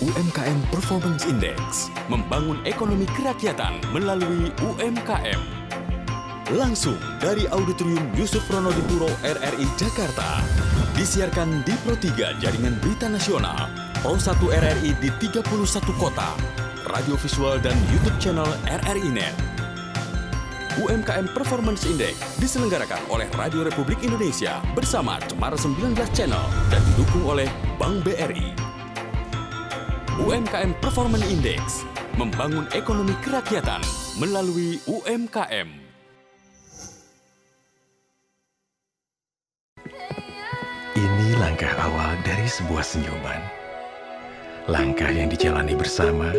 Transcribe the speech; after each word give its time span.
UMKM 0.00 0.64
Performance 0.72 1.28
Index, 1.28 1.92
membangun 2.08 2.56
ekonomi 2.64 3.04
kerakyatan 3.12 3.84
melalui 3.92 4.48
UMKM. 4.64 5.36
Langsung 6.56 6.96
dari 7.20 7.44
Auditorium 7.52 8.08
Yusuf 8.16 8.40
Ronodipuro 8.48 9.12
RRI 9.20 9.68
Jakarta. 9.76 10.40
Disiarkan 10.96 11.60
di 11.68 11.76
Pro 11.84 12.00
3 12.00 12.16
Jaringan 12.40 12.80
Berita 12.80 13.12
Nasional, 13.12 13.68
Pro 14.00 14.16
1 14.16 14.40
RRI 14.40 14.96
di 15.04 15.12
31 15.20 15.44
kota, 16.00 16.32
radio 16.88 17.20
visual 17.20 17.60
dan 17.60 17.76
YouTube 17.92 18.16
channel 18.16 18.48
RRI 18.72 19.12
Net. 19.12 19.36
UMKM 20.80 21.28
Performance 21.36 21.84
Index 21.84 22.16
diselenggarakan 22.40 23.04
oleh 23.12 23.28
Radio 23.36 23.68
Republik 23.68 24.00
Indonesia 24.00 24.64
bersama 24.72 25.20
Cemara 25.28 25.60
19 25.60 25.92
Channel 26.16 26.44
dan 26.72 26.80
didukung 26.88 27.36
oleh 27.36 27.52
Bank 27.76 28.00
BRI. 28.00 28.59
UMKM 30.20 30.76
Performance 30.84 31.24
Index 31.32 31.88
membangun 32.20 32.68
ekonomi 32.76 33.16
kerakyatan 33.24 33.80
melalui 34.20 34.76
UMKM. 34.84 35.68
Ini 40.92 41.28
langkah 41.40 41.72
awal 41.80 42.20
dari 42.20 42.44
sebuah 42.44 42.84
senyuman. 42.84 43.40
Langkah 44.68 45.08
yang 45.08 45.32
dijalani 45.32 45.72
bersama 45.72 46.36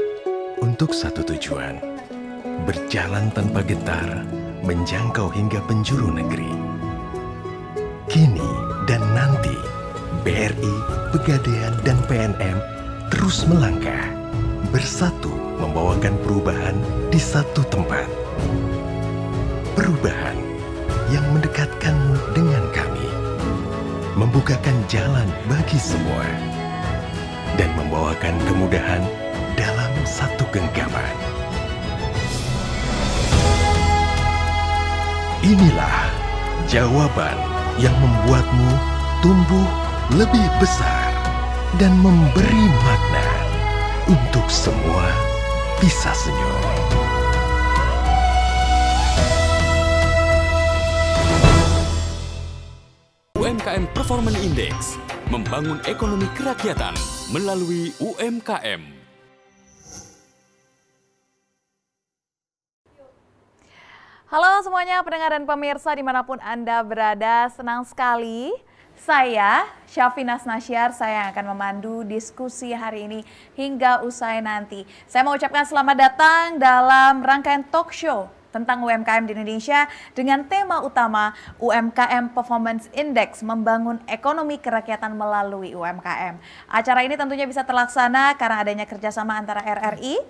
untuk 0.61 0.93
satu 0.93 1.25
tujuan. 1.33 1.81
Berjalan 2.69 3.33
tanpa 3.33 3.65
getar, 3.65 4.29
menjangkau 4.61 5.33
hingga 5.33 5.57
penjuru 5.65 6.13
negeri. 6.21 6.53
Kini 8.05 8.45
dan 8.85 9.01
nanti, 9.17 9.57
BRI, 10.21 10.75
Pegadaian, 11.09 11.73
dan 11.81 11.97
PNM 12.05 12.80
terus 13.11 13.43
melangkah. 13.45 14.07
Bersatu 14.71 15.35
membawakan 15.59 16.15
perubahan 16.23 16.79
di 17.11 17.19
satu 17.19 17.61
tempat. 17.67 18.07
Perubahan 19.75 20.39
yang 21.11 21.27
mendekatkanmu 21.35 22.15
dengan 22.31 22.63
kami 22.71 23.07
membukakan 24.15 24.75
jalan 24.87 25.27
bagi 25.51 25.75
semua, 25.75 26.23
dan 27.59 27.67
membawakan 27.75 28.35
kemudahan 28.47 29.03
dalam 29.59 29.91
satu 30.07 30.47
genggaman. 30.55 31.15
Inilah 35.41 36.07
jawaban 36.69 37.35
yang 37.75 37.95
membuatmu 37.97 38.71
tumbuh 39.19 39.67
lebih 40.15 40.47
besar 40.61 41.10
dan 41.79 41.95
memberi 42.03 42.65
makna 42.83 43.27
untuk 44.11 44.43
semua 44.51 45.07
bisa 45.79 46.11
senyum. 46.11 46.63
UMKM 53.39 53.87
Performance 53.95 54.39
Index 54.43 54.99
membangun 55.31 55.79
ekonomi 55.87 56.27
kerakyatan 56.35 56.91
melalui 57.31 57.95
UMKM. 58.03 58.99
Halo 64.27 64.63
semuanya 64.63 65.03
pendengar 65.03 65.35
dan 65.35 65.43
pemirsa 65.43 65.91
di 65.91 66.03
mana 66.03 66.23
pun 66.23 66.39
Anda 66.39 66.83
berada, 66.83 67.51
senang 67.51 67.83
sekali 67.83 68.70
saya, 69.01 69.65
Syafinas 69.89 70.45
Nasyar, 70.45 70.93
saya 70.93 71.25
yang 71.25 71.27
akan 71.33 71.45
memandu 71.57 72.05
diskusi 72.05 72.69
hari 72.69 73.09
ini 73.09 73.19
hingga 73.57 74.05
usai 74.05 74.45
nanti. 74.45 74.85
Saya 75.09 75.25
mau 75.25 75.33
ucapkan 75.33 75.65
selamat 75.65 75.97
datang 75.97 76.61
dalam 76.61 77.25
rangkaian 77.25 77.65
talk 77.65 77.89
show 77.89 78.29
tentang 78.53 78.85
UMKM 78.85 79.25
di 79.25 79.33
Indonesia 79.33 79.89
dengan 80.13 80.45
tema 80.45 80.85
utama 80.85 81.33
UMKM 81.57 82.29
Performance 82.35 82.93
Index 82.93 83.41
membangun 83.41 83.97
ekonomi 84.05 84.61
kerakyatan 84.61 85.17
melalui 85.17 85.73
UMKM. 85.73 86.37
Acara 86.69 87.01
ini 87.01 87.17
tentunya 87.17 87.49
bisa 87.49 87.65
terlaksana 87.65 88.37
karena 88.37 88.61
adanya 88.61 88.85
kerjasama 88.85 89.33
antara 89.33 89.65
RRI, 89.65 90.21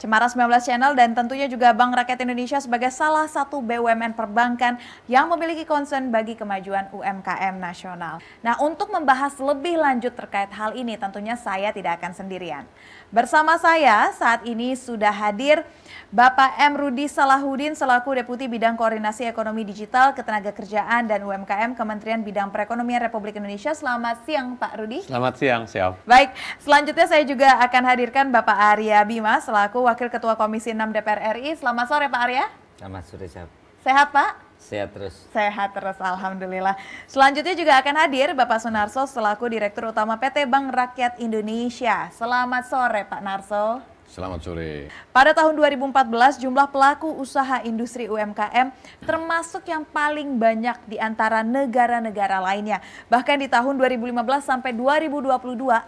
Cemara 0.00 0.32
19 0.32 0.64
Channel 0.64 0.96
dan 0.96 1.12
tentunya 1.12 1.44
juga 1.44 1.76
Bank 1.76 1.92
Rakyat 1.92 2.24
Indonesia 2.24 2.56
sebagai 2.56 2.88
salah 2.88 3.28
satu 3.28 3.60
BUMN 3.60 4.16
perbankan 4.16 4.80
yang 5.04 5.28
memiliki 5.28 5.68
concern 5.68 6.08
bagi 6.08 6.32
kemajuan 6.40 6.88
UMKM 6.88 7.60
nasional. 7.60 8.16
Nah, 8.40 8.56
untuk 8.64 8.88
membahas 8.88 9.36
lebih 9.36 9.76
lanjut 9.76 10.16
terkait 10.16 10.48
hal 10.56 10.72
ini 10.72 10.96
tentunya 10.96 11.36
saya 11.36 11.68
tidak 11.76 12.00
akan 12.00 12.16
sendirian. 12.16 12.64
Bersama 13.12 13.60
saya 13.60 14.08
saat 14.16 14.40
ini 14.48 14.72
sudah 14.72 15.12
hadir 15.12 15.68
Bapak 16.08 16.56
M. 16.56 16.80
Rudi 16.80 17.04
Salahuddin 17.04 17.76
selaku 17.76 18.24
Deputi 18.24 18.48
Bidang 18.48 18.80
Koordinasi 18.80 19.28
Ekonomi 19.28 19.68
Digital, 19.68 20.16
Ketenagakerjaan 20.16 21.12
dan 21.12 21.20
UMKM 21.28 21.76
Kementerian 21.76 22.24
Bidang 22.24 22.48
Perekonomian 22.48 23.04
Republik 23.04 23.36
Indonesia. 23.36 23.76
Selamat 23.76 24.24
siang 24.24 24.56
Pak 24.56 24.80
Rudi. 24.80 25.04
Selamat 25.04 25.36
siang, 25.36 25.68
Siap. 25.68 26.08
Baik, 26.08 26.32
selanjutnya 26.56 27.04
saya 27.04 27.22
juga 27.28 27.60
akan 27.60 27.82
hadirkan 27.84 28.32
Bapak 28.32 28.56
Arya 28.56 29.04
Bima 29.04 29.36
selaku 29.44 29.89
Wakil 29.90 30.06
Ketua 30.06 30.38
Komisi 30.38 30.70
6 30.70 30.94
DPR 30.94 31.34
RI. 31.34 31.58
Selamat 31.58 31.90
sore 31.90 32.06
Pak 32.06 32.22
Arya. 32.22 32.46
Selamat 32.78 33.02
sore, 33.10 33.26
Siap. 33.26 33.48
Sehat 33.82 34.14
Pak? 34.14 34.30
Sehat 34.54 34.94
terus. 34.94 35.14
Sehat 35.34 35.74
terus, 35.74 35.98
Alhamdulillah. 35.98 36.78
Selanjutnya 37.10 37.58
juga 37.58 37.74
akan 37.82 38.06
hadir 38.06 38.30
Bapak 38.38 38.62
Sunarso 38.62 39.02
selaku 39.10 39.50
Direktur 39.50 39.90
Utama 39.90 40.14
PT 40.14 40.46
Bank 40.46 40.70
Rakyat 40.70 41.18
Indonesia. 41.18 42.06
Selamat 42.14 42.70
sore 42.70 43.02
Pak 43.02 43.18
Narso. 43.18 43.82
Selamat 44.06 44.46
sore. 44.46 44.94
Pada 45.10 45.34
tahun 45.34 45.58
2014, 45.58 46.38
jumlah 46.38 46.70
pelaku 46.70 47.10
usaha 47.18 47.58
industri 47.66 48.06
UMKM 48.06 48.70
termasuk 49.02 49.66
yang 49.66 49.82
paling 49.82 50.38
banyak 50.38 50.78
di 50.86 51.02
antara 51.02 51.42
negara-negara 51.42 52.38
lainnya. 52.38 52.78
Bahkan 53.10 53.42
di 53.42 53.50
tahun 53.50 53.74
2015 53.74 54.14
sampai 54.46 54.70
2022, 54.70 55.34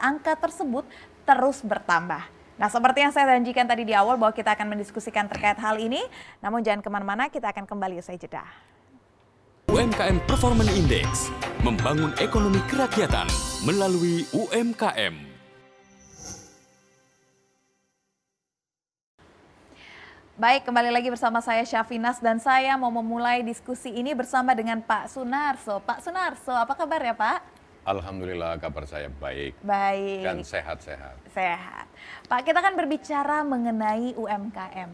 angka 0.02 0.34
tersebut 0.34 0.90
terus 1.22 1.62
bertambah. 1.62 2.41
Nah, 2.62 2.70
seperti 2.70 3.02
yang 3.02 3.10
saya 3.10 3.34
janjikan 3.34 3.66
tadi 3.66 3.82
di 3.82 3.90
awal 3.90 4.14
bahwa 4.14 4.30
kita 4.30 4.54
akan 4.54 4.70
mendiskusikan 4.70 5.26
terkait 5.26 5.58
hal 5.58 5.82
ini, 5.82 5.98
namun 6.38 6.62
jangan 6.62 6.78
ke 6.78 6.86
mana-mana, 6.94 7.26
kita 7.26 7.50
akan 7.50 7.66
kembali 7.66 7.98
usai 7.98 8.14
jeda. 8.14 8.46
UMKM 9.66 10.22
Performance 10.30 10.70
Index 10.70 11.26
membangun 11.66 12.14
ekonomi 12.22 12.62
kerakyatan 12.70 13.26
melalui 13.66 14.22
UMKM. 14.30 15.34
Baik, 20.38 20.62
kembali 20.62 20.94
lagi 20.94 21.10
bersama 21.10 21.42
saya 21.42 21.66
Syafinas 21.66 22.22
dan 22.22 22.38
saya 22.38 22.78
mau 22.78 22.94
memulai 22.94 23.42
diskusi 23.42 23.90
ini 23.90 24.14
bersama 24.14 24.54
dengan 24.54 24.78
Pak 24.78 25.10
Sunarso. 25.10 25.82
Pak 25.82 25.98
Sunarso, 25.98 26.54
apa 26.54 26.78
kabar 26.78 27.02
ya 27.02 27.14
Pak? 27.18 27.51
Alhamdulillah 27.82 28.62
kabar 28.62 28.86
saya 28.86 29.10
baik. 29.10 29.58
Baik. 29.66 30.22
Dan 30.22 30.46
sehat-sehat. 30.46 31.18
Sehat. 31.34 31.86
Pak, 32.30 32.46
kita 32.46 32.62
kan 32.62 32.78
berbicara 32.78 33.42
mengenai 33.42 34.14
UMKM. 34.14 34.90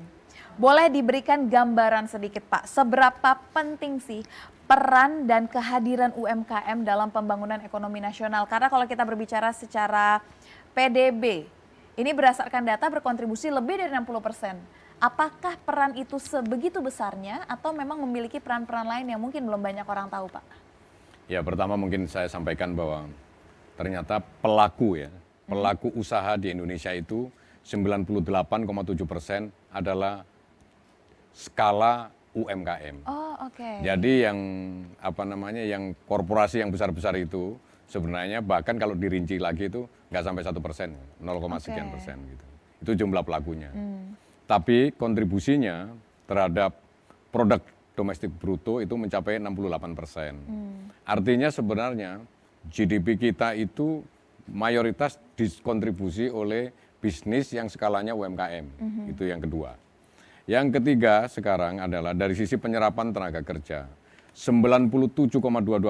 Boleh 0.56 0.88
diberikan 0.88 1.47
gambaran 1.47 2.09
sedikit 2.09 2.43
Pak, 2.48 2.66
seberapa 2.66 3.38
penting 3.53 4.00
sih 4.03 4.25
peran 4.65 5.28
dan 5.28 5.47
kehadiran 5.47 6.10
UMKM 6.16 6.82
dalam 6.82 7.12
pembangunan 7.12 7.60
ekonomi 7.60 8.00
nasional? 8.00 8.48
Karena 8.48 8.72
kalau 8.72 8.88
kita 8.88 9.04
berbicara 9.04 9.53
secara 9.53 10.25
PDB, 10.72 11.47
ini 11.94 12.10
berdasarkan 12.10 12.65
data 12.65 12.88
berkontribusi 12.88 13.53
lebih 13.53 13.84
dari 13.84 13.93
60 13.93 14.19
persen 14.25 14.56
apakah 14.98 15.54
peran 15.62 15.94
itu 15.94 16.19
sebegitu 16.19 16.82
besarnya 16.82 17.47
atau 17.47 17.71
memang 17.71 18.03
memiliki 18.03 18.43
peran-peran 18.43 18.82
lain 18.82 19.06
yang 19.06 19.22
mungkin 19.22 19.47
belum 19.47 19.62
banyak 19.62 19.87
orang 19.87 20.10
tahu, 20.10 20.27
Pak? 20.27 20.68
Ya, 21.28 21.44
pertama 21.44 21.77
mungkin 21.77 22.09
saya 22.09 22.27
sampaikan 22.27 22.72
bahwa 22.72 23.06
ternyata 23.77 24.25
pelaku 24.41 25.05
ya, 25.05 25.12
pelaku 25.44 25.93
hmm. 25.93 26.00
usaha 26.00 26.33
di 26.41 26.56
Indonesia 26.56 26.91
itu 26.97 27.28
98,7 27.63 29.04
persen 29.04 29.53
adalah 29.69 30.25
skala 31.36 32.09
UMKM. 32.33 33.04
Oh, 33.04 33.36
oke. 33.45 33.60
Okay. 33.60 33.84
Jadi 33.84 34.25
yang 34.25 34.39
apa 34.98 35.22
namanya, 35.28 35.60
yang 35.63 35.92
korporasi 36.09 36.65
yang 36.65 36.72
besar-besar 36.72 37.13
itu 37.21 37.60
sebenarnya 37.92 38.41
bahkan 38.41 38.80
kalau 38.80 38.97
dirinci 38.97 39.36
lagi 39.36 39.69
itu 39.69 39.84
nggak 40.09 40.25
sampai 40.25 40.42
satu 40.42 40.65
persen, 40.65 40.97
0, 41.21 41.28
okay. 41.28 41.69
sekian 41.69 41.92
persen 41.92 42.16
gitu. 42.25 42.47
Itu 42.80 43.04
jumlah 43.04 43.21
pelakunya. 43.21 43.69
Hmm 43.71 44.16
tapi 44.48 44.97
kontribusinya 44.97 45.92
terhadap 46.25 46.72
produk 47.28 47.60
domestik 47.98 48.30
bruto 48.30 48.78
itu 48.78 48.95
mencapai 48.95 49.42
68 49.42 49.98
persen. 49.98 50.39
Hmm. 50.47 50.86
Artinya 51.03 51.50
sebenarnya 51.50 52.22
GDP 52.71 53.18
kita 53.18 53.59
itu 53.59 54.06
mayoritas 54.47 55.18
dikontribusi 55.34 56.30
oleh 56.30 56.71
bisnis 57.03 57.50
yang 57.50 57.66
skalanya 57.66 58.15
UMKM. 58.15 58.66
Hmm. 58.78 59.10
Itu 59.10 59.27
yang 59.27 59.42
kedua. 59.42 59.74
Yang 60.47 60.80
ketiga 60.80 61.27
sekarang 61.27 61.83
adalah 61.83 62.15
dari 62.15 62.33
sisi 62.39 62.54
penyerapan 62.56 63.10
tenaga 63.10 63.42
kerja. 63.42 63.91
97,22 64.33 65.34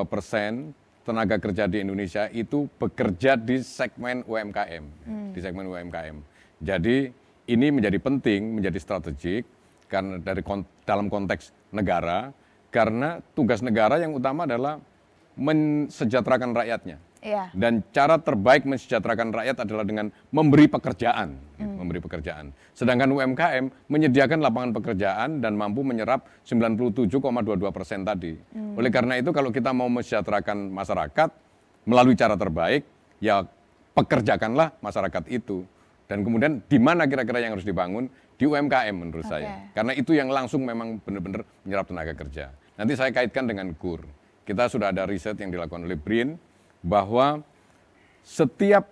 persen 0.09 0.73
tenaga 1.05 1.37
kerja 1.37 1.69
di 1.69 1.85
Indonesia 1.85 2.27
itu 2.33 2.65
bekerja 2.81 3.37
di 3.37 3.61
segmen 3.61 4.25
UMKM, 4.25 4.85
di 5.37 5.41
segmen 5.41 5.69
UMKM. 5.69 6.17
Jadi 6.59 7.13
ini 7.49 7.67
menjadi 7.73 7.97
penting, 7.97 8.61
menjadi 8.61 8.77
strategik 8.77 9.49
karena 9.89 10.21
dari 10.21 10.45
dalam 10.89 11.13
konteks 11.13 11.53
negara 11.69 12.33
karena 12.73 13.21
tugas 13.37 13.61
negara 13.61 14.01
yang 14.01 14.17
utama 14.17 14.49
adalah 14.49 14.81
mensejahterakan 15.37 16.57
rakyatnya. 16.57 16.97
Iya. 17.19 17.51
Dan 17.51 17.83
cara 17.91 18.15
terbaik 18.23 18.63
mensejahterakan 18.63 19.35
rakyat 19.35 19.67
adalah 19.67 19.83
dengan 19.83 20.07
memberi 20.31 20.71
pekerjaan, 20.71 21.35
gitu, 21.59 21.67
memberi 21.67 21.99
pekerjaan. 21.99 22.55
Sedangkan 22.79 23.11
UMKM 23.11 23.91
menyediakan 23.91 24.39
lapangan 24.39 24.71
pekerjaan 24.71 25.43
dan 25.43 25.59
mampu 25.59 25.83
menyerap 25.83 26.31
97,22 26.47 27.75
persen 27.75 28.07
tadi. 28.07 28.39
Oleh 28.79 28.91
karena 28.95 29.19
itu 29.19 29.35
kalau 29.35 29.51
kita 29.51 29.75
mau 29.75 29.91
mensejahterakan 29.91 30.71
masyarakat 30.71 31.29
melalui 31.91 32.15
cara 32.15 32.39
terbaik, 32.39 32.87
ya 33.19 33.43
pekerjakanlah 33.99 34.79
masyarakat 34.79 35.27
itu. 35.27 35.67
Dan 36.07 36.23
kemudian 36.23 36.63
di 36.71 36.79
mana 36.79 37.05
kira-kira 37.11 37.43
yang 37.43 37.59
harus 37.59 37.67
dibangun? 37.67 38.07
Di 38.39 38.47
UMKM 38.47 38.95
menurut 38.95 39.27
Oke. 39.27 39.35
saya. 39.35 39.67
Karena 39.75 39.93
itu 39.99 40.15
yang 40.15 40.31
langsung 40.31 40.63
memang 40.63 41.03
benar-benar 41.03 41.43
menyerap 41.67 41.91
tenaga 41.91 42.15
kerja. 42.15 42.55
Nanti 42.79 42.95
saya 42.95 43.11
kaitkan 43.11 43.51
dengan 43.51 43.75
KUR. 43.75 44.07
Kita 44.47 44.71
sudah 44.71 44.95
ada 44.95 45.05
riset 45.05 45.35
yang 45.43 45.51
dilakukan 45.51 45.83
oleh 45.83 45.99
BRIN 45.99 46.39
bahwa 46.81 47.43
setiap 48.23 48.87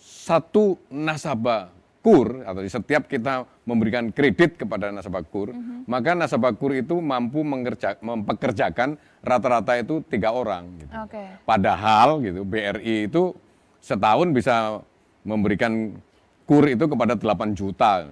satu 0.00 0.80
nasabah 0.88 1.68
KUR 2.00 2.48
atau 2.48 2.64
setiap 2.64 3.04
kita 3.04 3.44
memberikan 3.68 4.08
kredit 4.08 4.56
kepada 4.56 4.88
nasabah 4.88 5.20
KUR, 5.28 5.52
maka 5.84 6.16
nasabah 6.16 6.56
KUR 6.56 6.80
itu 6.80 6.96
mampu 7.04 7.44
mengerja, 7.44 8.00
mempekerjakan 8.00 8.96
rata-rata 9.20 9.76
itu 9.76 10.00
tiga 10.08 10.32
orang. 10.32 10.72
Gitu. 10.80 10.92
Oke. 10.94 11.22
Padahal 11.44 12.24
gitu 12.24 12.48
BRI 12.48 13.12
itu 13.12 13.36
setahun 13.84 14.32
bisa 14.32 14.80
memberikan 15.26 15.92
KUR 16.48 16.72
itu 16.72 16.84
kepada 16.88 17.12
8 17.18 17.52
juta. 17.52 18.08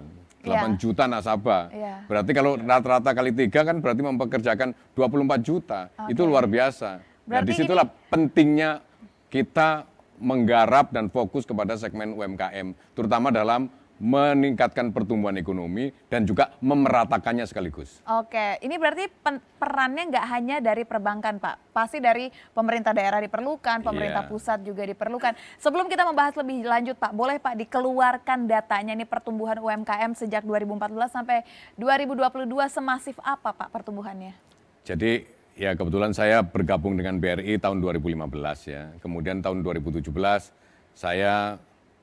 8 0.46 0.54
Iya. 0.54 0.78
juta 0.78 1.04
nasabah. 1.10 1.62
Iya. 1.74 1.94
Berarti 2.06 2.30
kalau 2.30 2.54
rata-rata 2.54 3.10
kali 3.10 3.34
tiga 3.34 3.66
kan 3.66 3.82
berarti 3.82 4.02
mempekerjakan 4.06 4.68
24 4.94 5.42
juta. 5.42 5.90
Itu 6.06 6.22
Oke. 6.24 6.30
luar 6.30 6.46
biasa. 6.46 7.02
Nah, 7.26 7.42
Berarti 7.42 7.50
di 7.50 7.54
situlah 7.58 7.86
pentingnya 8.08 8.80
kita 9.26 9.84
menggarap 10.16 10.94
dan 10.94 11.10
fokus 11.10 11.44
kepada 11.44 11.76
segmen 11.76 12.14
UMKM, 12.14 12.72
terutama 12.96 13.28
dalam 13.28 13.68
meningkatkan 13.96 14.92
pertumbuhan 14.92 15.40
ekonomi 15.40 15.88
dan 16.12 16.28
juga 16.28 16.52
memeratakannya 16.60 17.48
sekaligus. 17.48 18.04
Oke, 18.04 18.60
ini 18.60 18.76
berarti 18.76 19.08
perannya 19.56 20.12
nggak 20.12 20.26
hanya 20.36 20.56
dari 20.60 20.84
perbankan, 20.84 21.40
Pak. 21.40 21.72
Pasti 21.72 21.96
dari 21.96 22.28
pemerintah 22.52 22.92
daerah 22.92 23.24
diperlukan, 23.24 23.80
pemerintah 23.80 24.28
Iya. 24.28 24.30
pusat 24.30 24.58
juga 24.64 24.84
diperlukan. 24.84 25.32
Sebelum 25.56 25.88
kita 25.88 26.04
membahas 26.04 26.36
lebih 26.36 26.68
lanjut, 26.68 26.96
Pak, 27.00 27.12
boleh 27.16 27.40
Pak 27.40 27.56
dikeluarkan 27.56 28.44
datanya 28.44 28.92
ini 28.92 29.08
pertumbuhan 29.08 29.56
UMKM 29.60 30.12
sejak 30.12 30.44
2014 30.44 31.12
sampai 31.12 31.44
2022 31.80 32.68
semasif 32.68 33.16
apa, 33.24 33.56
Pak, 33.56 33.72
pertumbuhannya? 33.72 34.36
Jadi 34.84 35.24
ya 35.56 35.72
kebetulan 35.72 36.12
saya 36.12 36.44
bergabung 36.44 37.00
dengan 37.00 37.16
BRI 37.16 37.56
tahun 37.56 37.80
2015 37.80 38.68
ya. 38.68 38.92
Kemudian 39.00 39.40
tahun 39.40 39.64
2017 39.64 40.52
saya 40.92 41.56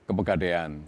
ke 0.04 0.12
Pegadaian. 0.12 0.81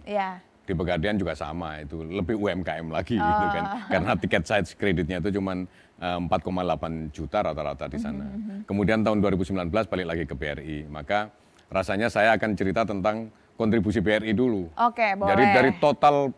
Di 0.66 0.74
Pegadaian 0.74 1.14
juga 1.14 1.38
sama 1.38 1.78
itu 1.78 2.02
lebih 2.02 2.34
UMKM 2.34 2.90
lagi 2.90 3.14
gitu 3.14 3.44
kan. 3.54 3.86
Karena 3.86 4.12
tiket 4.18 4.42
size 4.42 4.74
kreditnya 4.74 5.22
itu 5.22 5.38
cuma 5.38 5.54
eh, 6.02 6.18
4,8 6.18 7.14
juta 7.14 7.38
rata-rata 7.46 7.86
di 7.86 7.98
sana. 8.02 8.26
Kemudian 8.66 9.06
tahun 9.06 9.22
2019 9.22 9.70
balik 9.70 10.06
lagi 10.10 10.24
ke 10.26 10.34
BRI. 10.34 10.90
Maka 10.90 11.30
rasanya 11.70 12.10
saya 12.10 12.34
akan 12.34 12.58
cerita 12.58 12.82
tentang 12.82 13.30
kontribusi 13.54 14.02
BRI 14.02 14.34
dulu. 14.34 14.66
Oke, 14.74 15.14
boleh. 15.14 15.30
Jadi 15.30 15.44
dari 15.54 15.70
total 15.78 16.34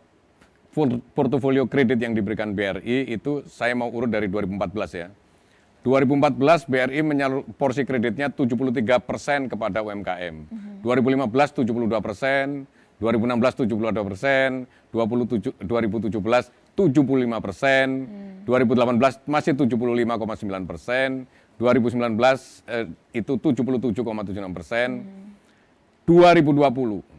por- 0.76 1.00
portofolio 1.16 1.64
kredit 1.64 1.98
yang 1.98 2.12
diberikan 2.12 2.52
BRI 2.52 3.08
itu 3.08 3.42
saya 3.48 3.72
mau 3.72 3.88
urut 3.88 4.12
dari 4.12 4.28
2014 4.28 4.92
ya. 4.92 5.08
2014 5.88 6.68
BRI 6.68 7.00
menyalur 7.00 7.48
porsi 7.56 7.86
kreditnya 7.86 8.28
73 8.28 9.00
persen 9.00 9.48
kepada 9.48 9.80
UMKM. 9.80 10.36
2015 10.84 11.64
72 11.64 12.04
persen, 12.04 12.68
2016 12.98 13.66
72 13.66 14.08
persen, 14.08 14.66
27 14.90 15.54
2017 15.62 16.50
75 16.78 17.42
persen, 17.42 17.86
2018 18.46 19.26
masih 19.26 19.52
75,9 19.58 20.70
persen, 20.70 21.26
2019 21.58 22.14
eh, 22.70 22.86
itu 23.14 23.32
77,76 23.34 24.54
persen, 24.54 24.88
2020 26.06 27.18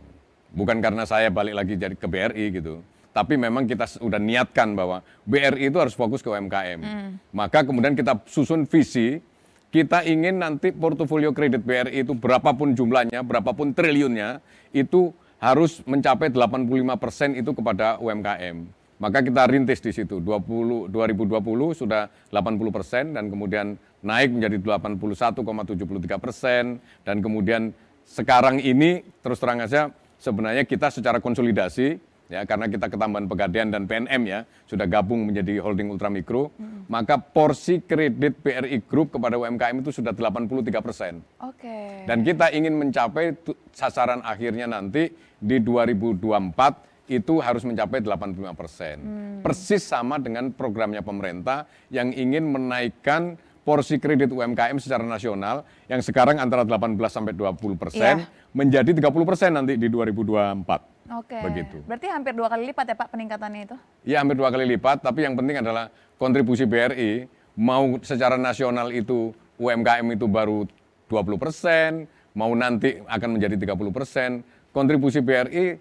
bukan 0.49 0.77
karena 0.81 1.05
saya 1.05 1.29
balik 1.29 1.53
lagi 1.53 1.77
jadi 1.77 1.93
ke 1.93 2.07
BRI 2.09 2.45
gitu 2.57 2.81
tapi 3.13 3.37
memang 3.37 3.65
kita 3.65 3.85
sudah 3.85 4.17
niatkan 4.21 4.73
bahwa 4.73 5.01
BRI 5.25 5.69
itu 5.69 5.77
harus 5.77 5.93
fokus 5.93 6.25
ke 6.25 6.29
UMKM 6.29 6.81
maka 7.29 7.61
kemudian 7.61 7.93
kita 7.93 8.17
susun 8.25 8.65
visi 8.65 9.21
kita 9.69 10.01
ingin 10.09 10.41
nanti 10.41 10.73
portofolio 10.73 11.29
kredit 11.29 11.61
BRI 11.61 12.01
itu 12.01 12.17
berapapun 12.17 12.73
jumlahnya 12.73 13.21
berapapun 13.21 13.77
triliunnya 13.77 14.41
itu 14.73 15.13
harus 15.39 15.79
mencapai 15.87 16.29
85% 16.29 17.39
itu 17.39 17.51
kepada 17.55 17.95
UMKM 18.03 18.79
maka 18.99 19.23
kita 19.23 19.47
rintis 19.47 19.79
di 19.79 19.95
situ. 19.95 20.19
20 20.19 20.91
2020 20.91 21.39
sudah 21.71 22.11
80% 22.27 23.15
dan 23.15 23.31
kemudian 23.31 23.79
naik 24.03 24.35
menjadi 24.35 24.75
81,73 24.75 26.19
persen. 26.19 26.83
Dan 27.07 27.23
kemudian 27.23 27.71
sekarang 28.03 28.59
ini 28.59 29.01
terus 29.23 29.39
terang 29.39 29.63
aja 29.63 29.95
sebenarnya 30.19 30.67
kita 30.67 30.91
secara 30.91 31.23
konsolidasi 31.23 31.95
ya 32.29 32.45
karena 32.45 32.69
kita 32.69 32.91
ketambahan 32.91 33.25
Pegadaian 33.25 33.69
dan 33.73 33.89
PNM 33.89 34.21
ya 34.27 34.39
sudah 34.69 34.85
gabung 34.85 35.29
menjadi 35.29 35.61
holding 35.61 35.89
ultramikro 35.89 36.53
maka 36.85 37.17
porsi 37.17 37.81
kredit 37.81 38.37
BRI 38.41 38.85
Group 38.85 39.17
kepada 39.17 39.37
UMKM 39.37 39.81
itu 39.81 39.89
sudah 39.93 40.13
83 40.13 40.85
persen. 40.85 41.21
Oke. 41.41 42.05
dan 42.05 42.21
kita 42.21 42.53
ingin 42.53 42.77
mencapai 42.77 43.33
sasaran 43.73 44.21
akhirnya 44.21 44.69
nanti 44.69 45.09
di 45.39 45.57
2024 45.59 47.09
itu 47.09 47.41
harus 47.41 47.65
mencapai 47.65 48.05
85 48.05 48.53
persen. 48.53 48.95
Persis 49.41 49.81
sama 49.81 50.21
dengan 50.21 50.53
programnya 50.53 51.01
pemerintah 51.01 51.65
yang 51.89 52.13
ingin 52.13 52.45
menaikkan 52.45 53.33
porsi 53.65 53.97
kredit 53.97 54.29
UMKM 54.29 54.77
secara 54.77 55.01
nasional 55.01 55.65
yang 55.89 56.01
sekarang 56.05 56.37
antara 56.37 56.61
18 56.65 56.95
sampai 57.09 57.33
20 57.33 57.75
persen 57.77 58.23
Iya. 58.23 58.29
menjadi 58.53 58.91
30 58.93 59.25
persen 59.25 59.49
nanti 59.53 59.73
di 59.77 59.89
2024. 59.89 60.85
Oke. 61.17 61.37
Begitu. 61.41 61.77
Berarti 61.89 62.07
hampir 62.13 62.37
dua 62.37 62.49
kali 62.53 62.69
lipat 62.69 62.85
ya 62.85 62.95
Pak 62.97 63.09
peningkatannya 63.09 63.61
itu? 63.65 63.75
Ya 64.05 64.21
hampir 64.21 64.37
dua 64.37 64.53
kali 64.53 64.65
lipat, 64.77 65.01
tapi 65.01 65.25
yang 65.25 65.33
penting 65.33 65.57
adalah 65.57 65.89
kontribusi 66.21 66.69
BRI 66.69 67.25
mau 67.57 67.97
secara 68.05 68.37
nasional 68.37 68.93
itu 68.93 69.33
UMKM 69.57 70.05
itu 70.13 70.29
baru 70.29 70.69
20 71.09 71.41
persen, 71.41 72.05
mau 72.37 72.53
nanti 72.53 73.01
akan 73.03 73.29
menjadi 73.35 73.57
30 73.57 73.89
persen, 73.89 74.45
kontribusi 74.79 75.19
BRI 75.19 75.75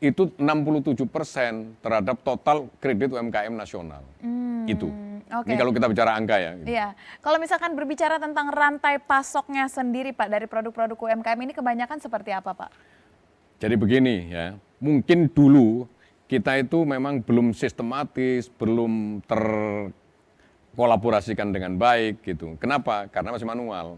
itu 0.00 0.32
67 0.40 1.04
persen 1.04 1.76
terhadap 1.84 2.16
total 2.24 2.72
kredit 2.80 3.12
UMKM 3.12 3.52
nasional. 3.52 4.00
itu. 4.68 4.84
Hmm, 4.84 5.24
oke. 5.32 5.48
Ini 5.48 5.56
kalau 5.56 5.72
kita 5.72 5.88
bicara 5.88 6.12
angka 6.12 6.36
ya. 6.36 6.52
gitu. 6.60 6.68
Iya, 6.68 6.92
kalau 7.24 7.40
misalkan 7.40 7.72
berbicara 7.72 8.20
tentang 8.20 8.52
rantai 8.52 9.00
pasoknya 9.00 9.64
sendiri 9.64 10.12
Pak 10.12 10.28
dari 10.28 10.44
produk-produk 10.44 10.96
UMKM 10.96 11.40
ini 11.40 11.56
kebanyakan 11.56 12.04
seperti 12.04 12.36
apa 12.36 12.52
Pak? 12.52 12.68
Jadi 13.64 13.74
begini 13.80 14.28
ya, 14.28 14.60
mungkin 14.76 15.32
dulu 15.32 15.88
kita 16.28 16.60
itu 16.60 16.84
memang 16.84 17.24
belum 17.24 17.56
sistematis, 17.56 18.52
belum 18.60 19.24
terkolaborasikan 19.24 21.48
dengan 21.48 21.80
baik 21.80 22.20
gitu. 22.28 22.60
Kenapa? 22.60 23.08
Karena 23.08 23.32
masih 23.32 23.48
manual. 23.48 23.96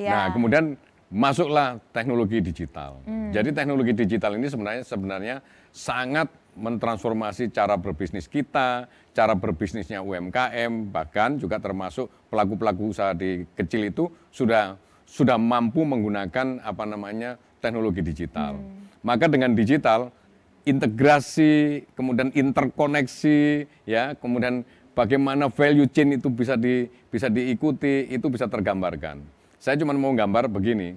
Iya. 0.00 0.10
Nah, 0.10 0.26
kemudian 0.32 0.80
masuklah 1.10 1.82
teknologi 1.90 2.38
digital. 2.38 3.02
Jadi 3.34 3.50
teknologi 3.50 3.92
digital 3.92 4.38
ini 4.38 4.46
sebenarnya 4.46 4.84
sebenarnya 4.86 5.36
sangat 5.74 6.30
mentransformasi 6.54 7.50
cara 7.50 7.74
berbisnis 7.74 8.30
kita, 8.30 8.86
cara 9.14 9.34
berbisnisnya 9.34 10.02
UMKM, 10.02 10.90
bahkan 10.90 11.34
juga 11.38 11.58
termasuk 11.58 12.06
pelaku-pelaku 12.30 12.94
usaha 12.94 13.10
di 13.10 13.42
kecil 13.58 13.90
itu 13.90 14.04
sudah 14.30 14.78
sudah 15.02 15.34
mampu 15.34 15.82
menggunakan 15.82 16.62
apa 16.62 16.84
namanya 16.86 17.34
teknologi 17.58 18.06
digital. 18.06 18.62
Maka 19.02 19.26
dengan 19.26 19.58
digital 19.58 20.14
integrasi, 20.62 21.86
kemudian 21.98 22.30
interkoneksi, 22.30 23.66
ya, 23.88 24.14
kemudian 24.14 24.62
bagaimana 24.94 25.50
value 25.50 25.90
chain 25.90 26.14
itu 26.14 26.30
bisa 26.30 26.54
di 26.54 26.86
bisa 27.10 27.26
diikuti, 27.26 28.06
itu 28.06 28.26
bisa 28.30 28.46
tergambarkan. 28.46 29.39
Saya 29.60 29.76
cuma 29.76 29.92
mau 29.92 30.16
gambar 30.16 30.48
begini. 30.48 30.96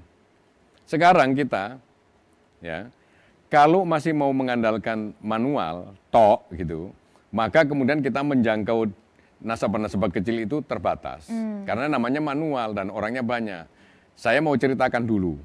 Sekarang 0.88 1.36
kita, 1.36 1.84
ya, 2.64 2.88
kalau 3.52 3.84
masih 3.84 4.16
mau 4.16 4.32
mengandalkan 4.32 5.12
manual, 5.20 5.92
tok 6.08 6.48
gitu, 6.56 6.96
maka 7.28 7.68
kemudian 7.68 8.00
kita 8.00 8.24
menjangkau 8.24 8.88
nasabah-nasabah 9.44 10.16
kecil 10.16 10.48
itu 10.48 10.64
terbatas. 10.64 11.28
Karena 11.68 11.92
namanya 11.92 12.24
manual 12.24 12.72
dan 12.72 12.88
orangnya 12.88 13.20
banyak. 13.20 13.68
Saya 14.16 14.40
mau 14.40 14.56
ceritakan 14.56 15.04
dulu. 15.04 15.36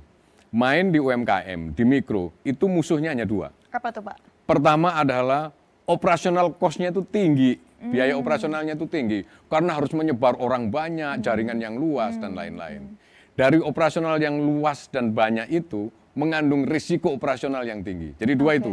Main 0.54 0.94
di 0.94 1.02
UMKM, 1.02 1.74
di 1.74 1.82
mikro, 1.82 2.30
itu 2.46 2.70
musuhnya 2.70 3.10
hanya 3.10 3.26
dua. 3.26 3.50
Apa 3.74 3.90
tuh 3.90 4.00
Pak? 4.06 4.46
Pertama 4.46 4.94
adalah 4.94 5.50
operasional 5.90 6.54
cost-nya 6.54 6.94
itu 6.94 7.02
tinggi, 7.02 7.58
biaya 7.82 8.14
operasionalnya 8.14 8.78
itu 8.78 8.86
tinggi 8.86 9.26
karena 9.50 9.74
harus 9.74 9.90
menyebar 9.90 10.38
orang 10.38 10.70
banyak, 10.70 11.18
jaringan 11.20 11.58
yang 11.58 11.74
luas 11.74 12.14
dan 12.16 12.38
lain-lain. 12.38 12.94
Dari 13.38 13.62
operasional 13.62 14.18
yang 14.18 14.34
luas 14.42 14.90
dan 14.90 15.14
banyak 15.14 15.46
itu 15.54 15.94
mengandung 16.18 16.66
risiko 16.66 17.14
operasional 17.14 17.62
yang 17.62 17.86
tinggi. 17.86 18.10
Jadi 18.18 18.34
dua 18.34 18.58
Oke. 18.58 18.66
itu. 18.66 18.72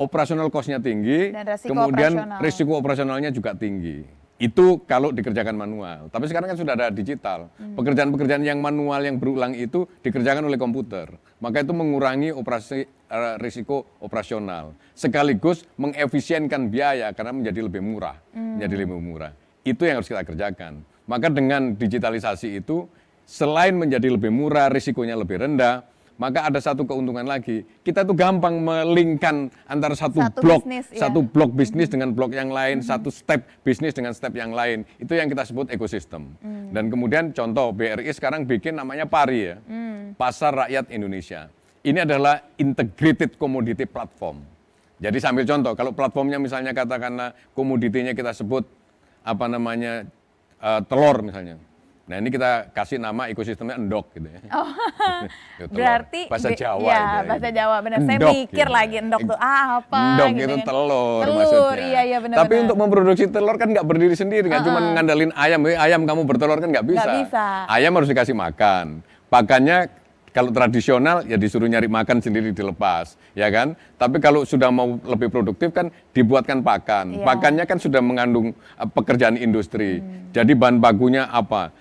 Operasional 0.00 0.48
cost-nya 0.48 0.80
tinggi, 0.80 1.32
Dan 1.32 1.44
resiko 1.44 1.72
kemudian 1.76 2.12
operasional. 2.16 2.40
risiko 2.40 2.72
operasionalnya 2.80 3.30
juga 3.36 3.52
tinggi. 3.52 4.00
Itu 4.40 4.84
kalau 4.88 5.12
dikerjakan 5.12 5.56
manual. 5.56 6.08
Tapi 6.08 6.24
sekarang 6.24 6.52
kan 6.52 6.56
sudah 6.56 6.72
ada 6.72 6.88
digital. 6.88 7.52
Hmm. 7.60 7.76
Pekerjaan-pekerjaan 7.76 8.44
yang 8.44 8.64
manual 8.64 9.00
yang 9.04 9.20
berulang 9.20 9.52
itu 9.52 9.84
dikerjakan 10.00 10.48
oleh 10.48 10.56
komputer. 10.56 11.12
Maka 11.40 11.60
itu 11.60 11.72
mengurangi 11.76 12.32
operasi 12.32 12.84
eh, 12.88 13.36
risiko 13.40 13.88
operasional. 14.00 14.72
Sekaligus 14.96 15.68
mengefisienkan 15.76 16.72
biaya 16.72 17.12
karena 17.12 17.32
menjadi 17.32 17.60
lebih 17.60 17.84
murah. 17.84 18.16
Hmm. 18.32 18.56
Menjadi 18.56 18.74
lebih 18.84 19.00
murah. 19.00 19.32
Itu 19.64 19.84
yang 19.84 20.00
harus 20.00 20.08
kita 20.08 20.24
kerjakan. 20.24 20.80
Maka 21.08 21.28
dengan 21.32 21.72
digitalisasi 21.72 22.60
itu 22.60 22.88
selain 23.26 23.74
menjadi 23.74 24.06
lebih 24.06 24.30
murah, 24.30 24.70
risikonya 24.70 25.18
lebih 25.18 25.42
rendah, 25.42 25.82
maka 26.16 26.48
ada 26.48 26.56
satu 26.62 26.88
keuntungan 26.88 27.26
lagi. 27.28 27.66
Kita 27.84 28.06
tuh 28.06 28.16
gampang 28.16 28.56
melingkan 28.56 29.52
antara 29.68 29.92
satu, 29.92 30.22
Satu 30.24 30.40
blok, 30.40 30.62
bisnis, 30.64 30.86
iya. 30.94 31.00
satu 31.04 31.20
blok 31.20 31.50
bisnis 31.52 31.88
dengan 31.92 32.14
blok 32.16 32.32
yang 32.32 32.48
lain, 32.48 32.80
satu 32.80 33.12
step 33.12 33.44
bisnis 33.66 33.92
dengan 33.92 34.16
step 34.16 34.32
yang 34.32 34.54
lain. 34.56 34.88
Itu 34.96 35.12
yang 35.12 35.28
kita 35.28 35.44
sebut 35.44 35.68
ekosistem. 35.68 36.32
Dan 36.72 36.88
kemudian 36.88 37.36
contoh 37.36 37.74
BRI 37.76 38.08
sekarang 38.16 38.48
bikin 38.48 38.80
namanya 38.80 39.04
PARI 39.04 39.40
ya, 39.42 39.56
Pasar 40.16 40.56
Rakyat 40.56 40.88
Indonesia. 40.88 41.52
Ini 41.86 42.02
adalah 42.02 42.42
integrated 42.58 43.38
commodity 43.38 43.86
platform. 43.86 44.42
Jadi 44.96 45.20
sambil 45.20 45.44
contoh, 45.44 45.76
kalau 45.76 45.92
platformnya 45.92 46.40
misalnya 46.40 46.72
katakanlah 46.72 47.36
komoditinya 47.52 48.16
kita 48.16 48.32
sebut 48.32 48.64
apa 49.20 49.44
namanya 49.46 50.08
eh, 50.58 50.80
telur 50.88 51.20
misalnya. 51.20 51.60
Nah 52.06 52.22
ini 52.22 52.30
kita 52.30 52.70
kasih 52.70 53.02
nama 53.02 53.26
ekosistemnya 53.26 53.74
endok 53.74 54.14
gitu 54.14 54.30
ya. 54.30 54.38
Ya, 54.38 54.46
telur. 55.66 55.74
Berarti 55.74 56.20
bahasa 56.30 56.48
Jawa 56.54 56.86
ya, 56.86 57.02
itu. 57.02 57.26
bahasa 57.34 57.48
Jawa 57.50 57.76
benar. 57.82 57.98
Saya 58.06 58.18
mikir 58.30 58.66
gitu. 58.70 58.76
lagi 58.78 58.94
endok 59.02 59.20
tuh 59.26 59.38
ah, 59.42 59.82
apa 59.82 60.02
Endok 60.14 60.28
gitu 60.30 60.46
itu 60.46 60.54
kan. 60.54 60.66
telur, 60.70 61.20
Telur, 61.26 61.34
maksudnya. 61.34 61.82
iya 61.82 62.00
iya 62.06 62.18
benar 62.22 62.36
Tapi 62.46 62.54
untuk 62.62 62.76
memproduksi 62.78 63.24
telur 63.26 63.56
kan 63.58 63.68
nggak 63.74 63.86
berdiri 63.90 64.14
sendiri, 64.14 64.46
nggak 64.46 64.62
cuma 64.62 64.78
ngandalin 64.94 65.34
ayam. 65.34 65.60
Ayam 65.66 66.00
kamu 66.06 66.22
bertelur 66.30 66.58
kan 66.62 66.68
nggak 66.70 66.86
bisa. 66.86 67.02
Nggak 67.02 67.14
bisa. 67.26 67.46
Ayam 67.66 67.92
harus 67.98 68.06
dikasih 68.06 68.36
makan. 68.38 69.02
Pakannya 69.26 69.90
kalau 70.30 70.52
tradisional 70.54 71.24
ya 71.26 71.34
disuruh 71.34 71.66
nyari 71.66 71.88
makan 71.90 72.22
sendiri 72.22 72.52
dilepas, 72.52 73.16
ya 73.32 73.48
kan? 73.50 73.72
Tapi 73.96 74.20
kalau 74.20 74.44
sudah 74.44 74.68
mau 74.68 75.00
lebih 75.02 75.32
produktif 75.32 75.72
kan 75.72 75.88
dibuatkan 76.14 76.60
pakan. 76.62 77.18
Iya. 77.18 77.24
Pakannya 77.24 77.64
kan 77.66 77.82
sudah 77.82 77.98
mengandung 77.98 78.52
eh, 78.52 78.86
pekerjaan 78.94 79.34
industri. 79.40 79.98
Hmm. 79.98 80.30
Jadi 80.30 80.52
bahan 80.54 80.78
bakunya 80.78 81.26
apa? 81.26 81.72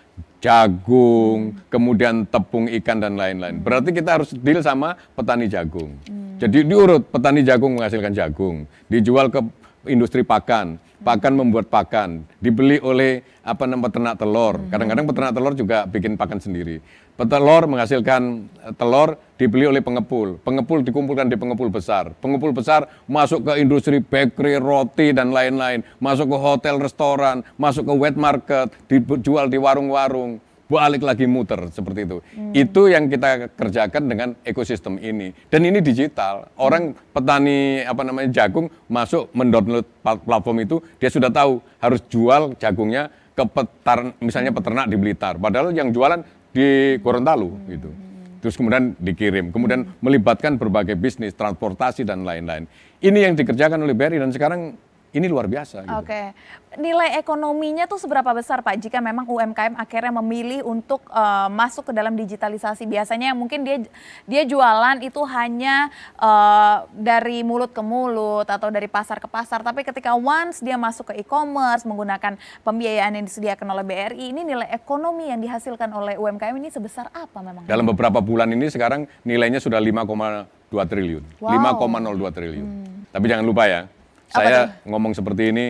Jagung, 0.45 1.57
kemudian 1.73 2.21
tepung 2.29 2.69
ikan 2.69 3.01
dan 3.01 3.17
lain-lain. 3.17 3.65
Berarti 3.65 3.89
kita 3.89 4.21
harus 4.21 4.29
deal 4.29 4.61
sama 4.61 4.93
petani 5.17 5.49
jagung. 5.49 5.97
Jadi 6.37 6.61
diurut 6.61 7.01
petani 7.09 7.41
jagung 7.41 7.73
menghasilkan 7.73 8.13
jagung, 8.13 8.69
dijual 8.85 9.33
ke 9.33 9.41
industri 9.89 10.21
pakan, 10.21 10.77
pakan 11.01 11.33
membuat 11.33 11.65
pakan, 11.73 12.29
dibeli 12.37 12.77
oleh 12.77 13.25
apa 13.41 13.65
namanya 13.65 13.89
peternak 13.89 14.15
telur. 14.21 14.55
Kadang-kadang 14.69 15.05
peternak 15.09 15.33
telur 15.33 15.53
juga 15.57 15.77
bikin 15.89 16.13
pakan 16.13 16.37
sendiri. 16.37 16.77
Petelur 17.15 17.63
menghasilkan 17.72 18.51
eh, 18.60 18.74
telur 18.75 19.15
dibeli 19.39 19.72
oleh 19.72 19.79
pengepul. 19.79 20.39
Pengepul 20.43 20.84
dikumpulkan 20.84 21.31
di 21.31 21.39
pengepul 21.39 21.72
besar. 21.72 22.12
Pengepul 22.19 22.51
besar 22.51 22.91
masuk 23.07 23.48
ke 23.48 23.63
industri 23.63 24.03
bakery, 24.03 24.60
roti 24.60 25.15
dan 25.15 25.31
lain-lain, 25.31 25.84
masuk 26.03 26.27
ke 26.31 26.38
hotel, 26.39 26.75
restoran, 26.79 27.43
masuk 27.55 27.88
ke 27.88 27.93
wet 27.95 28.15
market, 28.19 28.67
dijual 28.91 29.48
di 29.48 29.55
warung-warung 29.55 30.43
balik 30.65 31.05
lagi 31.05 31.29
muter 31.29 31.69
seperti 31.69 32.10
itu. 32.10 32.17
Itu 32.51 32.89
yang 32.89 33.05
kita 33.05 33.53
kerjakan 33.53 34.03
dengan 34.10 34.29
ekosistem 34.41 34.98
ini. 34.98 35.29
Dan 35.48 35.62
ini 35.69 35.79
digital. 35.79 36.50
Orang 36.57 36.98
petani 37.13 37.86
apa 37.86 38.01
namanya 38.01 38.34
jagung 38.34 38.67
masuk 38.89 39.29
mendownload 39.31 39.86
plat- 40.01 40.24
platform 40.25 40.57
itu, 40.65 40.81
dia 40.98 41.10
sudah 41.13 41.29
tahu 41.29 41.62
harus 41.77 42.01
jual 42.10 42.57
jagungnya 42.57 43.13
ke 43.36 43.43
petar 43.45 44.15
misalnya 44.24 44.51
peternak 44.55 44.89
di 44.89 44.98
Blitar. 44.98 45.38
Padahal 45.38 45.69
yang 45.75 45.91
jualan 45.91 46.24
di 46.55 46.95
Gorontalo 47.03 47.51
gitu. 47.67 47.91
Terus 48.39 48.55
kemudian 48.55 48.95
dikirim, 48.95 49.51
kemudian 49.51 49.89
melibatkan 50.00 50.55
berbagai 50.55 50.95
bisnis, 50.95 51.35
transportasi 51.35 52.07
dan 52.07 52.24
lain-lain. 52.24 52.69
Ini 53.03 53.27
yang 53.27 53.33
dikerjakan 53.35 53.83
oleh 53.83 53.97
BRI 53.97 54.21
dan 54.21 54.31
sekarang 54.31 54.77
ini 55.15 55.31
luar 55.31 55.48
biasa. 55.48 55.88
Gitu. 55.88 55.95
Oke, 55.95 56.36
nilai 56.75 57.15
ekonominya 57.15 57.88
tuh 57.88 57.95
seberapa 57.95 58.36
besar 58.36 58.60
Pak 58.60 58.75
jika 58.84 59.00
memang 59.00 59.24
UMKM 59.24 59.79
akhirnya 59.79 60.12
memilih 60.19 60.67
untuk 60.67 61.07
eh, 61.07 61.48
masuk 61.48 61.89
ke 61.89 61.93
dalam 61.95 62.19
digitalisasi? 62.19 62.84
Biasanya 62.84 63.31
mungkin 63.31 63.63
dia 63.63 63.88
dia 64.27 64.43
jualan 64.43 65.00
itu 65.00 65.24
hanya 65.24 65.88
eh, 66.19 66.77
dari 66.91 67.48
mulut 67.48 67.72
ke 67.72 67.79
mulut 67.79 68.43
atau 68.43 68.67
dari 68.67 68.91
pasar 68.91 69.24
ke 69.24 69.31
pasar, 69.31 69.63
tapi 69.63 69.88
ketika 69.88 70.12
once 70.19 70.60
dia 70.60 70.75
masuk 70.75 71.15
ke 71.15 71.24
e-commerce 71.24 71.88
menggunakan 71.88 72.36
pembiayaan 72.67 73.15
yang 73.15 73.25
disediakan 73.25 73.72
oleh 73.72 73.88
BRI, 73.88 74.36
ini 74.36 74.43
nilai 74.43 74.67
ekonomi 74.75 75.31
yang 75.31 75.39
dihasilkan 75.39 75.88
oleh 75.95 76.19
UMKM 76.19 76.55
ini 76.60 76.67
sebesar 76.67 77.07
apa 77.15 77.39
memang? 77.39 77.63
Dalam 77.63 77.88
beberapa 77.88 78.19
bulan 78.19 78.51
ini 78.51 78.67
sekarang 78.67 79.07
nilainya 79.24 79.63
sudah 79.63 79.79
5,2 79.79 80.75
triliun. 80.75 81.24
Wow. 81.39 81.79
5,02 81.79 82.36
triliun. 82.36 82.67
Tapi 83.15 83.25
jangan 83.31 83.48
lupa 83.48 83.63
ya, 83.63 83.88
Apa 84.35 84.43
saya 84.43 84.59
ngomong 84.83 85.15
seperti 85.15 85.55
ini 85.55 85.65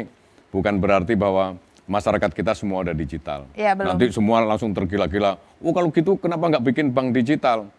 bukan 0.50 0.82
berarti 0.82 1.14
bahwa 1.14 1.54
masyarakat 1.86 2.34
kita 2.34 2.58
semua 2.58 2.82
udah 2.82 2.98
digital. 2.98 3.46
Iya, 3.54 3.78
belum. 3.78 3.94
Nanti 3.94 4.06
semua 4.10 4.42
langsung 4.42 4.74
tergila-gila. 4.74 5.38
Oh 5.62 5.70
kalau 5.70 5.94
gitu 5.94 6.18
kenapa 6.18 6.50
nggak 6.50 6.66
bikin 6.66 6.90
bank 6.90 7.14
digital? 7.14 7.70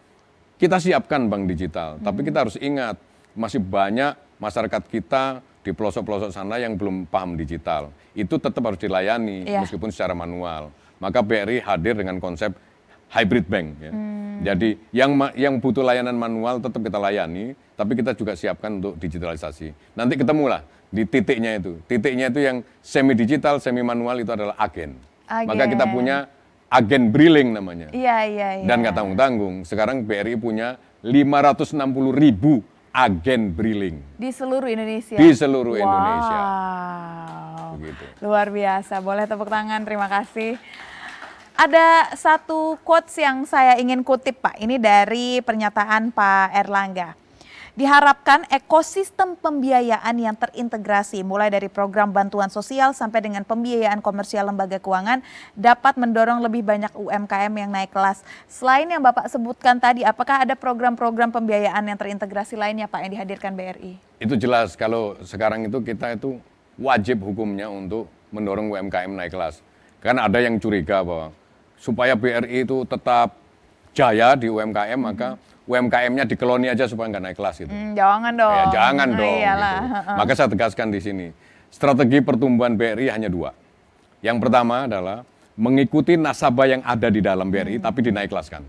Kita 0.56 0.80
siapkan 0.80 1.26
bank 1.28 1.50
digital, 1.50 2.00
tapi 2.00 2.22
Hmm. 2.22 2.26
kita 2.32 2.38
harus 2.46 2.56
ingat 2.56 2.96
masih 3.36 3.60
banyak 3.60 4.16
masyarakat 4.40 4.82
kita 4.88 5.44
di 5.60 5.74
pelosok-pelosok 5.74 6.30
sana 6.32 6.56
yang 6.56 6.78
belum 6.78 7.10
paham 7.10 7.34
digital. 7.36 7.90
Itu 8.14 8.38
tetap 8.38 8.62
harus 8.64 8.78
dilayani 8.80 9.44
Iya. 9.44 9.66
meskipun 9.66 9.90
secara 9.92 10.14
manual. 10.16 10.70
Maka 10.96 11.20
BRI 11.20 11.60
hadir 11.60 11.92
dengan 11.98 12.16
konsep 12.22 12.54
hybrid 13.12 13.44
bank. 13.50 13.66
Ya. 13.82 13.92
Hmm. 13.92 14.40
Jadi 14.40 14.80
yang 14.94 15.12
yang 15.34 15.58
butuh 15.60 15.84
layanan 15.84 16.16
manual 16.16 16.62
tetap 16.62 16.80
kita 16.80 16.96
layani, 16.96 17.52
tapi 17.76 17.92
kita 17.92 18.16
juga 18.16 18.32
siapkan 18.32 18.80
untuk 18.80 18.96
digitalisasi. 18.96 19.72
Nanti 19.92 20.16
ketemulah 20.16 20.64
di 20.90 21.02
titiknya 21.04 21.58
itu. 21.58 21.78
Titiknya 21.86 22.30
itu 22.30 22.40
yang 22.42 22.56
semi 22.80 23.12
digital, 23.12 23.58
semi 23.58 23.82
manual 23.82 24.20
itu 24.22 24.32
adalah 24.32 24.54
agen. 24.58 24.96
Maka 25.26 25.66
kita 25.66 25.84
Agen. 25.86 25.94
punya 25.94 26.16
agen 26.70 27.10
Briling 27.10 27.50
namanya. 27.54 27.88
Iya 27.90 28.16
iya 28.26 28.48
iya. 28.62 28.66
Dan 28.66 28.82
nggak 28.82 28.94
tanggung-tanggung. 28.94 29.66
Sekarang 29.66 30.06
BRI 30.06 30.38
punya 30.38 30.78
560 31.02 32.14
ribu 32.14 32.62
agen 32.96 33.52
Briling. 33.52 34.00
di 34.16 34.30
seluruh 34.32 34.70
Indonesia. 34.70 35.18
Di 35.20 35.28
seluruh 35.36 35.76
Indonesia. 35.76 36.40
Wow. 36.40 37.70
Begitu. 37.76 38.04
Luar 38.24 38.48
biasa. 38.48 38.94
Boleh 39.04 39.28
tepuk 39.28 39.52
tangan. 39.52 39.84
Terima 39.84 40.08
kasih. 40.08 40.56
Ada 41.56 42.12
satu 42.16 42.76
quotes 42.84 43.16
yang 43.16 43.44
saya 43.48 43.80
ingin 43.80 44.04
kutip, 44.04 44.44
Pak. 44.44 44.60
Ini 44.60 44.76
dari 44.76 45.40
pernyataan 45.40 46.12
Pak 46.12 46.52
Erlangga. 46.52 47.16
Diharapkan 47.76 48.48
ekosistem 48.48 49.36
pembiayaan 49.36 50.16
yang 50.16 50.32
terintegrasi 50.32 51.20
mulai 51.20 51.52
dari 51.52 51.68
program 51.68 52.08
bantuan 52.08 52.48
sosial 52.48 52.96
sampai 52.96 53.20
dengan 53.20 53.44
pembiayaan 53.44 54.00
komersial 54.00 54.48
lembaga 54.48 54.80
keuangan 54.80 55.20
dapat 55.52 56.00
mendorong 56.00 56.40
lebih 56.40 56.64
banyak 56.64 56.88
UMKM 56.96 57.52
yang 57.52 57.68
naik 57.68 57.92
kelas. 57.92 58.24
Selain 58.48 58.88
yang 58.88 59.04
Bapak 59.04 59.28
sebutkan 59.28 59.76
tadi, 59.76 60.08
apakah 60.08 60.48
ada 60.48 60.56
program-program 60.56 61.28
pembiayaan 61.28 61.84
yang 61.84 62.00
terintegrasi 62.00 62.56
lainnya 62.56 62.88
Pak 62.88 62.96
yang 63.04 63.12
dihadirkan 63.12 63.52
BRI? 63.52 64.00
Itu 64.24 64.40
jelas 64.40 64.72
kalau 64.72 65.20
sekarang 65.20 65.68
itu 65.68 65.76
kita 65.84 66.16
itu 66.16 66.40
wajib 66.80 67.20
hukumnya 67.28 67.68
untuk 67.68 68.08
mendorong 68.32 68.72
UMKM 68.72 69.12
naik 69.12 69.36
kelas. 69.36 69.60
Karena 70.00 70.24
ada 70.24 70.40
yang 70.40 70.56
curiga 70.56 71.04
bahwa 71.04 71.28
supaya 71.76 72.16
BRI 72.16 72.64
itu 72.64 72.88
tetap 72.88 73.36
jaya 73.92 74.32
di 74.32 74.48
UMKM 74.48 74.96
maka 74.96 75.36
UMKM-nya 75.66 76.24
dikeloni 76.30 76.70
aja 76.70 76.86
supaya 76.86 77.10
nggak 77.10 77.24
naik 77.26 77.36
kelas 77.36 77.56
itu. 77.66 77.70
Hmm, 77.74 77.92
jangan 77.98 78.32
dong. 78.38 78.54
Ya, 78.54 78.64
jangan 78.70 79.08
dong. 79.18 79.36
Iyalah. 79.42 79.78
gitu. 79.82 80.10
Maka 80.22 80.32
saya 80.38 80.48
tegaskan 80.48 80.88
di 80.94 81.00
sini, 81.02 81.26
strategi 81.74 82.22
pertumbuhan 82.22 82.78
BRI 82.78 83.10
hanya 83.10 83.26
dua. 83.26 83.50
Yang 84.22 84.46
pertama 84.46 84.86
adalah 84.86 85.26
mengikuti 85.58 86.14
nasabah 86.14 86.66
yang 86.70 86.82
ada 86.86 87.10
di 87.10 87.18
dalam 87.18 87.50
BRI 87.50 87.82
tapi 87.82 88.06
dinaik 88.06 88.30
kelaskan. 88.30 88.62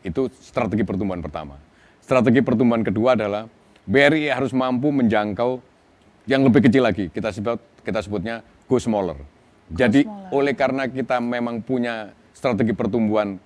Itu 0.00 0.32
strategi 0.40 0.82
pertumbuhan 0.88 1.20
pertama. 1.20 1.60
Strategi 2.00 2.40
pertumbuhan 2.40 2.80
kedua 2.82 3.14
adalah 3.14 3.46
BRI 3.84 4.32
harus 4.32 4.56
mampu 4.56 4.88
menjangkau 4.88 5.60
yang 6.24 6.42
lebih 6.48 6.64
kecil 6.64 6.82
lagi. 6.86 7.12
Kita 7.12 7.28
sebut 7.28 7.60
kita 7.84 8.00
sebutnya 8.00 8.40
go 8.64 8.80
smaller. 8.80 9.20
Jadi 9.68 10.08
oleh 10.32 10.56
karena 10.56 10.88
kita 10.88 11.20
memang 11.20 11.60
punya 11.60 12.10
strategi 12.32 12.72
pertumbuhan 12.72 13.36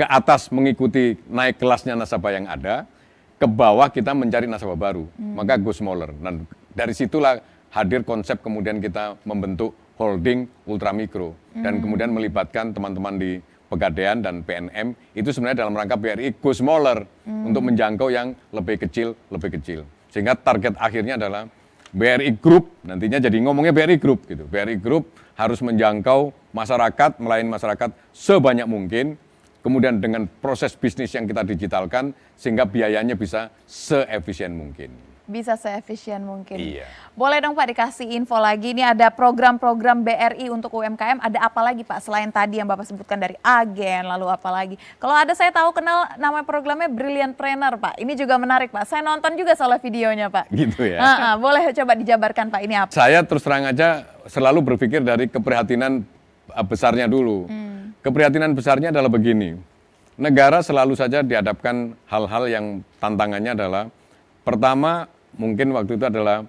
ke 0.00 0.08
atas 0.08 0.48
mengikuti 0.48 1.20
naik 1.28 1.60
kelasnya 1.60 1.92
nasabah 1.92 2.32
yang 2.32 2.48
ada, 2.48 2.88
ke 3.36 3.44
bawah 3.44 3.92
kita 3.92 4.16
mencari 4.16 4.48
nasabah 4.48 4.80
baru, 4.80 5.04
maka 5.20 5.60
go 5.60 5.76
smaller. 5.76 6.16
Dan 6.16 6.48
dari 6.72 6.96
situlah 6.96 7.36
hadir 7.68 8.00
konsep 8.08 8.40
kemudian 8.40 8.80
kita 8.80 9.20
membentuk 9.28 9.76
holding 10.00 10.48
ultramikro. 10.64 11.36
Dan 11.52 11.84
kemudian 11.84 12.16
melibatkan 12.16 12.72
teman-teman 12.72 13.20
di 13.20 13.44
Pegadaian 13.70 14.18
dan 14.18 14.42
PNM 14.42 14.98
itu 15.14 15.30
sebenarnya 15.30 15.62
dalam 15.62 15.78
rangka 15.78 15.94
BRI 15.94 16.34
go 16.40 16.50
smaller 16.50 17.04
untuk 17.28 17.62
menjangkau 17.68 18.08
yang 18.08 18.32
lebih 18.56 18.80
kecil, 18.82 19.12
lebih 19.28 19.52
kecil. 19.60 19.84
Sehingga 20.10 20.34
target 20.34 20.74
akhirnya 20.80 21.20
adalah 21.20 21.46
BRI 21.92 22.40
Group, 22.40 22.82
nantinya 22.82 23.20
jadi 23.20 23.36
ngomongnya 23.44 23.76
BRI 23.76 24.00
Group 24.00 24.26
gitu. 24.26 24.48
BRI 24.48 24.80
Group 24.80 25.12
harus 25.36 25.60
menjangkau 25.60 26.32
masyarakat, 26.50 27.20
melayani 27.22 27.50
masyarakat 27.52 27.90
sebanyak 28.10 28.66
mungkin, 28.66 29.20
kemudian 29.60 30.00
dengan 30.00 30.26
proses 30.40 30.72
bisnis 30.76 31.12
yang 31.12 31.28
kita 31.28 31.44
digitalkan 31.44 32.12
sehingga 32.36 32.64
biayanya 32.64 33.16
bisa 33.16 33.52
seefisien 33.68 34.52
mungkin. 34.56 35.10
Bisa 35.30 35.54
seefisien 35.54 36.26
mungkin. 36.26 36.58
Iya. 36.58 36.90
Boleh 37.14 37.38
dong 37.38 37.54
Pak 37.54 37.70
dikasih 37.70 38.18
info 38.18 38.34
lagi, 38.34 38.74
ini 38.74 38.82
ada 38.82 39.14
program-program 39.14 40.02
BRI 40.02 40.50
untuk 40.50 40.74
UMKM, 40.74 41.22
ada 41.22 41.38
apa 41.46 41.60
lagi 41.62 41.86
Pak 41.86 42.02
selain 42.02 42.34
tadi 42.34 42.58
yang 42.58 42.66
Bapak 42.66 42.90
sebutkan 42.90 43.14
dari 43.14 43.38
agen, 43.38 44.10
lalu 44.10 44.26
apa 44.26 44.50
lagi? 44.50 44.74
Kalau 44.98 45.14
ada 45.14 45.30
saya 45.38 45.54
tahu 45.54 45.70
kenal 45.70 46.18
nama 46.18 46.42
programnya 46.42 46.90
Brilliant 46.90 47.38
Trainer 47.38 47.78
Pak, 47.78 48.02
ini 48.02 48.18
juga 48.18 48.42
menarik 48.42 48.74
Pak, 48.74 48.90
saya 48.90 49.06
nonton 49.06 49.38
juga 49.38 49.54
soal 49.54 49.78
videonya 49.78 50.26
Pak. 50.34 50.50
Gitu 50.50 50.82
ya. 50.82 50.98
Ah, 50.98 51.14
ah, 51.14 51.34
boleh 51.38 51.70
coba 51.78 51.94
dijabarkan 51.94 52.50
Pak, 52.50 52.60
ini 52.66 52.74
apa? 52.74 52.90
Saya 52.90 53.22
terus 53.22 53.46
terang 53.46 53.70
aja 53.70 54.02
selalu 54.26 54.74
berpikir 54.74 54.98
dari 54.98 55.30
keprihatinan 55.30 56.02
uh, 56.50 56.66
besarnya 56.66 57.06
dulu. 57.06 57.46
Keprihatinan 58.00 58.56
besarnya 58.56 58.88
adalah 58.88 59.12
begini. 59.12 59.60
Negara 60.16 60.64
selalu 60.64 60.96
saja 60.96 61.20
dihadapkan 61.20 61.96
hal-hal 62.08 62.44
yang 62.48 62.66
tantangannya 62.96 63.52
adalah 63.52 63.84
pertama 64.40 65.04
mungkin 65.36 65.76
waktu 65.76 66.00
itu 66.00 66.08
adalah 66.08 66.44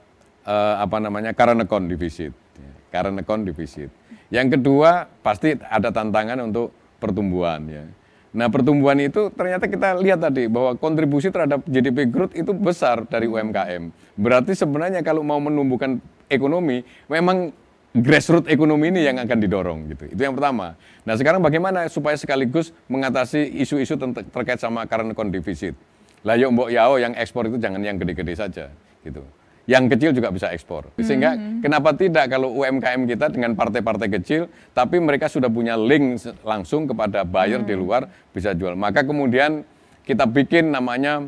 eh, 0.47 0.75
apa 0.79 0.97
namanya 1.03 1.35
current 1.35 1.67
account 1.67 1.91
deficit. 1.91 2.31
ya, 2.55 2.71
Current 2.91 3.19
account 3.19 3.43
deficit. 3.43 3.91
Yang 4.31 4.59
kedua 4.59 5.11
pasti 5.19 5.59
ada 5.59 5.91
tantangan 5.91 6.39
untuk 6.39 6.71
pertumbuhan 7.03 7.67
ya. 7.67 7.83
Nah 8.31 8.47
pertumbuhan 8.47 8.95
itu 9.03 9.27
ternyata 9.35 9.67
kita 9.67 9.99
lihat 9.99 10.23
tadi 10.23 10.47
bahwa 10.47 10.79
kontribusi 10.79 11.35
terhadap 11.35 11.67
GDP 11.67 12.07
growth 12.07 12.31
itu 12.31 12.55
besar 12.55 13.03
dari 13.03 13.27
UMKM. 13.27 13.91
Berarti 14.15 14.55
sebenarnya 14.55 15.03
kalau 15.03 15.19
mau 15.19 15.43
menumbuhkan 15.43 15.99
ekonomi, 16.31 16.87
memang 17.11 17.51
grassroots 17.91 18.47
ekonomi 18.47 18.87
ini 18.87 19.03
yang 19.03 19.19
akan 19.19 19.37
didorong 19.39 19.79
gitu. 19.91 20.07
Itu 20.15 20.21
yang 20.23 20.35
pertama. 20.35 20.79
Nah 21.03 21.15
sekarang 21.19 21.43
bagaimana 21.43 21.91
supaya 21.91 22.15
sekaligus 22.15 22.71
mengatasi 22.87 23.59
isu-isu 23.59 23.99
terkait 24.31 24.59
sama 24.63 24.87
current 24.87 25.11
account 25.11 25.31
deficit. 25.31 25.75
Lah 26.23 26.39
yuk 26.39 26.55
mbok 26.55 26.69
yao 26.71 26.95
yang 27.01 27.11
ekspor 27.17 27.51
itu 27.51 27.59
jangan 27.59 27.83
yang 27.83 27.99
gede-gede 27.99 28.33
saja 28.37 28.65
gitu. 29.03 29.25
Yang 29.69 29.93
kecil 29.97 30.11
juga 30.17 30.33
bisa 30.33 30.49
ekspor. 30.55 30.89
Sehingga 30.97 31.37
kenapa 31.61 31.93
tidak 31.93 32.31
kalau 32.31 32.49
UMKM 32.63 33.05
kita 33.05 33.29
dengan 33.29 33.53
partai-partai 33.53 34.07
kecil 34.09 34.47
tapi 34.71 34.97
mereka 34.97 35.27
sudah 35.27 35.51
punya 35.51 35.75
link 35.75 36.23
langsung 36.47 36.87
kepada 36.87 37.27
buyer 37.27 37.61
di 37.61 37.75
luar 37.75 38.07
bisa 38.31 38.55
jual. 38.55 38.73
Maka 38.79 39.03
kemudian 39.03 39.67
kita 40.07 40.25
bikin 40.25 40.71
namanya 40.71 41.27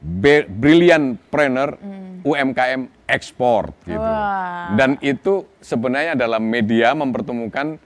Brilliant 0.00 1.18
Planner 1.32 1.74
UMKM 2.22 2.95
ekspor 3.06 3.70
gitu. 3.86 3.98
Wah. 3.98 4.74
Dan 4.74 4.98
itu 5.00 5.46
sebenarnya 5.62 6.18
adalah 6.18 6.42
media 6.42 6.92
mempertemukan 6.92 7.78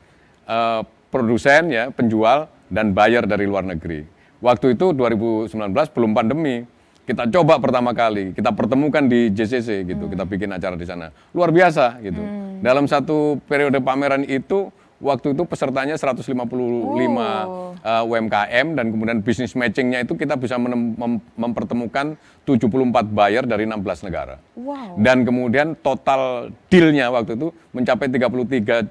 eh, 0.48 0.80
produsen 1.12 1.70
ya, 1.70 1.92
penjual 1.92 2.48
dan 2.72 2.96
buyer 2.96 3.24
dari 3.28 3.44
luar 3.44 3.64
negeri. 3.66 4.06
Waktu 4.40 4.74
itu 4.78 4.96
2019 4.96 5.52
belum 5.92 6.12
pandemi. 6.16 6.64
Kita 7.00 7.26
coba 7.26 7.58
pertama 7.58 7.90
kali, 7.90 8.30
kita 8.30 8.54
pertemukan 8.54 9.02
di 9.02 9.34
JCC 9.34 9.82
gitu, 9.82 10.06
kita 10.06 10.22
bikin 10.22 10.46
acara 10.54 10.78
di 10.78 10.86
sana. 10.86 11.10
Luar 11.34 11.50
biasa 11.50 11.98
gitu. 12.06 12.22
Dalam 12.62 12.86
satu 12.86 13.42
periode 13.50 13.82
pameran 13.82 14.22
itu 14.22 14.70
waktu 15.00 15.32
itu 15.32 15.42
pesertanya 15.48 15.96
155 15.96 16.28
Oh. 16.30 17.72
uh, 17.80 18.04
UMKM 18.04 18.76
dan 18.76 18.86
kemudian 18.92 19.18
bisnis 19.24 19.56
matchingnya 19.56 20.04
itu 20.04 20.12
kita 20.14 20.36
bisa 20.36 20.60
mem- 20.60 20.94
mempertemukan 21.34 22.14
74 22.44 23.08
buyer 23.08 23.48
dari 23.48 23.64
16 23.64 24.06
negara. 24.06 24.36
Wow. 24.54 25.00
Dan 25.00 25.24
kemudian 25.24 25.72
total 25.80 26.52
dealnya 26.68 27.08
waktu 27.08 27.34
itu 27.34 27.48
mencapai 27.72 28.12
33,5 28.12 28.86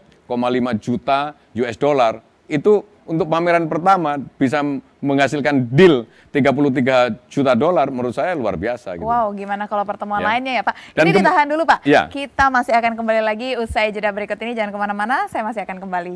juta 0.81 1.19
US 1.55 1.77
dollar. 1.77 2.25
Itu 2.49 2.81
untuk 3.09 3.25
pameran 3.25 3.65
pertama 3.65 4.21
bisa 4.37 4.61
menghasilkan 5.01 5.65
deal 5.73 6.05
33 6.29 7.17
juta 7.25 7.57
dolar 7.57 7.89
menurut 7.89 8.13
saya 8.13 8.37
luar 8.37 8.53
biasa 8.53 8.93
gitu. 9.01 9.09
Wow, 9.09 9.33
gimana 9.33 9.65
kalau 9.65 9.81
pertemuan 9.81 10.21
Ya. 10.21 10.27
lainnya 10.29 10.53
ya 10.61 10.63
Pak? 10.63 10.75
Dan 10.93 11.03
ini 11.09 11.17
ditahan 11.17 11.47
dulu 11.49 11.65
Pak. 11.65 11.79
Ya. 11.89 12.05
Kita 12.05 12.53
masih 12.53 12.77
akan 12.77 12.93
kembali 12.93 13.21
lagi 13.25 13.57
usai 13.57 13.89
jeda 13.89 14.13
berikut 14.13 14.37
ini. 14.45 14.53
Jangan 14.53 14.69
ke 14.69 14.79
mana-mana, 14.79 15.25
saya 15.25 15.41
masih 15.41 15.65
akan 15.65 15.81
kembali. 15.81 16.15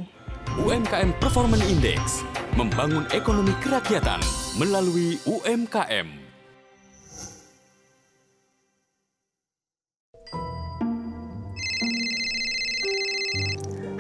UMKM 0.54 1.18
Performance 1.18 1.66
Index 1.66 2.22
membangun 2.54 3.10
ekonomi 3.10 3.58
kerakyatan 3.66 4.22
melalui 4.62 5.18
UMKM. 5.26 6.22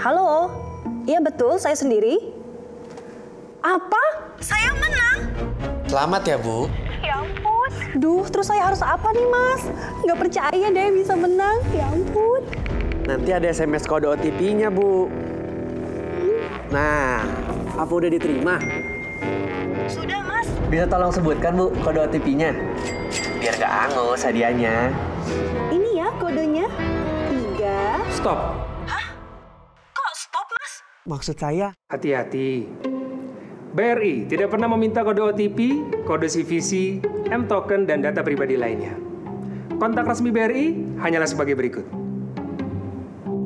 Halo, 0.03 0.51
iya 1.07 1.23
betul 1.23 1.55
saya 1.57 1.79
sendiri. 1.79 2.42
Apa? 3.63 4.03
Saya 4.43 4.75
menang? 4.75 5.23
Selamat 5.87 6.27
ya 6.27 6.35
Bu. 6.35 6.67
Ya 6.99 7.15
ampun. 7.15 7.71
Duh, 7.95 8.27
terus 8.27 8.51
saya 8.51 8.67
harus 8.67 8.83
apa 8.83 9.07
nih 9.15 9.23
mas? 9.31 9.61
Nggak 10.03 10.19
percaya 10.19 10.67
deh 10.67 10.91
bisa 10.91 11.15
menang. 11.15 11.63
Ya 11.71 11.87
ampun. 11.87 12.43
Nanti 13.07 13.31
ada 13.31 13.47
SMS 13.47 13.87
kode 13.87 14.11
OTP-nya 14.11 14.67
Bu. 14.67 15.07
Nah, 16.75 17.23
apa 17.79 17.87
udah 17.87 18.11
diterima? 18.11 18.59
Sudah 19.87 20.19
mas. 20.27 20.51
Bisa 20.67 20.83
tolong 20.83 21.15
sebutkan 21.15 21.55
Bu 21.55 21.71
kode 21.87 22.03
OTP-nya? 22.03 22.51
Biar 23.39 23.55
gak 23.63 23.73
angus 23.87 24.27
hadiahnya. 24.27 24.91
Ini 25.71 26.03
ya 26.03 26.11
kodenya. 26.19 26.67
Tiga. 27.31 27.95
Stop. 28.11 28.59
Kok 29.95 30.11
stop 30.19 30.47
mas? 30.51 30.73
Maksud 31.07 31.39
saya? 31.39 31.71
Hati-hati. 31.87 32.91
BRI 33.73 34.29
tidak 34.29 34.53
pernah 34.53 34.69
meminta 34.69 35.01
kode 35.01 35.33
OTP, 35.33 35.81
kode 36.05 36.29
CVC, 36.29 37.01
M-token, 37.33 37.89
dan 37.89 38.05
data 38.05 38.21
pribadi 38.21 38.53
lainnya. 38.53 38.93
Kontak 39.81 40.05
resmi 40.05 40.29
BRI 40.29 40.77
hanyalah 41.01 41.25
sebagai 41.25 41.57
berikut. 41.57 41.81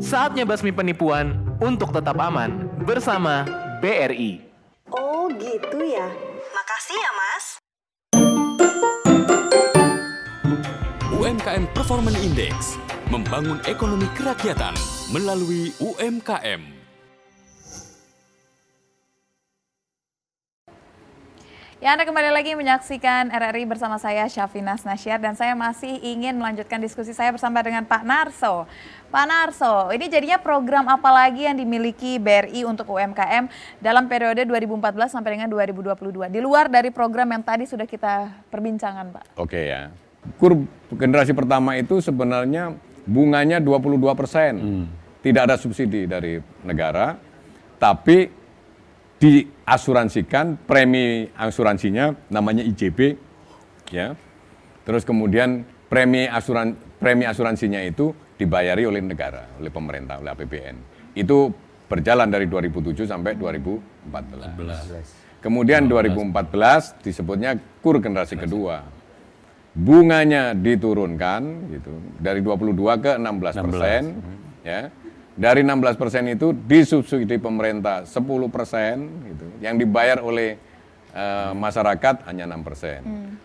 Saatnya 0.04 0.44
basmi 0.44 0.76
penipuan 0.76 1.42
untuk 1.64 1.96
tetap 1.96 2.20
aman 2.20 2.68
bersama 2.84 3.48
BRI. 3.80 4.44
Oh 4.92 5.32
gitu 5.32 5.80
ya. 5.80 6.12
Makasih 6.52 6.98
ya 7.00 7.12
mas. 7.16 7.46
UMKM 11.18 11.72
Performance 11.72 12.20
Index 12.20 12.76
membangun 13.08 13.64
ekonomi 13.64 14.06
kerakyatan 14.14 14.76
melalui 15.10 15.72
UMKM. 15.80 16.77
Ya, 21.78 21.94
Anda 21.94 22.10
kembali 22.10 22.34
lagi 22.34 22.58
menyaksikan 22.58 23.30
RRI 23.30 23.70
bersama 23.70 24.02
saya 24.02 24.26
Syafinas 24.26 24.82
Nasyar 24.82 25.22
dan 25.22 25.38
saya 25.38 25.54
masih 25.54 26.02
ingin 26.02 26.34
melanjutkan 26.34 26.82
diskusi 26.82 27.14
saya 27.14 27.30
bersama 27.30 27.62
dengan 27.62 27.86
Pak 27.86 28.02
Narso. 28.02 28.66
Pak 29.14 29.26
Narso, 29.30 29.94
ini 29.94 30.10
jadinya 30.10 30.42
program 30.42 30.90
apa 30.90 31.06
lagi 31.14 31.46
yang 31.46 31.54
dimiliki 31.54 32.18
BRI 32.18 32.66
untuk 32.66 32.98
UMKM 32.98 33.46
dalam 33.78 34.10
periode 34.10 34.42
2014 34.50 35.22
sampai 35.22 35.38
dengan 35.38 35.54
2022 35.54 36.34
di 36.34 36.42
luar 36.42 36.66
dari 36.66 36.90
program 36.90 37.30
yang 37.30 37.46
tadi 37.46 37.70
sudah 37.70 37.86
kita 37.86 38.42
perbincangkan, 38.50 39.14
Pak? 39.14 39.24
Oke 39.38 39.70
ya. 39.70 39.94
Kur 40.42 40.58
generasi 40.98 41.38
pertama 41.38 41.78
itu 41.78 42.02
sebenarnya 42.02 42.74
bunganya 43.06 43.62
22 43.62 44.02
persen. 44.18 44.54
Tidak 45.22 45.46
ada 45.46 45.54
subsidi 45.62 46.10
dari 46.10 46.42
negara, 46.66 47.22
tapi 47.78 48.34
diasuransikan 49.18 50.62
premi 50.66 51.26
asuransinya 51.34 52.14
namanya 52.30 52.62
IJB 52.62 53.18
ya. 53.90 54.14
Terus 54.86 55.04
kemudian 55.04 55.66
premi 55.90 56.30
asuran 56.30 56.78
premi 57.02 57.26
asuransinya 57.26 57.82
itu 57.84 58.14
dibayari 58.38 58.86
oleh 58.86 59.02
negara, 59.02 59.58
oleh 59.58 59.74
pemerintah, 59.74 60.22
oleh 60.22 60.32
APBN. 60.32 60.76
Itu 61.18 61.50
berjalan 61.90 62.30
dari 62.30 62.46
2007 62.46 63.10
sampai 63.10 63.34
2014. 63.36 65.42
Kemudian 65.42 65.90
2014 65.90 67.02
disebutnya 67.02 67.58
kur 67.82 67.98
generasi 67.98 68.38
kedua. 68.38 68.86
Bunganya 69.78 70.58
diturunkan 70.58 71.70
gitu 71.70 71.94
dari 72.18 72.42
22 72.42 72.74
ke 72.98 73.12
16 73.22 73.66
persen 73.66 74.02
ya. 74.66 74.90
Dari 75.38 75.62
16 75.62 76.02
persen 76.02 76.26
itu 76.34 76.50
disubsidi 76.50 77.38
pemerintah 77.38 78.10
10 78.10 78.50
persen 78.50 79.06
gitu, 79.30 79.46
yang 79.62 79.78
dibayar 79.78 80.18
oleh 80.26 80.58
eh, 81.14 81.52
masyarakat 81.54 82.26
hanya 82.26 82.50
6 82.50 82.66
persen. 82.66 83.00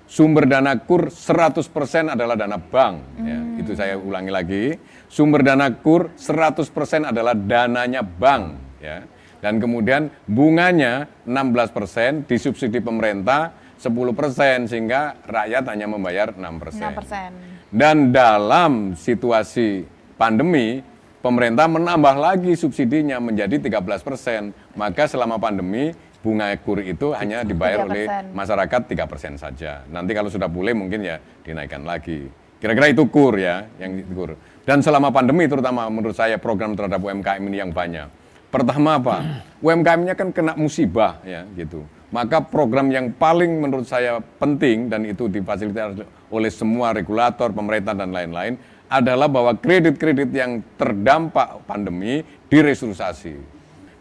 Sumber 0.09 0.49
dana 0.49 0.73
kur 0.81 1.13
100 1.13 1.69
persen 1.69 2.09
adalah 2.09 2.33
dana 2.33 2.57
bank. 2.57 2.97
Ya, 3.21 3.39
itu 3.61 3.77
saya 3.77 4.01
ulangi 4.01 4.33
lagi. 4.33 4.65
Sumber 5.13 5.45
dana 5.45 5.69
kur 5.69 6.09
100 6.17 6.65
persen 6.73 7.05
adalah 7.05 7.37
dananya 7.37 8.01
bank. 8.01 8.57
Ya. 8.81 9.05
Dan 9.45 9.61
kemudian 9.61 10.09
bunganya 10.25 11.13
16 11.29 11.77
persen 11.77 12.11
disubsidi 12.25 12.81
pemerintah 12.81 13.53
10 13.77 13.91
persen 14.15 14.71
sehingga 14.71 15.19
rakyat 15.27 15.67
hanya 15.69 15.91
membayar 15.91 16.33
6 16.33 16.63
persen. 16.63 16.89
6%. 16.89 17.69
Dan 17.69 18.15
dalam 18.15 18.95
situasi 18.95 19.83
pandemi, 20.15 20.92
pemerintah 21.23 21.71
menambah 21.71 22.19
lagi 22.19 22.53
subsidinya 22.59 23.23
menjadi 23.23 23.57
13 23.57 24.03
persen. 24.03 24.51
Maka 24.75 25.07
selama 25.07 25.39
pandemi, 25.39 25.95
bunga 26.21 26.51
kur 26.61 26.83
itu 26.83 27.15
hanya 27.15 27.47
dibayar 27.47 27.87
oleh 27.87 28.11
3%. 28.11 28.35
masyarakat 28.35 28.81
3 28.91 29.11
persen 29.11 29.33
saja. 29.39 29.87
Nanti 29.89 30.13
kalau 30.13 30.29
sudah 30.29 30.51
pulih 30.51 30.75
mungkin 30.75 31.07
ya 31.07 31.23
dinaikkan 31.47 31.87
lagi. 31.87 32.27
Kira-kira 32.59 32.95
itu 32.95 33.07
kur 33.09 33.39
ya, 33.39 33.67
yang 33.79 34.03
kur. 34.13 34.35
Dan 34.63 34.83
selama 34.83 35.11
pandemi 35.11 35.51
terutama 35.51 35.91
menurut 35.91 36.15
saya 36.15 36.39
program 36.39 36.79
terhadap 36.79 37.03
UMKM 37.03 37.43
ini 37.43 37.59
yang 37.59 37.75
banyak. 37.75 38.07
Pertama 38.53 39.01
apa? 39.01 39.43
UMKM-nya 39.65 40.15
kan 40.15 40.29
kena 40.31 40.53
musibah 40.55 41.19
ya 41.25 41.43
gitu. 41.57 41.83
Maka 42.13 42.45
program 42.45 42.93
yang 42.93 43.09
paling 43.17 43.49
menurut 43.57 43.89
saya 43.89 44.21
penting 44.37 44.93
dan 44.93 45.09
itu 45.09 45.33
difasilitasi 45.33 46.05
oleh 46.29 46.53
semua 46.53 46.93
regulator, 46.93 47.49
pemerintah 47.57 47.97
dan 47.97 48.13
lain-lain 48.13 48.61
adalah 48.93 49.33
bahwa 49.33 49.57
kredit-kredit 49.57 50.29
yang 50.37 50.61
terdampak 50.77 51.65
pandemi 51.65 52.21
direstrukturisasi. 52.53 53.41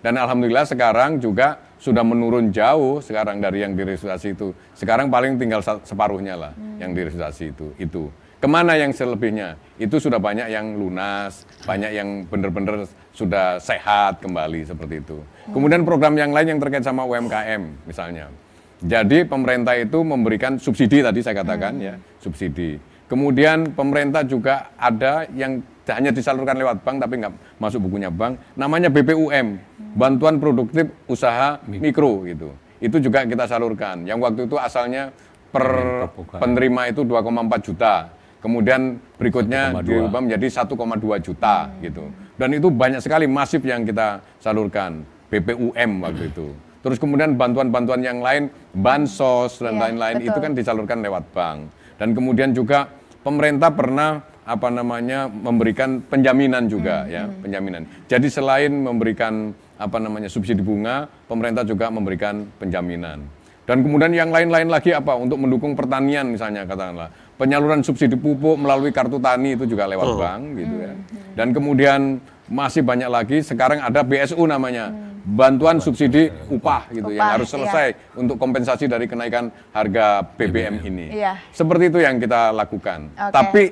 Dan 0.03 0.17
alhamdulillah 0.19 0.67
sekarang 0.67 1.21
juga 1.21 1.61
sudah 1.79 2.03
menurun 2.03 2.51
jauh 2.51 2.99
sekarang 2.99 3.39
dari 3.39 3.63
yang 3.63 3.77
direstrukturisasi 3.77 4.35
itu. 4.35 4.51
Sekarang 4.75 5.07
paling 5.07 5.39
tinggal 5.39 5.63
separuhnya 5.63 6.35
lah 6.35 6.53
yang 6.81 6.91
direstrukturisasi 6.91 7.55
itu. 7.55 7.67
Itu. 7.79 8.03
Ke 8.41 8.49
mana 8.49 8.73
yang 8.73 8.89
selebihnya? 8.89 9.53
Itu 9.77 10.01
sudah 10.01 10.17
banyak 10.17 10.49
yang 10.49 10.73
lunas, 10.73 11.45
banyak 11.61 11.93
yang 11.93 12.25
benar-benar 12.25 12.89
sudah 13.13 13.61
sehat 13.61 14.17
kembali 14.17 14.65
seperti 14.65 15.05
itu. 15.05 15.21
Kemudian 15.53 15.85
program 15.85 16.17
yang 16.17 16.33
lain 16.33 16.57
yang 16.57 16.59
terkait 16.59 16.81
sama 16.81 17.05
UMKM 17.05 17.85
misalnya. 17.85 18.33
Jadi 18.81 19.29
pemerintah 19.29 19.77
itu 19.77 20.01
memberikan 20.01 20.57
subsidi 20.57 21.05
tadi 21.05 21.21
saya 21.21 21.37
katakan 21.37 21.77
ya, 21.77 22.01
subsidi. 22.17 22.81
Kemudian 23.11 23.75
pemerintah 23.75 24.23
juga 24.23 24.71
ada 24.79 25.27
yang 25.35 25.59
hanya 25.91 26.15
disalurkan 26.15 26.55
lewat 26.55 26.79
bank 26.87 27.03
tapi 27.03 27.19
nggak 27.19 27.59
masuk 27.59 27.83
bukunya 27.83 28.07
bank, 28.07 28.39
namanya 28.55 28.87
BPUM, 28.87 29.59
Bantuan 29.99 30.39
Produktif 30.39 30.87
Usaha 31.11 31.59
Mikro 31.67 32.23
gitu. 32.23 32.55
Itu 32.79 33.03
juga 33.03 33.27
kita 33.27 33.51
salurkan. 33.51 34.07
Yang 34.07 34.19
waktu 34.23 34.41
itu 34.47 34.55
asalnya 34.55 35.11
per 35.51 36.07
penerima 36.39 36.95
itu 36.95 37.03
2,4 37.03 37.67
juta. 37.67 38.07
Kemudian 38.39 39.03
berikutnya 39.19 39.83
diubah 39.83 40.23
menjadi 40.23 40.63
1,2 40.63 40.71
juta 41.19 41.67
gitu. 41.83 42.07
Dan 42.39 42.55
itu 42.55 42.71
banyak 42.71 43.03
sekali 43.03 43.27
masif 43.27 43.59
yang 43.67 43.83
kita 43.83 44.23
salurkan. 44.39 45.03
BPUM 45.27 45.99
waktu 45.99 46.31
itu. 46.31 46.55
Terus 46.81 46.97
kemudian 46.97 47.35
bantuan-bantuan 47.35 48.01
yang 48.01 48.23
lain, 48.23 48.49
bansos 48.71 49.59
dan 49.59 49.77
Iya, 49.77 49.81
lain-lain 49.85 50.17
itu 50.25 50.31
betul. 50.33 50.43
kan 50.47 50.51
disalurkan 50.55 50.97
lewat 51.03 51.23
bank. 51.35 51.59
Dan 52.01 52.17
kemudian 52.17 52.49
juga 52.57 52.89
pemerintah 53.21 53.69
pernah 53.73 54.21
apa 54.41 54.67
namanya 54.73 55.29
memberikan 55.29 56.01
penjaminan 56.01 56.65
juga 56.65 57.05
ya, 57.07 57.29
penjaminan. 57.29 57.85
Jadi 58.09 58.27
selain 58.27 58.73
memberikan 58.73 59.53
apa 59.77 59.97
namanya 59.97 60.27
subsidi 60.27 60.61
bunga, 60.61 61.09
pemerintah 61.29 61.65
juga 61.65 61.89
memberikan 61.93 62.45
penjaminan. 62.57 63.21
Dan 63.61 63.85
kemudian 63.85 64.11
yang 64.11 64.33
lain-lain 64.33 64.67
lagi 64.67 64.91
apa? 64.91 65.13
Untuk 65.15 65.37
mendukung 65.37 65.77
pertanian 65.77 66.27
misalnya 66.33 66.65
katakanlah. 66.65 67.13
Penyaluran 67.37 67.85
subsidi 67.85 68.17
pupuk 68.17 68.57
melalui 68.57 68.93
kartu 68.93 69.17
tani 69.21 69.55
itu 69.57 69.65
juga 69.69 69.87
lewat 69.89 70.17
bank 70.17 70.41
gitu 70.57 70.75
ya. 70.81 70.93
Dan 71.37 71.53
kemudian 71.55 72.19
masih 72.51 72.83
banyak 72.83 73.07
lagi 73.07 73.39
sekarang 73.39 73.79
ada 73.79 74.03
BSU 74.03 74.43
namanya. 74.43 74.91
Bantuan 75.21 75.77
subsidi 75.77 76.33
upah 76.49 76.89
gitu 76.89 77.13
yang 77.13 77.21
Upah, 77.21 77.33
harus 77.37 77.45
iya. 77.47 77.53
selesai 77.53 77.87
untuk 78.17 78.41
kompensasi 78.41 78.89
dari 78.89 79.05
kenaikan 79.05 79.53
harga 79.69 80.25
BBM 80.33 80.81
ini. 80.81 81.13
Iya. 81.13 81.37
Seperti 81.53 81.93
itu 81.93 82.01
yang 82.01 82.17
kita 82.17 82.49
lakukan. 82.49 83.13
Oke. 83.13 83.29
Tapi 83.29 83.63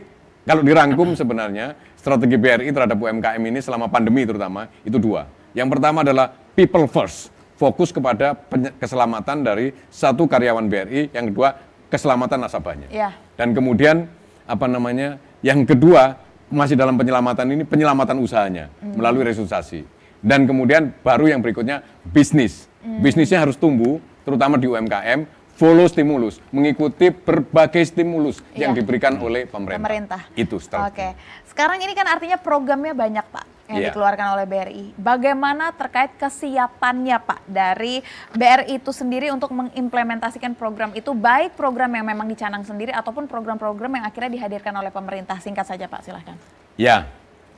kalau 0.46 0.62
dirangkum 0.62 1.18
sebenarnya 1.18 1.74
strategi 1.98 2.38
BRI 2.38 2.70
terhadap 2.70 3.02
UMKM 3.02 3.42
ini 3.42 3.60
selama 3.65 3.89
pandemi 3.89 4.30
terutama 4.30 4.70
itu 4.86 5.02
dua. 5.02 5.26
Yang 5.58 5.74
pertama 5.74 6.06
adalah 6.06 6.30
people 6.54 6.86
first, 6.86 7.34
fokus 7.58 7.89
kepada 7.89 8.38
keselamatan 8.78 9.42
dari 9.42 9.74
satu 9.89 10.30
karyawan 10.30 10.70
BRI. 10.70 11.10
Yang 11.10 11.34
kedua 11.34 11.58
keselamatan 11.89 12.46
nasabahnya. 12.46 12.88
Iya. 12.94 13.10
Dan 13.34 13.58
kemudian 13.58 14.06
apa 14.46 14.70
namanya? 14.70 15.18
Yang 15.42 15.74
kedua 15.74 16.29
masih 16.49 16.75
dalam 16.75 16.97
penyelamatan 16.97 17.45
ini 17.53 17.63
penyelamatan 17.63 18.17
usahanya 18.19 18.69
melalui 18.81 19.25
restrukturisasi. 19.25 19.85
Dan 20.19 20.43
kemudian 20.43 20.91
baru 20.99 21.31
yang 21.31 21.39
berikutnya 21.39 21.79
bisnis. 22.03 22.67
Bisnisnya 22.83 23.39
harus 23.39 23.55
tumbuh 23.55 24.03
terutama 24.27 24.59
di 24.59 24.67
UMKM, 24.67 25.23
follow 25.55 25.88
stimulus, 25.88 26.39
mengikuti 26.51 27.12
berbagai 27.12 27.83
stimulus 27.88 28.39
yang 28.55 28.71
Iya. 28.71 28.79
diberikan 28.83 29.15
oleh 29.19 29.47
pemerintah. 29.47 29.79
Pemerintah. 29.79 30.21
Itu 30.35 30.59
strategi. 30.59 30.91
Oke. 30.91 31.07
Sekarang 31.47 31.79
ini 31.79 31.91
kan 31.91 32.07
artinya 32.07 32.39
programnya 32.39 32.95
banyak, 32.95 33.25
Pak, 33.27 33.45
yang 33.69 33.86
Iya. 33.86 33.88
dikeluarkan 33.93 34.27
oleh 34.34 34.45
BRI. 34.49 34.86
Bagaimana 34.97 35.69
terkait 35.71 36.10
kesiapannya, 36.17 37.21
Pak, 37.21 37.45
dari 37.45 38.01
BRI 38.34 38.82
itu 38.82 38.89
sendiri 38.89 39.29
untuk 39.29 39.53
mengimplementasikan 39.53 40.58
program 40.58 40.89
itu, 40.97 41.13
baik 41.13 41.53
program 41.53 41.93
yang 41.93 42.03
memang 42.03 42.25
dicanang 42.25 42.65
sendiri 42.65 42.89
ataupun 42.89 43.29
program-program 43.29 44.01
yang 44.01 44.05
akhirnya 44.10 44.34
dihadirkan 44.34 44.73
oleh 44.73 44.89
pemerintah. 44.89 45.38
Singkat 45.38 45.69
saja, 45.69 45.86
Pak, 45.86 46.01
silahkan. 46.01 46.34
Ya, 46.82 47.05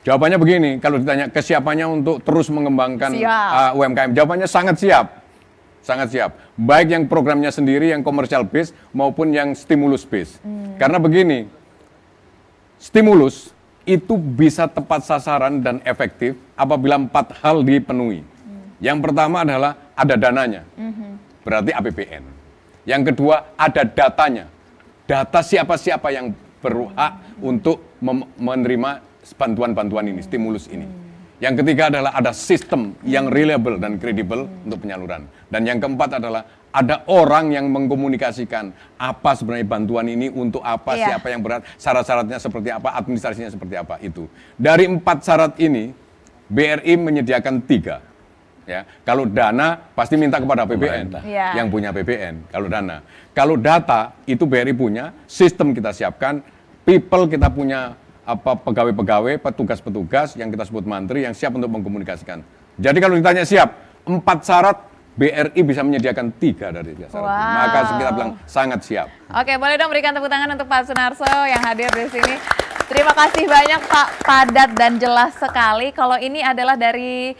jawabannya 0.03 0.35
begini. 0.35 0.71
Kalau 0.83 0.99
ditanya 0.99 1.31
kesiapannya 1.31 1.87
untuk 1.87 2.19
terus 2.27 2.51
mengembangkan 2.51 3.15
Siap. 3.15 3.51
uh, 3.55 3.79
UMKM, 3.79 4.11
jawabannya 4.11 4.51
sangat 4.51 4.83
siap. 4.83 5.23
Sangat 5.81 6.13
siap. 6.13 6.37
Baik 6.59 6.93
yang 6.93 7.03
programnya 7.09 7.49
sendiri, 7.49 7.89
yang 7.89 8.05
komersial 8.05 8.45
base, 8.45 8.69
maupun 8.93 9.33
yang 9.33 9.55
stimulus 9.57 10.05
base. 10.05 10.37
Karena 10.77 11.01
begini, 11.01 11.49
stimulus 12.77 13.49
itu 13.85 14.13
bisa 14.17 14.69
tepat 14.69 15.05
sasaran 15.05 15.61
dan 15.61 15.81
efektif 15.81 16.37
apabila 16.53 17.01
empat 17.01 17.33
hal 17.41 17.65
dipenuhi. 17.65 18.21
Yang 18.81 18.97
pertama 19.09 19.45
adalah 19.45 19.77
ada 19.93 20.15
dananya, 20.17 20.65
berarti 21.45 21.71
APBN. 21.73 22.23
Yang 22.85 23.01
kedua 23.13 23.53
ada 23.53 23.85
datanya, 23.85 24.45
data 25.05 25.39
siapa-siapa 25.45 26.09
yang 26.09 26.33
berhak 26.61 27.13
untuk 27.41 27.81
mem- 28.01 28.29
menerima 28.37 29.01
bantuan-bantuan 29.37 30.05
ini, 30.09 30.21
stimulus 30.25 30.65
ini. 30.69 30.85
Yang 31.41 31.65
ketiga 31.65 31.89
adalah 31.89 32.13
ada 32.13 32.29
sistem 32.37 32.93
yang 33.01 33.25
reliable 33.25 33.81
dan 33.81 33.97
kredibel 33.97 34.45
untuk 34.61 34.85
penyaluran. 34.85 35.25
Dan 35.49 35.65
yang 35.65 35.81
keempat 35.81 36.21
adalah 36.21 36.45
ada 36.69 37.01
orang 37.09 37.49
yang 37.49 37.65
mengkomunikasikan 37.73 38.69
apa 38.95 39.33
sebenarnya 39.33 39.65
bantuan 39.65 40.05
ini 40.05 40.29
untuk 40.29 40.61
apa, 40.61 40.93
Iya. 40.93 41.17
siapa 41.17 41.27
yang 41.33 41.41
berat, 41.41 41.65
syarat-syaratnya 41.81 42.37
seperti 42.37 42.69
apa, 42.69 42.93
administrasinya 42.93 43.49
seperti 43.49 43.73
apa 43.73 43.97
itu. 44.05 44.29
Dari 44.53 44.85
empat 44.85 45.25
syarat 45.25 45.57
ini, 45.57 45.89
BRI 46.45 46.93
menyediakan 46.95 47.65
tiga. 47.65 48.05
Ya, 48.69 48.85
kalau 49.01 49.25
dana 49.25 49.81
pasti 49.97 50.15
minta 50.21 50.37
kepada 50.37 50.69
APBN 50.69 51.25
Iya. 51.25 51.57
yang 51.57 51.73
punya 51.73 51.89
APBN. 51.89 52.53
Kalau 52.53 52.69
dana, 52.69 53.01
kalau 53.33 53.57
data 53.57 54.13
itu 54.29 54.45
BRI 54.45 54.77
punya, 54.77 55.09
sistem 55.25 55.73
kita 55.73 55.89
siapkan, 55.89 56.45
people 56.85 57.25
kita 57.25 57.49
punya 57.49 57.97
apa 58.31 58.55
pegawai-pegawai, 58.63 59.43
petugas-petugas 59.43 60.39
yang 60.39 60.47
kita 60.47 60.63
sebut 60.63 60.87
mantri 60.87 61.27
yang 61.27 61.35
siap 61.35 61.51
untuk 61.51 61.67
mengkomunikasikan. 61.67 62.39
Jadi 62.79 62.97
kalau 63.03 63.19
ditanya 63.19 63.43
siap, 63.43 63.75
empat 64.07 64.39
syarat 64.47 64.77
BRI 65.11 65.61
bisa 65.67 65.83
menyediakan 65.83 66.31
tiga 66.39 66.71
dari 66.71 66.95
tiga 66.95 67.11
syarat. 67.11 67.27
Wow. 67.27 67.55
Maka 67.59 67.79
kita 67.99 68.11
bilang 68.15 68.31
sangat 68.47 68.79
siap. 68.87 69.07
Oke, 69.35 69.59
boleh 69.59 69.75
dong 69.75 69.91
berikan 69.91 70.15
tepuk 70.15 70.31
tangan 70.31 70.55
untuk 70.55 70.67
Pak 70.71 70.87
Sunarso 70.87 71.27
yang 71.27 71.59
hadir 71.59 71.91
di 71.91 72.07
sini. 72.07 72.35
Terima 72.91 73.15
kasih 73.15 73.47
banyak 73.47 73.87
Pak, 73.87 74.07
padat 74.27 74.75
dan 74.75 74.99
jelas 74.99 75.31
sekali. 75.39 75.95
Kalau 75.95 76.19
ini 76.19 76.43
adalah 76.43 76.75
dari 76.75 77.31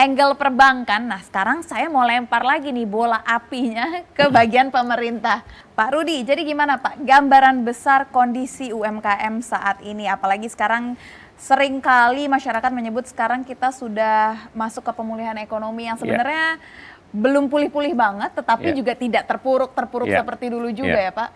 angle 0.00 0.32
perbankan. 0.40 1.12
Nah, 1.12 1.20
sekarang 1.20 1.60
saya 1.60 1.92
mau 1.92 2.00
lempar 2.08 2.40
lagi 2.40 2.72
nih 2.72 2.88
bola 2.88 3.20
apinya 3.20 4.00
ke 4.16 4.32
bagian 4.32 4.72
pemerintah. 4.72 5.44
Pak 5.76 5.92
Rudi, 5.92 6.24
jadi 6.24 6.40
gimana 6.40 6.80
Pak? 6.80 7.04
Gambaran 7.04 7.60
besar 7.68 8.08
kondisi 8.08 8.72
UMKM 8.72 9.44
saat 9.44 9.84
ini, 9.84 10.08
apalagi 10.08 10.48
sekarang 10.48 10.96
sering 11.36 11.80
kali 11.80 12.28
masyarakat 12.28 12.68
menyebut 12.72 13.08
sekarang 13.08 13.44
kita 13.44 13.72
sudah 13.72 14.48
masuk 14.52 14.84
ke 14.84 14.92
pemulihan 14.92 15.36
ekonomi 15.40 15.88
yang 15.88 15.96
sebenarnya 15.96 16.60
belum 17.16 17.48
pulih-pulih 17.48 17.96
banget, 17.96 18.36
tetapi 18.36 18.72
Ya. 18.72 18.76
juga 18.76 18.92
tidak 18.92 19.24
terpuruk-terpuruk 19.24 20.08
Ya. 20.08 20.20
seperti 20.20 20.52
dulu 20.52 20.68
juga 20.72 20.96
ya 20.96 21.08
Ya. 21.08 21.16
Pak? 21.16 21.30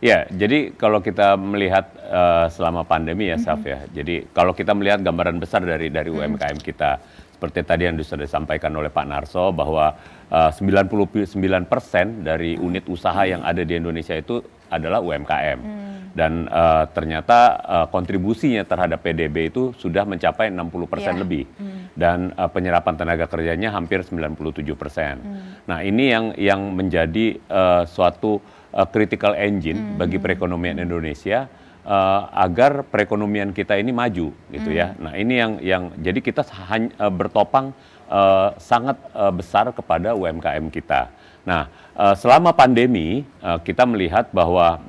Ya, 0.00 0.18
jadi 0.32 0.72
kalau 0.80 1.04
kita 1.04 1.36
melihat 1.36 1.92
eh, 2.08 2.46
selama 2.56 2.88
pandemi 2.88 3.28
ya, 3.28 3.36
Saf 3.36 3.60
ya. 3.68 3.84
Jadi 3.92 4.32
kalau 4.32 4.56
kita 4.56 4.72
melihat 4.72 5.04
gambaran 5.04 5.36
besar 5.36 5.60
dari 5.60 5.92
dari 5.92 6.08
UMKM 6.08 6.56
kita, 6.56 6.96
seperti 7.40 7.64
tadi 7.64 7.88
yang 7.88 7.96
sudah 7.96 8.28
disampaikan 8.28 8.68
oleh 8.76 8.92
Pak 8.92 9.08
Narso 9.08 9.48
bahwa 9.48 9.96
uh, 10.28 10.52
99% 10.52 12.20
dari 12.20 12.60
unit 12.60 12.84
usaha 12.84 13.24
yang 13.24 13.40
ada 13.40 13.64
di 13.64 13.80
Indonesia 13.80 14.12
itu 14.12 14.44
adalah 14.68 15.00
UMKM. 15.00 15.58
Hmm. 15.64 15.88
Dan 16.12 16.52
uh, 16.52 16.84
ternyata 16.92 17.56
uh, 17.64 17.86
kontribusinya 17.88 18.60
terhadap 18.68 19.00
PDB 19.00 19.48
itu 19.48 19.72
sudah 19.80 20.04
mencapai 20.04 20.52
60% 20.52 20.60
yeah. 21.00 21.16
lebih. 21.16 21.44
Hmm. 21.56 21.80
Dan 21.96 22.18
uh, 22.36 22.52
penyerapan 22.52 23.00
tenaga 23.00 23.24
kerjanya 23.24 23.72
hampir 23.72 24.04
97%. 24.04 24.36
Hmm. 24.44 25.64
Nah, 25.64 25.80
ini 25.80 26.04
yang 26.12 26.36
yang 26.36 26.60
menjadi 26.76 27.40
uh, 27.48 27.88
suatu 27.88 28.36
uh, 28.76 28.84
critical 28.84 29.32
engine 29.32 29.80
hmm. 29.80 29.96
bagi 29.96 30.20
perekonomian 30.20 30.76
Indonesia 30.76 31.48
uh, 31.84 32.28
agar 32.34 32.84
perekonomian 32.86 33.52
kita 33.54 33.76
ini 33.76 33.92
maju 33.92 34.32
gitu 34.52 34.70
ya. 34.70 34.92
hmm. 34.92 34.98
ya. 34.98 35.02
Nah, 35.02 35.12
ini 35.16 35.34
yang 35.36 35.52
yang 35.60 35.82
jadi 36.00 36.20
kita 36.20 36.42
hanya 36.70 36.90
uh, 37.00 37.12
bertopang 37.12 37.72
uh, 38.10 38.56
sangat 38.60 38.96
uh, 39.12 39.32
besar 39.32 39.70
kepada 39.72 40.12
UMKM 40.16 40.68
kita. 40.72 41.12
Nah, 41.44 41.68
uh, 41.96 42.14
selama 42.16 42.52
pandemi 42.52 43.24
uh, 43.40 43.58
kita 43.60 43.88
melihat 43.88 44.28
bahwa 44.30 44.80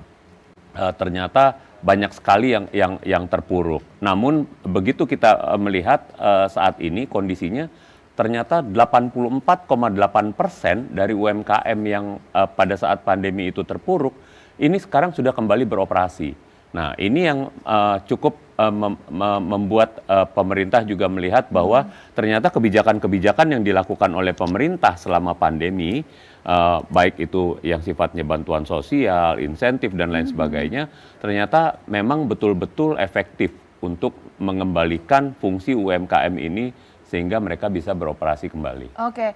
uh, 0.75 0.93
ternyata 0.95 1.59
banyak 1.81 2.13
sekali 2.13 2.53
yang 2.53 2.65
yang 2.71 2.93
yang 3.01 3.23
terpuruk. 3.25 3.81
Namun 3.97 4.45
begitu 4.61 5.09
kita 5.09 5.55
uh, 5.55 5.59
melihat 5.59 6.05
uh, 6.21 6.45
saat 6.45 6.77
ini 6.77 7.09
kondisinya 7.09 7.67
ternyata 8.11 8.61
84,8 8.61 10.37
persen 10.37 10.93
dari 10.93 11.15
UMKM 11.15 11.79
yang 11.87 12.21
uh, 12.35 12.45
pada 12.45 12.77
saat 12.77 13.01
pandemi 13.01 13.49
itu 13.49 13.65
terpuruk 13.65 14.13
ini 14.61 14.77
sekarang 14.77 15.09
sudah 15.09 15.33
kembali 15.33 15.65
beroperasi. 15.65 16.50
Nah, 16.71 16.95
ini 16.95 17.27
yang 17.27 17.51
uh, 17.67 17.99
cukup 18.07 18.39
uh, 18.55 18.71
mem 18.71 18.95
membuat 19.43 19.99
uh, 20.07 20.23
pemerintah 20.23 20.87
juga 20.87 21.11
melihat 21.11 21.51
bahwa 21.51 21.83
hmm. 21.83 22.15
ternyata 22.15 22.47
kebijakan-kebijakan 22.47 23.59
yang 23.59 23.63
dilakukan 23.63 24.11
oleh 24.15 24.31
pemerintah 24.31 24.95
selama 24.95 25.35
pandemi, 25.35 25.99
uh, 26.47 26.79
baik 26.87 27.19
itu 27.19 27.59
yang 27.59 27.83
sifatnya 27.83 28.23
bantuan 28.23 28.63
sosial, 28.63 29.35
insentif 29.43 29.91
dan 29.91 30.15
lain 30.15 30.31
hmm. 30.31 30.33
sebagainya, 30.33 30.83
ternyata 31.19 31.83
memang 31.91 32.31
betul-betul 32.31 32.95
efektif 32.95 33.51
untuk 33.83 34.15
mengembalikan 34.37 35.33
fungsi 35.41 35.73
UMKM 35.73 36.37
ini 36.37 36.71
sehingga 37.11 37.43
mereka 37.43 37.67
bisa 37.67 37.91
beroperasi 37.91 38.47
kembali. 38.47 38.95
Oke, 39.03 39.35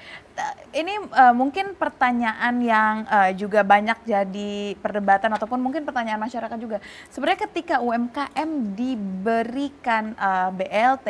ini 0.72 0.96
uh, 1.12 1.36
mungkin 1.36 1.76
pertanyaan 1.76 2.56
yang 2.64 3.04
uh, 3.04 3.36
juga 3.36 3.68
banyak 3.68 4.08
jadi 4.08 4.80
perdebatan 4.80 5.36
ataupun 5.36 5.60
mungkin 5.60 5.84
pertanyaan 5.84 6.24
masyarakat 6.24 6.56
juga. 6.56 6.80
Sebenarnya 7.12 7.52
ketika 7.52 7.84
UMKM 7.84 8.80
diberikan 8.80 10.16
uh, 10.16 10.48
eh, 10.48 10.50
BLT, 10.56 11.10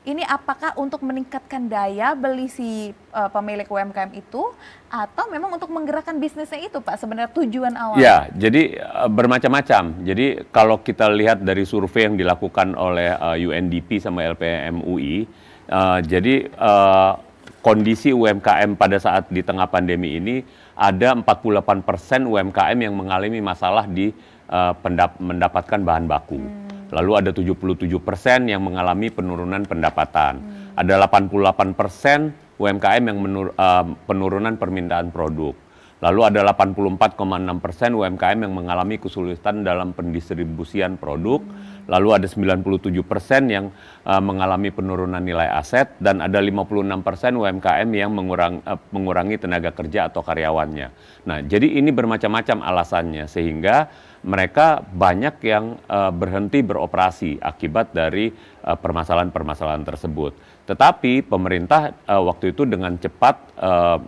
ini 0.00 0.24
apakah 0.24 0.72
untuk 0.80 1.04
meningkatkan 1.04 1.68
daya 1.68 2.16
beli 2.16 2.48
si 2.48 2.94
uh, 3.12 3.28
pemilik 3.28 3.68
UMKM 3.68 4.16
itu 4.16 4.42
atau 4.88 5.24
memang 5.28 5.54
untuk 5.54 5.68
menggerakkan 5.68 6.16
bisnisnya 6.16 6.56
itu 6.66 6.80
Pak 6.80 6.98
sebenarnya 6.98 7.30
tujuan 7.36 7.74
awal? 7.76 8.00
Ya, 8.00 8.26
jadi 8.32 8.80
uh, 8.80 9.10
bermacam-macam. 9.12 10.06
Jadi 10.06 10.46
kalau 10.54 10.80
kita 10.80 11.10
lihat 11.12 11.44
dari 11.44 11.68
survei 11.68 12.08
yang 12.10 12.16
dilakukan 12.16 12.74
oleh 12.74 13.12
uh, 13.12 13.36
UNDP 13.36 14.00
sama 14.00 14.24
LPMUI, 14.34 15.49
Uh, 15.70 16.02
jadi 16.02 16.50
uh, 16.58 17.14
kondisi 17.62 18.10
UMKM 18.10 18.74
pada 18.74 18.98
saat 18.98 19.30
di 19.30 19.38
tengah 19.46 19.70
pandemi 19.70 20.18
ini 20.18 20.42
ada 20.74 21.14
48 21.14 21.86
persen 21.86 22.26
UMKM 22.26 22.74
yang 22.74 22.98
mengalami 22.98 23.38
masalah 23.38 23.86
di 23.86 24.10
uh, 24.50 24.74
pendap 24.82 25.22
mendapatkan 25.22 25.78
bahan 25.78 26.10
baku. 26.10 26.42
Hmm. 26.42 26.90
Lalu 26.90 27.12
ada 27.22 27.30
77 27.30 27.86
persen 28.02 28.50
yang 28.50 28.66
mengalami 28.66 29.14
penurunan 29.14 29.62
pendapatan. 29.62 30.42
Hmm. 30.42 30.74
Ada 30.74 31.06
88 31.06 31.78
persen 31.78 32.34
UMKM 32.58 33.02
yang 33.06 33.18
menur, 33.22 33.54
uh, 33.54 33.86
penurunan 34.10 34.58
permintaan 34.58 35.14
produk. 35.14 35.54
Lalu 36.02 36.34
ada 36.34 36.50
84,6 36.50 37.62
persen 37.62 37.94
UMKM 37.94 38.38
yang 38.42 38.54
mengalami 38.56 38.98
kesulitan 38.98 39.62
dalam 39.62 39.94
pendistribusian 39.94 40.98
produk. 40.98 41.38
Hmm 41.38 41.69
lalu 41.90 42.22
ada 42.22 42.26
97 42.30 42.94
persen 43.02 43.50
yang 43.50 43.74
uh, 44.06 44.22
mengalami 44.22 44.70
penurunan 44.70 45.18
nilai 45.18 45.50
aset 45.50 45.90
dan 45.98 46.22
ada 46.22 46.38
56 46.38 47.02
persen 47.02 47.34
UMKM 47.34 47.90
yang 47.90 48.14
mengurang, 48.14 48.62
uh, 48.62 48.78
mengurangi 48.94 49.42
tenaga 49.42 49.74
kerja 49.74 50.06
atau 50.06 50.22
karyawannya. 50.22 50.88
Nah, 51.26 51.38
jadi 51.42 51.66
ini 51.82 51.90
bermacam-macam 51.90 52.62
alasannya 52.62 53.26
sehingga 53.26 53.90
mereka 54.22 54.86
banyak 54.86 55.42
yang 55.42 55.82
uh, 55.90 56.14
berhenti 56.14 56.62
beroperasi 56.62 57.42
akibat 57.42 57.90
dari 57.90 58.30
permasalahan-permasalahan 58.60 59.82
uh, 59.82 59.88
tersebut. 59.90 60.32
Tetapi 60.70 61.26
pemerintah 61.26 61.90
uh, 62.06 62.22
waktu 62.22 62.54
itu 62.54 62.62
dengan 62.68 62.94
cepat 63.00 63.36
uh, 63.58 63.98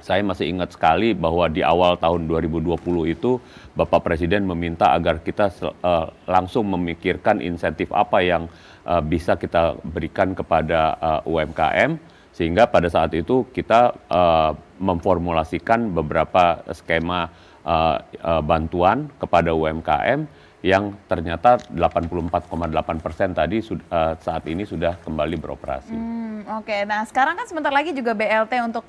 saya 0.00 0.24
masih 0.24 0.50
ingat 0.50 0.74
sekali 0.74 1.12
bahwa 1.12 1.48
di 1.48 1.64
awal 1.64 1.96
tahun 1.96 2.28
2020 2.28 2.76
itu 3.08 3.40
Bapak 3.76 4.04
Presiden 4.04 4.44
meminta 4.48 4.92
agar 4.92 5.20
kita 5.20 5.52
uh, 5.62 6.10
langsung 6.28 6.68
memikirkan 6.68 7.40
insentif 7.40 7.92
apa 7.92 8.20
yang 8.24 8.48
uh, 8.84 9.00
bisa 9.00 9.36
kita 9.36 9.76
berikan 9.84 10.32
kepada 10.32 10.96
uh, 10.98 11.20
UMKM 11.28 12.00
sehingga 12.34 12.70
pada 12.70 12.88
saat 12.88 13.12
itu 13.12 13.44
kita 13.52 13.92
uh, 14.08 14.52
memformulasikan 14.80 15.92
beberapa 15.92 16.64
skema 16.72 17.28
uh, 17.64 18.00
uh, 18.24 18.42
bantuan 18.42 19.12
kepada 19.20 19.52
UMKM 19.52 20.24
yang 20.60 20.92
ternyata 21.08 21.56
84,8 21.72 22.36
persen 23.00 23.32
tadi 23.32 23.64
uh, 23.64 24.12
saat 24.20 24.44
ini 24.44 24.68
sudah 24.68 25.00
kembali 25.00 25.40
beroperasi. 25.40 25.96
Hmm, 25.96 26.44
Oke, 26.60 26.68
okay. 26.68 26.80
nah 26.84 27.00
sekarang 27.08 27.32
kan 27.36 27.48
sebentar 27.48 27.72
lagi 27.72 27.96
juga 27.96 28.12
BLT 28.12 28.52
untuk 28.68 28.84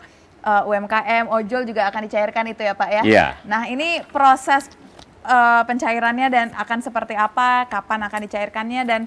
uh, 0.45 0.69
UMKM, 0.69 1.30
ojol 1.30 1.65
juga 1.65 1.88
akan 1.89 2.01
dicairkan 2.06 2.45
itu 2.49 2.62
ya 2.62 2.73
Pak 2.73 2.89
ya. 2.89 3.01
Iya. 3.06 3.27
Nah 3.45 3.69
ini 3.69 4.01
proses 4.10 4.69
uh, 5.25 5.62
pencairannya 5.65 6.27
dan 6.30 6.47
akan 6.54 6.80
seperti 6.82 7.13
apa, 7.13 7.69
kapan 7.69 8.06
akan 8.06 8.19
dicairkannya 8.25 8.82
dan 8.86 9.01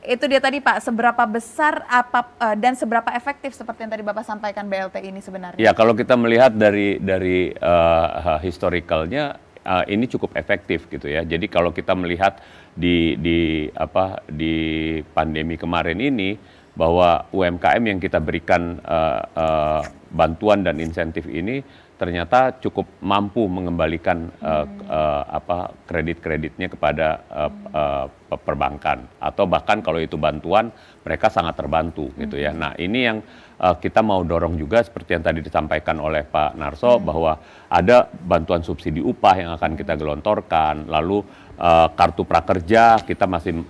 itu 0.00 0.24
dia 0.26 0.40
tadi 0.40 0.64
Pak, 0.64 0.80
seberapa 0.80 1.24
besar 1.28 1.84
apa 1.86 2.32
uh, 2.40 2.56
dan 2.56 2.74
seberapa 2.74 3.12
efektif 3.12 3.52
seperti 3.52 3.84
yang 3.86 3.92
tadi 3.92 4.04
Bapak 4.04 4.24
sampaikan 4.24 4.66
BLT 4.66 4.96
ini 5.04 5.20
sebenarnya? 5.20 5.60
Ya 5.60 5.72
kalau 5.76 5.92
kita 5.92 6.16
melihat 6.16 6.54
dari 6.56 6.96
dari 6.98 7.52
uh, 7.60 8.40
historicalnya 8.40 9.36
uh, 9.64 9.84
ini 9.86 10.08
cukup 10.08 10.34
efektif 10.36 10.88
gitu 10.88 11.06
ya. 11.06 11.22
Jadi 11.22 11.46
kalau 11.46 11.70
kita 11.70 11.92
melihat 11.92 12.40
di 12.72 13.18
di 13.18 13.68
apa 13.74 14.22
di 14.30 14.98
pandemi 15.12 15.58
kemarin 15.58 15.98
ini 15.98 16.59
bahwa 16.78 17.26
UMKM 17.34 17.82
yang 17.82 17.98
kita 17.98 18.22
berikan 18.22 18.78
uh, 18.86 19.20
uh, 19.34 19.82
bantuan 20.10 20.62
dan 20.66 20.78
insentif 20.78 21.26
ini 21.26 21.62
ternyata 22.00 22.56
cukup 22.64 22.88
mampu 23.04 23.44
mengembalikan 23.44 24.32
uh, 24.40 24.64
uh, 24.88 25.22
apa 25.28 25.76
kredit-kreditnya 25.84 26.72
kepada 26.72 27.20
uh, 27.28 27.52
uh, 27.76 28.06
perbankan. 28.40 29.04
Atau 29.20 29.44
bahkan 29.44 29.84
kalau 29.84 30.00
itu 30.00 30.16
bantuan 30.16 30.72
mereka 31.04 31.28
sangat 31.28 31.60
terbantu 31.60 32.08
gitu 32.16 32.40
ya. 32.40 32.56
Nah 32.56 32.72
ini 32.80 33.04
yang 33.04 33.20
uh, 33.60 33.76
kita 33.76 34.00
mau 34.00 34.24
dorong 34.24 34.56
juga 34.56 34.80
seperti 34.80 35.12
yang 35.12 35.24
tadi 35.28 35.44
disampaikan 35.44 36.00
oleh 36.00 36.24
Pak 36.24 36.56
Narso 36.56 36.96
hmm. 36.96 37.04
bahwa 37.04 37.36
ada 37.68 38.08
bantuan 38.08 38.64
subsidi 38.64 39.04
upah 39.04 39.36
yang 39.36 39.52
akan 39.60 39.76
kita 39.76 40.00
gelontorkan. 40.00 40.88
Lalu 40.88 41.20
uh, 41.60 41.88
kartu 41.92 42.24
prakerja 42.24 43.04
kita 43.04 43.28
masih 43.28 43.60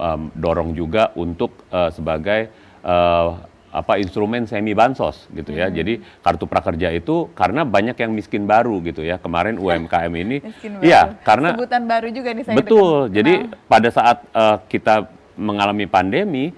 um, 0.00 0.32
dorong 0.32 0.72
juga 0.72 1.12
untuk 1.14 1.52
uh, 1.68 1.92
sebagai 1.92 2.48
uh, 2.80 3.52
apa 3.74 3.98
instrumen 3.98 4.46
semi 4.46 4.70
bansos 4.70 5.26
gitu 5.34 5.50
ya. 5.50 5.66
Hmm. 5.66 5.74
Jadi 5.74 5.98
kartu 6.22 6.46
prakerja 6.46 6.94
itu 6.94 7.26
karena 7.34 7.66
banyak 7.66 7.98
yang 7.98 8.14
miskin 8.14 8.46
baru 8.46 8.78
gitu 8.86 9.02
ya. 9.04 9.20
Kemarin 9.20 9.58
UMKM 9.64 10.12
ini 10.14 10.38
iya 10.80 11.18
karena 11.26 11.52
sebutan 11.52 11.84
baru 11.84 12.08
juga 12.14 12.30
nih 12.32 12.44
saya 12.46 12.56
Betul. 12.56 13.10
Jadi 13.10 13.50
pada 13.66 13.88
saat 13.92 14.24
uh, 14.32 14.62
kita 14.70 15.10
mengalami 15.34 15.90
pandemi 15.90 16.54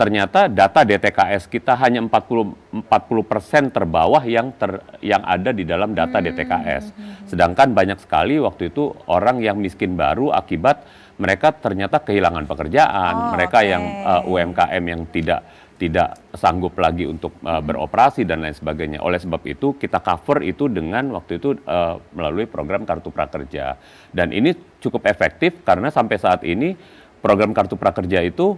ternyata 0.00 0.48
data 0.48 0.80
DTKS 0.80 1.44
kita 1.44 1.76
hanya 1.76 2.00
40 2.00 2.72
40 2.88 2.88
persen 3.28 3.68
terbawah 3.68 4.24
yang 4.24 4.48
ter, 4.56 4.80
yang 5.04 5.20
ada 5.28 5.52
di 5.52 5.68
dalam 5.68 5.92
data 5.92 6.16
hmm. 6.16 6.24
DTKS. 6.24 6.84
Sedangkan 7.28 7.76
banyak 7.76 8.00
sekali 8.00 8.40
waktu 8.40 8.72
itu 8.72 8.96
orang 9.12 9.44
yang 9.44 9.60
miskin 9.60 10.00
baru 10.00 10.32
akibat 10.32 10.88
mereka 11.20 11.52
ternyata 11.52 12.00
kehilangan 12.00 12.48
pekerjaan, 12.48 13.12
oh, 13.12 13.28
mereka 13.36 13.60
okay. 13.60 13.76
yang 13.76 13.84
uh, 14.08 14.24
eh, 14.24 14.32
UMKM 14.32 14.84
yang 14.88 15.02
tidak 15.12 15.44
tidak 15.76 16.16
sanggup 16.32 16.72
lagi 16.80 17.04
untuk 17.04 17.36
uh, 17.44 17.60
beroperasi 17.60 18.24
dan 18.24 18.40
lain 18.40 18.56
sebagainya. 18.56 19.04
Oleh 19.04 19.20
sebab 19.20 19.44
itu 19.44 19.76
kita 19.76 20.00
cover 20.00 20.40
itu 20.40 20.72
dengan 20.72 21.12
waktu 21.12 21.36
itu 21.36 21.60
uh, 21.68 22.00
melalui 22.16 22.48
program 22.48 22.88
kartu 22.88 23.12
prakerja. 23.12 23.76
Dan 24.08 24.32
ini 24.32 24.56
cukup 24.80 25.04
efektif 25.04 25.60
karena 25.60 25.92
sampai 25.92 26.16
saat 26.16 26.40
ini 26.48 26.72
program 27.20 27.52
kartu 27.52 27.76
prakerja 27.76 28.24
itu 28.24 28.56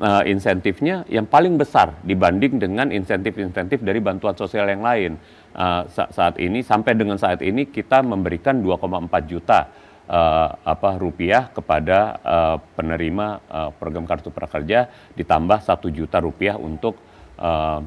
uh, 0.00 0.22
insentifnya 0.24 1.04
yang 1.10 1.26
paling 1.26 1.58
besar 1.58 1.98
dibanding 2.06 2.58
dengan 2.58 2.88
insentif-insentif 2.90 3.82
dari 3.82 3.98
bantuan 3.98 4.34
sosial 4.34 4.66
yang 4.70 4.82
lain. 4.82 5.18
Uh, 5.52 5.82
saat 5.90 6.38
ini 6.38 6.62
sampai 6.62 6.94
dengan 6.94 7.18
saat 7.18 7.42
ini 7.42 7.66
kita 7.66 8.00
memberikan 8.06 8.62
2,4 8.62 9.10
juta 9.26 9.66
uh, 10.06 10.48
apa 10.62 10.90
rupiah 10.96 11.50
kepada 11.50 11.98
uh, 12.22 12.56
penerima 12.78 13.26
uh, 13.50 13.70
program 13.74 14.06
kartu 14.06 14.30
prakerja 14.30 14.88
ditambah 15.18 15.58
satu 15.60 15.90
juta 15.90 16.22
rupiah 16.22 16.54
untuk 16.56 16.96
uh, 17.38 17.82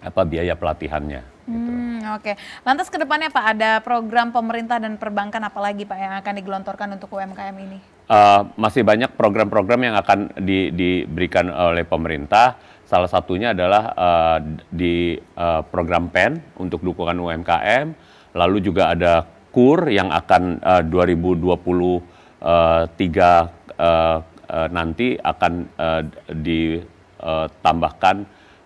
apa 0.00 0.22
biaya 0.24 0.56
pelatihannya. 0.56 1.35
Gitu. 1.46 1.70
Hmm, 1.70 2.02
Oke, 2.18 2.34
lantas 2.66 2.90
ke 2.90 2.98
depannya 2.98 3.30
Pak 3.30 3.44
ada 3.54 3.78
program 3.78 4.34
pemerintah 4.34 4.82
dan 4.82 4.98
perbankan 4.98 5.46
apalagi 5.46 5.86
Pak 5.86 5.98
yang 5.98 6.14
akan 6.18 6.34
digelontorkan 6.42 6.88
untuk 6.98 7.14
UMKM 7.14 7.54
ini? 7.54 7.78
Uh, 8.10 8.50
masih 8.58 8.82
banyak 8.82 9.14
program-program 9.14 9.80
yang 9.86 9.94
akan 9.94 10.34
di, 10.42 10.74
diberikan 10.74 11.46
oleh 11.50 11.86
pemerintah. 11.86 12.58
Salah 12.86 13.06
satunya 13.06 13.54
adalah 13.54 13.94
uh, 13.94 14.38
di 14.70 15.18
uh, 15.38 15.62
program 15.66 16.10
PEN 16.10 16.58
untuk 16.58 16.82
dukungan 16.82 17.14
UMKM. 17.14 17.94
Lalu 18.34 18.58
juga 18.62 18.94
ada 18.94 19.26
KUR 19.54 19.90
yang 19.90 20.10
akan 20.10 20.58
uh, 20.62 20.82
2023 20.82 22.42
uh, 22.42 22.86
uh, 23.78 24.18
nanti 24.70 25.14
akan 25.18 25.52
uh, 25.78 26.02
ditambahkan 26.30 28.16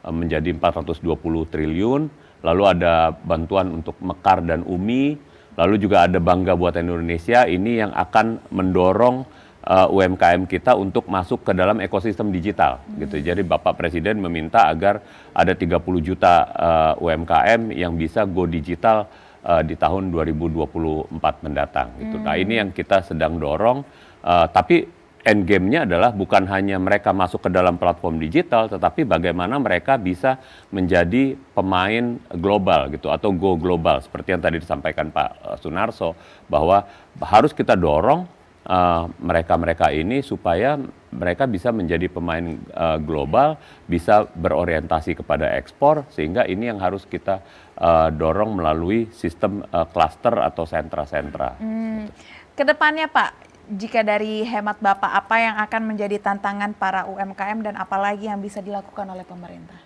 menjadi 0.00 0.56
420 0.56 1.52
triliun 1.52 2.19
lalu 2.40 2.62
ada 2.68 3.12
bantuan 3.12 3.70
untuk 3.82 3.96
Mekar 4.00 4.44
dan 4.44 4.64
Umi, 4.64 5.16
lalu 5.56 5.76
juga 5.76 6.08
ada 6.08 6.16
Bangga 6.16 6.56
Buatan 6.56 6.88
Indonesia 6.88 7.44
ini 7.44 7.80
yang 7.80 7.92
akan 7.92 8.48
mendorong 8.48 9.28
uh, 9.66 9.88
UMKM 9.92 10.48
kita 10.48 10.76
untuk 10.76 11.08
masuk 11.10 11.44
ke 11.44 11.52
dalam 11.52 11.82
ekosistem 11.84 12.32
digital 12.32 12.80
hmm. 12.80 13.04
gitu. 13.04 13.16
Jadi 13.20 13.42
Bapak 13.44 13.76
Presiden 13.76 14.22
meminta 14.22 14.70
agar 14.70 15.04
ada 15.36 15.52
30 15.52 15.80
juta 16.00 16.48
uh, 16.56 16.92
UMKM 17.02 17.74
yang 17.76 17.96
bisa 17.98 18.24
go 18.24 18.48
digital 18.48 19.10
uh, 19.44 19.60
di 19.60 19.76
tahun 19.76 20.08
2024 20.14 21.12
mendatang 21.44 21.88
gitu. 22.00 22.16
Nah, 22.16 22.20
hmm. 22.20 22.26
Nah, 22.30 22.36
ini 22.40 22.54
yang 22.56 22.70
kita 22.72 23.04
sedang 23.04 23.36
dorong 23.36 23.84
uh, 24.24 24.46
tapi 24.48 24.99
end 25.20 25.44
game-nya 25.44 25.84
adalah 25.84 26.16
bukan 26.16 26.48
hanya 26.48 26.80
mereka 26.80 27.12
masuk 27.12 27.44
ke 27.44 27.50
dalam 27.52 27.76
platform 27.76 28.16
digital, 28.16 28.72
tetapi 28.72 29.04
bagaimana 29.04 29.60
mereka 29.60 30.00
bisa 30.00 30.40
menjadi 30.72 31.36
pemain 31.52 32.16
global 32.40 32.88
gitu 32.88 33.12
atau 33.12 33.28
go 33.36 33.56
global 33.60 34.00
seperti 34.00 34.32
yang 34.32 34.42
tadi 34.42 34.56
disampaikan 34.56 35.12
Pak 35.12 35.28
eh, 35.28 35.56
Sunarso 35.60 36.16
bahwa 36.48 36.88
harus 37.20 37.52
kita 37.52 37.76
dorong 37.76 38.24
eh, 38.64 39.04
mereka-mereka 39.20 39.92
uh, 39.92 39.96
ini 39.96 40.24
supaya 40.24 40.80
mereka 41.10 41.44
bisa 41.50 41.74
menjadi 41.74 42.06
pemain 42.06 42.54
uh, 42.70 42.94
global, 43.02 43.58
bisa 43.90 44.30
berorientasi 44.30 45.18
kepada 45.18 45.58
ekspor 45.58 46.06
sehingga 46.14 46.46
ini 46.46 46.70
yang 46.70 46.78
harus 46.78 47.02
kita 47.02 47.42
uh, 47.82 48.14
dorong 48.14 48.54
melalui 48.54 49.10
sistem 49.10 49.66
cluster 49.90 50.38
atau 50.38 50.62
sentra-sentra. 50.62 51.58
Hmm. 51.58 52.06
Ke 52.54 52.62
depannya 52.62 53.10
Pak, 53.10 53.49
jika 53.70 54.02
dari 54.02 54.42
hemat 54.42 54.82
Bapak, 54.82 55.14
apa 55.14 55.36
yang 55.38 55.56
akan 55.62 55.82
menjadi 55.94 56.18
tantangan 56.18 56.74
para 56.74 57.06
UMKM 57.06 57.62
dan 57.62 57.74
apalagi 57.78 58.26
yang 58.26 58.42
bisa 58.42 58.58
dilakukan 58.58 59.06
oleh 59.06 59.22
pemerintah? 59.22 59.78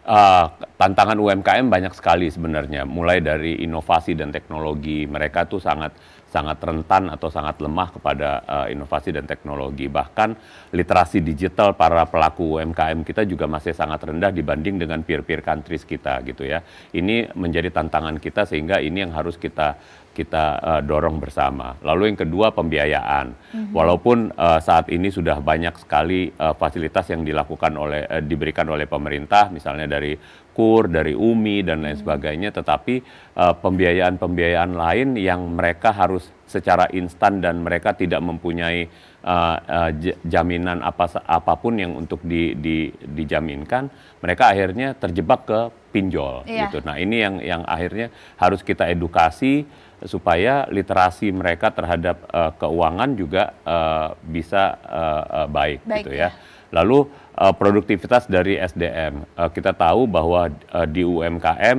Uh, 0.00 0.48
tantangan 0.80 1.16
UMKM 1.16 1.68
banyak 1.68 1.92
sekali 1.92 2.28
sebenarnya, 2.32 2.88
mulai 2.88 3.20
dari 3.20 3.60
inovasi 3.64 4.16
dan 4.16 4.32
teknologi. 4.32 5.04
Mereka 5.04 5.48
tuh 5.48 5.60
sangat 5.60 5.92
sangat 6.30 6.62
rentan 6.62 7.10
atau 7.10 7.26
sangat 7.26 7.58
lemah 7.58 7.90
kepada 7.90 8.28
uh, 8.46 8.66
inovasi 8.70 9.10
dan 9.10 9.26
teknologi. 9.26 9.90
Bahkan 9.90 10.30
literasi 10.70 11.18
digital 11.20 11.74
para 11.74 12.06
pelaku 12.06 12.62
UMKM 12.62 13.02
kita 13.02 13.26
juga 13.26 13.50
masih 13.50 13.74
sangat 13.74 14.06
rendah 14.06 14.30
dibanding 14.30 14.78
dengan 14.78 15.02
peer-peer 15.02 15.42
countries 15.42 15.82
kita 15.82 16.22
gitu 16.22 16.46
ya. 16.46 16.62
Ini 16.94 17.34
menjadi 17.34 17.74
tantangan 17.74 18.22
kita 18.22 18.46
sehingga 18.46 18.78
ini 18.78 19.02
yang 19.02 19.12
harus 19.12 19.34
kita 19.34 19.74
kita 20.10 20.44
uh, 20.58 20.80
dorong 20.82 21.22
bersama. 21.22 21.78
Lalu 21.86 22.12
yang 22.12 22.18
kedua 22.18 22.50
pembiayaan. 22.50 23.30
Mm-hmm. 23.30 23.72
Walaupun 23.72 24.34
uh, 24.34 24.58
saat 24.58 24.90
ini 24.90 25.08
sudah 25.08 25.38
banyak 25.38 25.78
sekali 25.78 26.28
uh, 26.34 26.52
fasilitas 26.58 27.06
yang 27.14 27.22
dilakukan 27.22 27.72
oleh 27.78 28.04
uh, 28.10 28.18
diberikan 28.18 28.66
oleh 28.68 28.90
pemerintah, 28.90 29.48
misalnya 29.54 29.86
dari 29.86 30.12
KUR, 30.50 30.90
dari 30.90 31.14
UMI 31.14 31.62
dan 31.62 31.80
lain 31.80 31.94
mm-hmm. 31.94 32.02
sebagainya, 32.02 32.50
tetapi 32.50 32.94
uh, 33.38 33.54
pembiayaan-pembiayaan 33.58 34.72
lain 34.74 35.08
yang 35.16 35.40
mereka 35.54 35.94
harus 35.94 36.28
secara 36.50 36.90
instan 36.90 37.38
dan 37.38 37.62
mereka 37.62 37.94
tidak 37.94 38.18
mempunyai 38.18 38.90
uh, 39.22 39.56
uh, 39.56 39.90
jaminan 40.26 40.82
apa 40.82 41.22
apa 41.22 41.54
pun 41.54 41.78
yang 41.78 41.94
untuk 41.94 42.18
di, 42.26 42.58
di, 42.58 42.90
dijaminkan, 42.90 43.86
mereka 44.18 44.50
akhirnya 44.50 44.98
terjebak 44.98 45.46
ke 45.46 45.60
pinjol 45.94 46.46
yeah. 46.46 46.66
gitu. 46.66 46.82
Nah 46.82 46.98
ini 46.98 47.22
yang 47.22 47.36
yang 47.38 47.62
akhirnya 47.66 48.10
harus 48.38 48.62
kita 48.66 48.90
edukasi 48.90 49.66
supaya 50.08 50.64
literasi 50.72 51.28
mereka 51.28 51.68
terhadap 51.70 52.24
uh, 52.32 52.56
keuangan 52.56 53.10
juga 53.12 53.52
uh, 53.68 54.16
bisa 54.24 54.80
uh, 54.80 55.24
uh, 55.44 55.48
baik, 55.50 55.84
baik 55.84 56.08
gitu 56.08 56.10
ya. 56.16 56.30
ya. 56.32 56.49
Lalu 56.70 57.06
uh, 57.34 57.54
produktivitas 57.54 58.30
dari 58.30 58.58
SDM 58.58 59.26
uh, 59.34 59.50
kita 59.50 59.74
tahu 59.74 60.06
bahwa 60.06 60.50
uh, 60.70 60.86
di 60.86 61.02
UMKM 61.02 61.78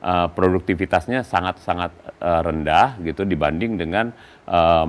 uh, 0.00 0.28
produktivitasnya 0.32 1.22
sangat-sangat 1.24 1.92
uh, 2.20 2.40
rendah 2.44 2.96
gitu 3.04 3.28
dibanding 3.28 3.76
dengan 3.76 4.12
uh, 4.48 4.88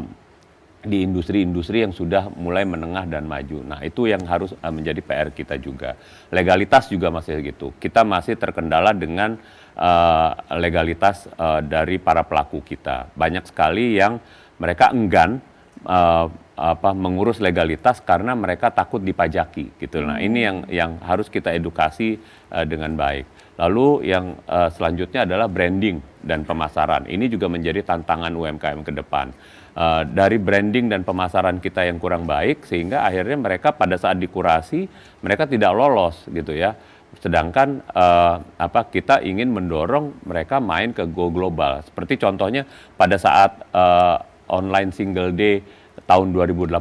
di 0.81 1.05
industri-industri 1.05 1.85
yang 1.85 1.93
sudah 1.93 2.33
mulai 2.33 2.65
menengah 2.65 3.05
dan 3.05 3.29
maju. 3.29 3.61
Nah, 3.61 3.79
itu 3.85 4.09
yang 4.09 4.25
harus 4.25 4.57
menjadi 4.65 4.97
PR 5.05 5.29
kita 5.29 5.61
juga. 5.61 5.93
Legalitas 6.33 6.89
juga 6.89 7.13
masih 7.13 7.37
gitu. 7.45 7.69
Kita 7.77 8.01
masih 8.01 8.33
terkendala 8.33 8.89
dengan 8.89 9.37
uh, 9.77 10.31
legalitas 10.57 11.29
uh, 11.37 11.61
dari 11.61 12.01
para 12.01 12.25
pelaku 12.25 12.65
kita. 12.65 13.13
Banyak 13.13 13.45
sekali 13.45 14.01
yang 14.01 14.17
mereka 14.57 14.89
enggan 14.89 15.37
uh, 15.85 16.33
apa 16.61 16.93
mengurus 16.93 17.41
legalitas 17.41 17.97
karena 18.05 18.37
mereka 18.37 18.69
takut 18.69 19.01
dipajaki 19.01 19.73
gitu. 19.81 20.05
Nah, 20.05 20.21
ini 20.21 20.45
yang 20.45 20.57
yang 20.69 20.91
harus 21.01 21.25
kita 21.25 21.49
edukasi 21.49 22.21
uh, 22.53 22.61
dengan 22.69 22.93
baik. 22.93 23.25
Lalu 23.57 24.13
yang 24.13 24.37
uh, 24.45 24.69
selanjutnya 24.69 25.25
adalah 25.25 25.49
branding 25.49 25.97
dan 26.21 26.45
pemasaran. 26.45 27.09
Ini 27.09 27.25
juga 27.33 27.49
menjadi 27.49 27.81
tantangan 27.81 28.29
UMKM 28.29 28.85
ke 28.85 28.93
depan. 28.93 29.33
Uh, 29.71 30.03
dari 30.03 30.35
branding 30.35 30.91
dan 30.91 31.01
pemasaran 31.01 31.57
kita 31.63 31.87
yang 31.87 31.95
kurang 31.97 32.27
baik 32.27 32.67
sehingga 32.67 33.07
akhirnya 33.07 33.39
mereka 33.39 33.71
pada 33.71 33.95
saat 33.95 34.19
dikurasi 34.19 34.83
mereka 35.23 35.47
tidak 35.47 35.71
lolos 35.71 36.27
gitu 36.27 36.51
ya 36.51 36.75
sedangkan 37.23 37.79
uh, 37.95 38.39
apa 38.59 38.87
kita 38.91 39.23
ingin 39.23 39.47
mendorong 39.51 40.27
mereka 40.27 40.59
main 40.59 40.91
ke 40.91 41.07
go 41.07 41.31
global 41.31 41.79
seperti 41.87 42.19
contohnya 42.19 42.67
pada 42.99 43.15
saat 43.15 43.63
uh, 43.71 44.19
online 44.51 44.91
single 44.91 45.31
day 45.31 45.63
tahun 46.11 46.35
2018 46.35 46.75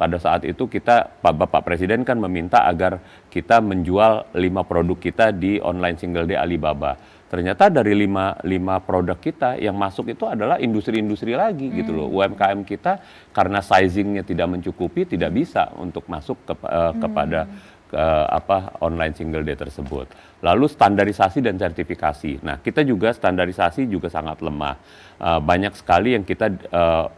pada 0.00 0.16
saat 0.16 0.48
itu 0.48 0.64
kita 0.64 1.20
Pak 1.20 1.34
Bapak 1.36 1.60
Presiden 1.60 2.08
kan 2.08 2.16
meminta 2.16 2.64
agar 2.64 3.04
kita 3.28 3.60
menjual 3.60 4.32
lima 4.32 4.64
produk 4.64 4.96
kita 4.96 5.28
di 5.28 5.60
online 5.60 6.00
single 6.00 6.24
day 6.24 6.40
Alibaba 6.40 6.96
ternyata 7.26 7.66
dari 7.68 7.92
lima, 7.92 8.38
lima 8.46 8.78
produk 8.78 9.18
kita 9.18 9.58
yang 9.58 9.74
masuk 9.76 10.14
itu 10.14 10.24
adalah 10.24 10.62
industri-industri 10.62 11.34
lagi 11.34 11.66
hmm. 11.66 11.76
gitu 11.82 11.90
loh. 11.92 12.08
UMKM 12.08 12.62
kita 12.62 13.02
karena 13.34 13.58
sizingnya 13.58 14.22
tidak 14.22 14.46
mencukupi 14.46 15.04
tidak 15.04 15.34
bisa 15.34 15.74
untuk 15.74 16.06
masuk 16.06 16.38
ke, 16.46 16.54
uh, 16.54 16.94
hmm. 16.94 17.02
kepada 17.02 17.40
ke 17.86 18.06
apa 18.28 18.76
online 18.82 19.14
single 19.14 19.46
day 19.46 19.54
tersebut. 19.54 20.10
Lalu 20.42 20.66
standarisasi 20.68 21.40
dan 21.40 21.56
sertifikasi. 21.56 22.44
Nah, 22.44 22.60
kita 22.60 22.84
juga 22.84 23.14
standarisasi 23.14 23.88
juga 23.88 24.10
sangat 24.12 24.42
lemah. 24.42 24.76
Uh, 25.16 25.40
banyak 25.40 25.72
sekali 25.72 26.12
yang 26.12 26.28
kita 26.28 26.52
uh, 26.70 27.08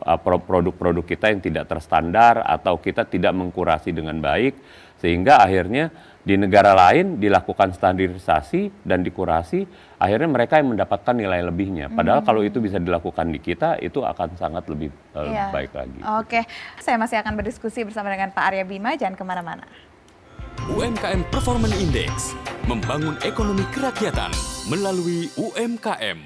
produk-produk 0.46 1.02
kita 1.02 1.34
yang 1.34 1.42
tidak 1.42 1.66
terstandar 1.66 2.46
atau 2.46 2.78
kita 2.78 3.02
tidak 3.08 3.34
mengkurasi 3.34 3.90
dengan 3.90 4.22
baik 4.22 4.54
sehingga 5.02 5.42
akhirnya 5.42 5.90
di 6.28 6.36
negara 6.36 6.76
lain 6.76 7.16
dilakukan 7.16 7.72
standarisasi 7.72 8.84
dan 8.84 9.00
dikurasi, 9.00 9.64
akhirnya 9.96 10.28
mereka 10.28 10.60
yang 10.60 10.76
mendapatkan 10.76 11.16
nilai 11.16 11.40
lebihnya. 11.40 11.88
Padahal 11.88 12.20
hmm. 12.20 12.28
kalau 12.28 12.44
itu 12.44 12.60
bisa 12.60 12.76
dilakukan 12.76 13.32
di 13.32 13.40
kita, 13.40 13.80
itu 13.80 14.04
akan 14.04 14.36
sangat 14.36 14.68
lebih 14.68 14.92
uh, 15.16 15.24
yeah. 15.24 15.48
baik 15.48 15.72
lagi. 15.72 15.96
Oke, 16.20 16.44
saya 16.84 17.00
masih 17.00 17.16
akan 17.24 17.32
berdiskusi 17.32 17.80
bersama 17.88 18.12
dengan 18.12 18.28
Pak 18.36 18.44
Arya 18.44 18.68
Bima, 18.68 18.92
jangan 19.00 19.16
ke 19.16 19.24
mana-mana. 19.24 19.64
UMKM 20.66 21.22
Performance 21.30 21.78
Index 21.78 22.34
membangun 22.66 23.14
ekonomi 23.22 23.62
kerakyatan 23.70 24.34
melalui 24.66 25.30
UMKM. 25.38 26.18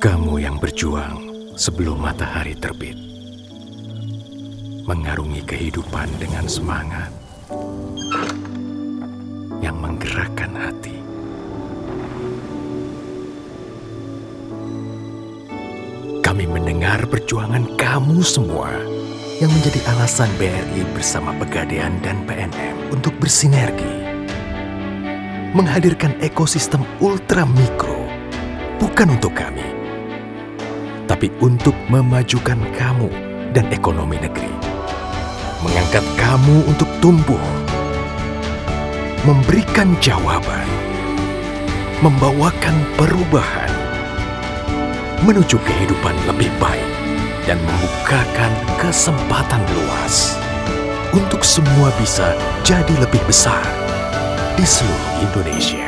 Kamu 0.00 0.40
yang 0.40 0.56
berjuang 0.56 1.20
sebelum 1.60 2.00
matahari 2.00 2.56
terbit, 2.56 2.96
mengarungi 4.88 5.44
kehidupan 5.44 6.08
dengan 6.16 6.48
semangat 6.48 7.12
yang 9.60 9.76
menggerakkan 9.76 10.56
hati. 10.56 10.93
Kami 16.34 16.50
mendengar 16.50 16.98
perjuangan 17.06 17.78
kamu 17.78 18.18
semua 18.26 18.66
yang 19.38 19.54
menjadi 19.54 19.78
alasan 19.94 20.26
BRI 20.34 20.82
bersama 20.90 21.30
Pegadaian 21.38 21.94
dan 22.02 22.26
PNM 22.26 22.90
untuk 22.90 23.14
bersinergi. 23.22 24.02
Menghadirkan 25.54 26.10
ekosistem 26.18 26.82
ultra 26.98 27.46
mikro 27.46 28.02
bukan 28.82 29.14
untuk 29.14 29.30
kami, 29.30 29.62
tapi 31.06 31.30
untuk 31.38 31.78
memajukan 31.86 32.58
kamu 32.74 33.14
dan 33.54 33.70
ekonomi 33.70 34.18
negeri. 34.18 34.50
mengangkat 35.62 36.02
kamu 36.18 36.66
untuk 36.66 36.90
tumbuh, 36.98 37.46
memberikan 39.22 39.94
jawaban, 40.02 40.66
membawakan 42.02 42.74
perubahan 42.98 43.63
menuju 45.24 45.56
kehidupan 45.64 46.12
lebih 46.28 46.52
baik 46.60 46.90
dan 47.48 47.56
membukakan 47.64 48.52
kesempatan 48.76 49.64
luas 49.72 50.36
untuk 51.16 51.40
semua 51.40 51.88
bisa 51.96 52.36
jadi 52.60 52.92
lebih 53.00 53.24
besar 53.24 53.64
di 54.54 54.68
seluruh 54.68 55.24
Indonesia. 55.24 55.83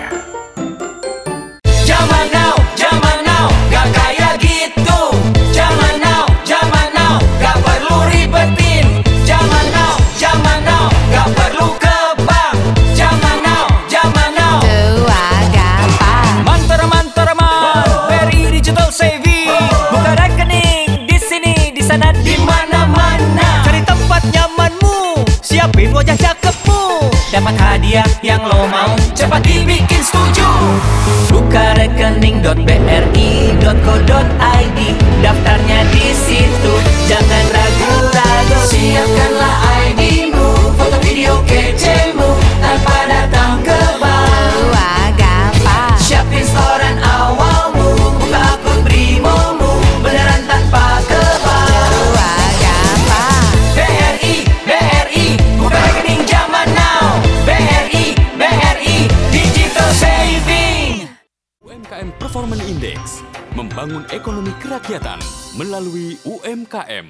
Membangun 63.87 64.11
ekonomi 64.11 64.51
kerakyatan 64.59 65.23
melalui 65.55 66.19
UMKM. 66.27 67.07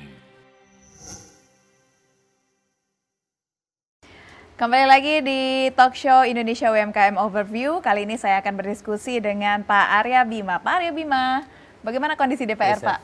Kembali 4.61 4.85
lagi 4.85 5.24
di 5.24 5.72
talk 5.72 5.97
show 5.97 6.29
Indonesia 6.29 6.68
UMKM 6.68 7.16
Overview. 7.16 7.81
Kali 7.81 8.05
ini 8.05 8.20
saya 8.20 8.45
akan 8.45 8.61
berdiskusi 8.61 9.24
dengan 9.24 9.64
Pak 9.64 10.05
Arya 10.05 10.29
Bima. 10.29 10.61
Pak 10.61 10.85
Arya 10.85 10.93
Bima, 10.93 11.49
bagaimana 11.81 12.12
kondisi 12.12 12.45
DPR, 12.45 12.77
Bisa. 12.77 12.93
Pak? 12.93 13.01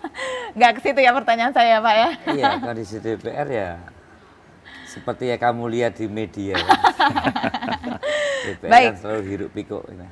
Nggak 0.56 0.70
ke 0.76 0.88
situ 0.88 1.00
ya 1.04 1.12
pertanyaan 1.12 1.52
saya, 1.52 1.76
Pak 1.84 1.94
ya? 2.00 2.08
Iya, 2.24 2.50
kondisi 2.56 3.04
DPR 3.04 3.48
ya 3.52 3.70
seperti 4.90 5.30
yang 5.30 5.40
kamu 5.44 5.64
lihat 5.68 5.92
di 5.94 6.08
media. 6.08 6.56
DPR 8.48 8.70
Baik. 8.72 8.88
kan 8.90 8.96
selalu 8.96 9.22
hiruk 9.28 9.50
pikuk. 9.52 9.84
gitu. 9.86 10.08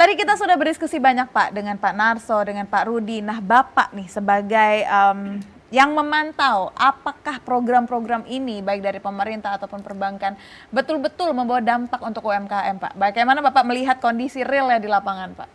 Tadi 0.00 0.16
kita 0.16 0.32
sudah 0.32 0.56
berdiskusi 0.56 0.96
banyak 0.96 1.28
Pak 1.28 1.52
dengan 1.52 1.76
Pak 1.76 1.92
Narso, 1.92 2.40
dengan 2.40 2.64
Pak 2.64 2.88
Rudi. 2.88 3.20
Nah 3.20 3.36
Bapak 3.36 3.92
nih 3.92 4.08
sebagai 4.08 4.88
em, 4.88 5.44
yang 5.68 5.92
memantau 5.92 6.72
apakah 6.72 7.36
program-program 7.44 8.24
ini 8.24 8.64
baik 8.64 8.80
dari 8.80 8.96
pemerintah 8.96 9.60
ataupun 9.60 9.84
perbankan 9.84 10.40
betul-betul 10.72 11.36
membawa 11.36 11.60
dampak 11.60 12.00
untuk 12.00 12.32
UMKM 12.32 12.80
Pak. 12.80 12.92
Bagaimana 12.96 13.44
Bapak 13.44 13.60
melihat 13.68 14.00
kondisi 14.00 14.40
realnya 14.40 14.80
di 14.80 14.88
lapangan 14.88 15.36
Pak? 15.36 15.48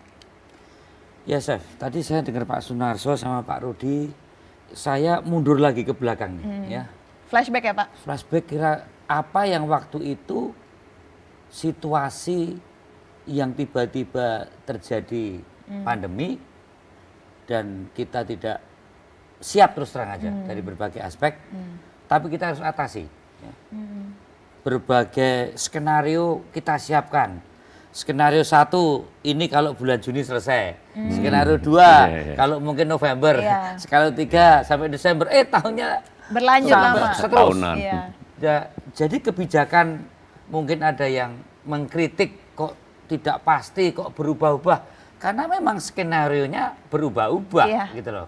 Ya 1.25 1.41
Chef, 1.41 1.65
tadi 1.81 2.05
saya 2.05 2.21
dengar 2.21 2.45
Pak 2.45 2.61
Sunarso 2.61 3.17
sama 3.17 3.41
Pak 3.41 3.65
Rudi, 3.65 4.13
saya 4.69 5.25
mundur 5.25 5.57
lagi 5.57 5.81
ke 5.81 5.89
belakang 5.97 6.37
nih, 6.37 6.45
Hmm. 6.45 6.65
ya. 6.69 6.83
Flashback 7.33 7.65
ya 7.65 7.73
Pak? 7.73 7.87
Flashback 8.05 8.45
kira 8.45 8.85
apa 9.09 9.41
yang 9.49 9.65
waktu 9.65 10.13
itu 10.13 10.53
situasi 11.49 12.61
yang 13.27 13.51
tiba-tiba 13.51 14.45
terjadi 14.63 15.41
Hmm. 15.65 15.81
pandemi 15.81 16.37
dan 17.43 17.89
kita 17.91 18.21
tidak 18.21 18.61
siap 19.37 19.73
terus 19.73 19.89
terang 19.89 20.11
aja 20.11 20.29
Hmm. 20.29 20.45
dari 20.45 20.61
berbagai 20.61 21.01
aspek, 21.01 21.41
Hmm. 21.49 21.81
tapi 22.05 22.29
kita 22.29 22.53
harus 22.53 22.61
atasi. 22.61 23.05
ya. 23.35 23.53
Hmm. 23.69 24.13
berbagai 24.65 25.53
skenario 25.53 26.41
kita 26.49 26.73
siapkan. 26.75 27.37
Skenario 27.91 28.41
satu 28.41 29.05
ini 29.21 29.45
kalau 29.45 29.71
bulan 29.71 30.01
Juni 30.01 30.19
selesai. 30.19 30.73
Hmm. 30.91 31.13
Skenario 31.13 31.55
dua 31.55 32.09
Iya, 32.09 32.21
iya. 32.23 32.35
kalau 32.35 32.57
mungkin 32.57 32.89
November. 32.89 33.37
Iya. 33.37 33.77
Skenario 33.77 34.11
tiga 34.11 34.61
sampai 34.61 34.89
Desember. 34.89 35.29
Eh 35.29 35.45
tahunnya 35.45 36.01
Berlanjut 36.27 36.73
lama. 36.73 37.13
seterus. 37.13 37.37
Tahunan. 37.53 37.75
Iya. 37.77 38.01
Ya, 38.35 38.55
jadi 38.91 39.17
kebijakan 39.21 40.01
mungkin 40.49 40.81
ada 40.81 41.05
yang 41.05 41.37
mengkritik 41.61 42.33
tidak 43.07 43.41
pasti, 43.45 43.93
kok 43.93 44.13
berubah-ubah. 44.13 44.79
Karena 45.21 45.47
memang 45.47 45.79
skenario-nya 45.79 46.89
berubah-ubah 46.91 47.65
Iya. 47.65 47.85
gitu 47.95 48.11
loh. 48.11 48.27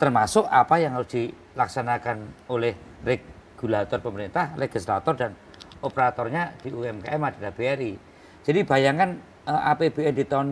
Termasuk 0.00 0.48
apa 0.48 0.80
yang 0.82 0.98
harus 0.98 1.12
dilaksanakan 1.12 2.48
oleh 2.50 2.74
regulator 3.06 4.02
pemerintah, 4.02 4.56
legislator 4.58 5.14
dan 5.14 5.30
operatornya 5.82 6.58
di 6.62 6.74
UMKM 6.74 7.20
adalah 7.22 7.52
BRI. 7.54 7.94
Jadi 8.42 8.60
bayangkan 8.66 9.14
eh, 9.46 9.70
APBN 9.70 10.14
di 10.14 10.24
tahun 10.26 10.48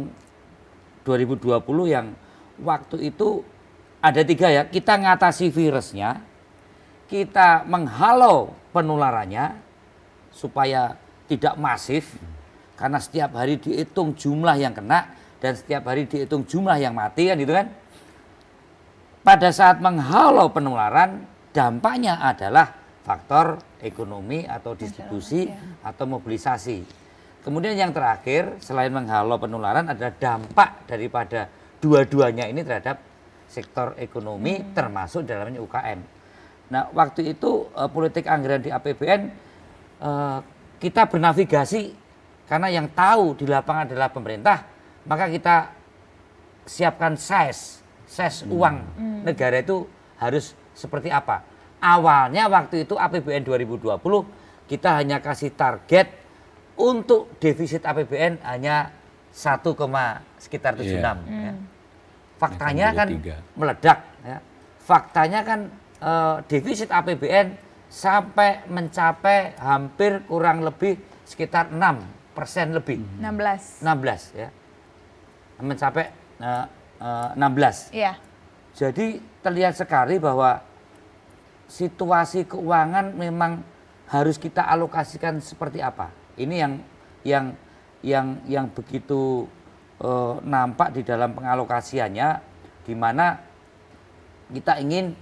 2020 1.02 1.58
yang 1.90 2.12
waktu 2.60 3.10
itu 3.10 3.42
ada 4.00 4.20
tiga 4.24 4.48
ya, 4.48 4.62
kita 4.64 4.96
ngatasi 4.96 5.52
virusnya, 5.52 6.22
kita 7.10 7.66
menghalau 7.68 8.54
penularannya 8.72 9.58
supaya 10.30 10.94
tidak 11.26 11.58
masif 11.58 12.16
karena 12.81 12.97
setiap 12.97 13.37
hari 13.37 13.61
dihitung 13.61 14.16
jumlah 14.16 14.57
yang 14.57 14.72
kena 14.72 15.12
dan 15.37 15.53
setiap 15.53 15.85
hari 15.85 16.09
dihitung 16.09 16.49
jumlah 16.49 16.81
yang 16.81 16.97
mati 16.97 17.28
kan 17.28 17.37
gitu 17.37 17.53
kan. 17.53 17.68
Pada 19.20 19.53
saat 19.53 19.85
menghalau 19.85 20.49
penularan 20.49 21.28
dampaknya 21.53 22.16
adalah 22.24 22.72
faktor 23.05 23.61
ekonomi 23.85 24.49
atau 24.49 24.72
distribusi 24.72 25.45
atau 25.85 26.09
mobilisasi. 26.09 26.81
Kemudian 27.45 27.76
yang 27.76 27.93
terakhir 27.93 28.57
selain 28.64 28.89
menghalau 28.89 29.37
penularan 29.37 29.85
adalah 29.93 30.16
dampak 30.16 30.89
daripada 30.89 31.53
dua-duanya 31.85 32.49
ini 32.49 32.64
terhadap 32.64 32.97
sektor 33.45 33.93
ekonomi 34.01 34.72
termasuk 34.72 35.28
dalamnya 35.28 35.61
UKM. 35.61 36.01
Nah, 36.72 36.89
waktu 36.97 37.37
itu 37.37 37.68
eh, 37.76 37.89
politik 37.93 38.24
anggaran 38.24 38.64
di 38.64 38.72
APBN 38.72 39.20
eh, 40.01 40.39
kita 40.81 41.12
bernavigasi 41.12 42.09
karena 42.51 42.66
yang 42.66 42.90
tahu 42.90 43.38
di 43.38 43.46
lapangan 43.46 43.86
adalah 43.86 44.11
pemerintah, 44.11 44.66
maka 45.07 45.30
kita 45.30 45.70
siapkan 46.66 47.14
size, 47.14 47.78
size 48.11 48.42
uang 48.51 48.76
Hmm. 48.98 49.22
negara 49.22 49.62
itu 49.62 49.86
harus 50.18 50.59
seperti 50.74 51.14
apa. 51.14 51.46
Awalnya 51.78 52.51
waktu 52.51 52.82
itu 52.82 52.98
APBN 52.98 53.46
2020 53.46 54.26
kita 54.66 54.98
hanya 54.98 55.22
kasih 55.22 55.55
target 55.55 56.11
untuk 56.74 57.30
defisit 57.38 57.86
APBN 57.86 58.42
hanya 58.42 58.90
1, 59.30 60.18
sekitar 60.36 60.74
76 60.74 61.22
Iya. 61.30 61.55
ya. 61.55 61.55
Faktanya 62.34 62.86
kan 62.96 63.07
83. 63.14 63.36
meledak 63.55 63.98
ya. 64.26 64.38
Faktanya 64.82 65.40
kan 65.46 65.61
eh, 66.01 66.36
defisit 66.51 66.90
APBN 66.90 67.55
sampai 67.86 68.64
mencapai 68.66 69.55
hampir 69.61 70.24
kurang 70.26 70.64
lebih 70.64 70.96
sekitar 71.28 71.68
6 71.70 72.19
persen 72.41 72.72
lebih. 72.72 73.05
16. 73.20 73.84
16 73.84 74.41
ya. 74.41 74.49
Mencapai 75.61 76.09
eh, 76.41 76.64
eh, 77.05 77.28
16. 77.36 77.93
Iya. 77.93 78.16
Jadi 78.72 79.20
terlihat 79.45 79.76
sekali 79.76 80.16
bahwa 80.16 80.64
situasi 81.68 82.49
keuangan 82.49 83.12
memang 83.12 83.61
harus 84.09 84.41
kita 84.41 84.64
alokasikan 84.64 85.36
seperti 85.45 85.84
apa. 85.84 86.09
Ini 86.41 86.55
yang 86.57 86.72
yang 87.28 87.47
yang 88.01 88.26
yang 88.49 88.66
begitu 88.72 89.45
eh, 90.01 90.34
nampak 90.41 90.97
di 90.97 91.05
dalam 91.05 91.36
pengalokasiannya 91.36 92.28
di 92.88 92.95
mana 92.97 93.36
kita 94.49 94.80
ingin 94.80 95.12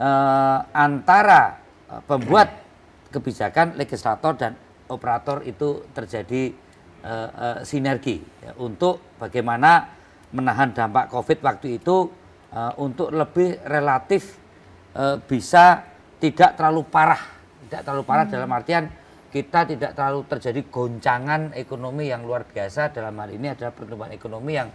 eh, 0.00 0.58
antara 0.72 1.60
eh, 1.92 2.00
pembuat 2.08 2.48
kebijakan 3.12 3.76
legislator 3.76 4.32
dan 4.40 4.52
operator 4.88 5.44
itu 5.44 5.84
terjadi 5.92 6.52
eh, 7.02 7.28
eh, 7.30 7.58
sinergi 7.66 8.16
ya, 8.40 8.54
untuk 8.58 9.18
bagaimana 9.18 9.86
menahan 10.32 10.72
dampak 10.72 11.12
Covid 11.12 11.38
waktu 11.42 11.76
itu 11.82 12.08
eh, 12.50 12.72
untuk 12.78 13.12
lebih 13.12 13.60
relatif 13.66 14.38
eh, 14.96 15.16
bisa 15.20 15.82
tidak 16.22 16.54
terlalu 16.56 16.86
parah 16.86 17.20
tidak 17.68 17.82
terlalu 17.84 18.02
parah 18.06 18.26
dalam 18.30 18.50
artian 18.54 18.84
kita 19.32 19.64
tidak 19.64 19.96
terlalu 19.96 20.28
terjadi 20.28 20.60
goncangan 20.68 21.56
ekonomi 21.56 22.12
yang 22.12 22.22
luar 22.22 22.44
biasa 22.44 22.92
dalam 22.92 23.16
hal 23.16 23.32
ini 23.32 23.48
adalah 23.48 23.72
pertumbuhan 23.72 24.12
ekonomi 24.12 24.52
yang 24.54 24.68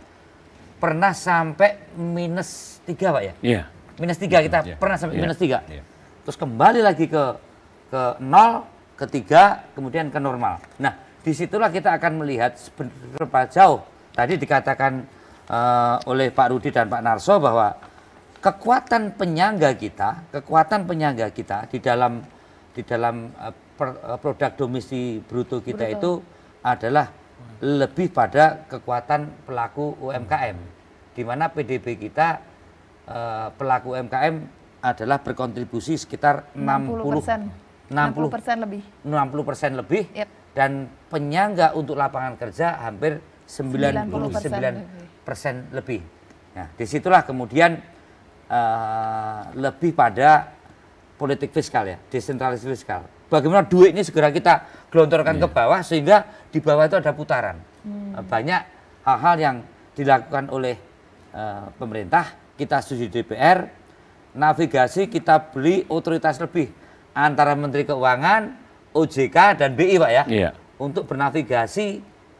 pernah 0.77 1.13
sampai 1.13 1.93
minus 1.97 2.81
tiga 2.85 3.13
pak 3.13 3.23
ya 3.23 3.33
Iya. 3.41 3.61
minus 3.97 4.17
tiga 4.17 4.41
kita 4.41 4.59
Iya. 4.65 4.75
pernah 4.77 4.97
sampai 4.97 5.15
Iya. 5.17 5.23
minus 5.25 5.37
tiga 5.37 5.61
Iya. 5.69 5.83
terus 6.25 6.37
kembali 6.37 6.81
lagi 6.81 7.05
ke 7.05 7.23
ke 7.87 8.01
nol 8.19 8.65
ke 8.97 9.05
tiga 9.07 9.63
kemudian 9.77 10.09
ke 10.09 10.17
normal 10.19 10.57
nah 10.81 10.97
di 11.27 11.35
situlah 11.35 11.67
kita 11.67 11.99
akan 11.99 12.23
melihat 12.23 12.55
seberapa 12.55 13.43
jauh 13.51 13.83
tadi 14.15 14.39
dikatakan 14.39 15.03
eh, 15.51 15.95
oleh 16.07 16.31
Pak 16.31 16.47
Rudi 16.55 16.71
dan 16.71 16.87
Pak 16.87 17.03
Narso 17.03 17.35
bahwa 17.35 17.75
kekuatan 18.39 19.11
penyangga 19.19 19.75
kita 19.75 20.31
kekuatan 20.31 20.87
penyangga 20.87 21.27
kita 21.35 21.67
di 21.67 21.83
dalam 21.83 22.23
di 22.71 22.79
dalam 22.87 23.27
eh, 23.35 23.51
per- 23.75 23.99
eh, 24.07 24.17
produk 24.23 24.55
domestik 24.55 25.27
bruto 25.27 25.59
kita 25.59 25.83
Bruto. 25.91 25.99
itu 25.99 26.11
adalah 26.63 27.11
lebih 27.59 28.07
pada 28.15 28.63
kekuatan 28.71 29.43
pelaku 29.43 29.99
UMKM 29.99 30.55
di 31.11 31.27
mana 31.27 31.51
PDB 31.51 32.07
kita 32.07 32.39
eh, 33.03 33.47
pelaku 33.51 33.99
UMKM 33.99 34.35
adalah 34.79 35.19
berkontribusi 35.19 35.99
sekitar 35.99 36.55
60 36.55 37.91
60%. 37.91 37.91
60% 37.91 38.63
lebih. 38.63 38.83
60 39.03 39.43
persen 39.43 39.71
lebih 39.75 40.07
Yep. 40.15 40.36
Dan 40.57 40.89
penyangga 41.13 41.77
untuk 41.77 41.93
lapangan 41.93 42.33
kerja 42.33 42.81
hampir 42.81 43.21
99 43.45 44.09
90% 44.09 45.21
persen 45.21 45.69
lebih. 45.69 46.01
Nah, 46.57 46.73
di 46.73 46.85
situlah 46.89 47.21
kemudian 47.21 47.77
eh, 48.49 49.41
lebih 49.53 49.93
pada 49.93 50.49
politik 51.13 51.53
fiskal 51.53 51.85
ya, 51.85 52.01
desentralisasi 52.09 52.73
fiskal. 52.73 53.05
Bagaimana 53.29 53.69
duit 53.69 53.93
ini 53.93 54.01
segera 54.01 54.33
kita 54.33 54.65
gelontorkan 54.89 55.37
ke 55.37 55.45
bawah 55.45 55.85
sehingga 55.85 56.25
di 56.49 56.57
bawah 56.57 56.89
itu 56.89 56.97
ada 56.97 57.13
putaran. 57.13 57.61
Eh, 57.85 58.23
Banyak 58.25 58.61
hal-hal 59.05 59.35
yang 59.37 59.55
dilakukan 59.93 60.49
oleh 60.49 60.73
eh, 61.37 61.65
pemerintah, 61.77 62.33
kita 62.57 62.81
setuju 62.81 63.13
DPR, 63.13 63.69
navigasi 64.33 65.05
kita 65.05 65.53
beli 65.53 65.85
otoritas 65.85 66.41
lebih 66.41 66.73
antara 67.13 67.53
Menteri 67.53 67.85
Keuangan, 67.85 68.66
OJK 68.97 69.37
dan 69.61 69.77
BI 69.77 70.01
Pak 70.01 70.11
ya. 70.11 70.23
Iya. 70.25 70.49
Untuk 70.81 71.05
bernavigasi 71.05 71.87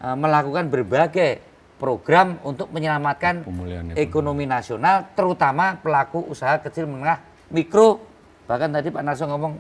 eh, 0.02 0.16
melakukan 0.18 0.74
berbagai 0.74 1.46
program 1.78 2.42
untuk 2.42 2.74
menyelamatkan 2.74 3.46
Pemulihan 3.46 3.94
ekonomi. 3.94 4.50
nasional 4.50 5.14
terutama 5.14 5.78
pelaku 5.78 6.26
usaha 6.26 6.58
kecil 6.58 6.90
menengah 6.90 7.22
mikro. 7.54 8.02
Bahkan 8.50 8.74
tadi 8.74 8.90
Pak 8.90 9.04
Narso 9.06 9.30
ngomong 9.30 9.54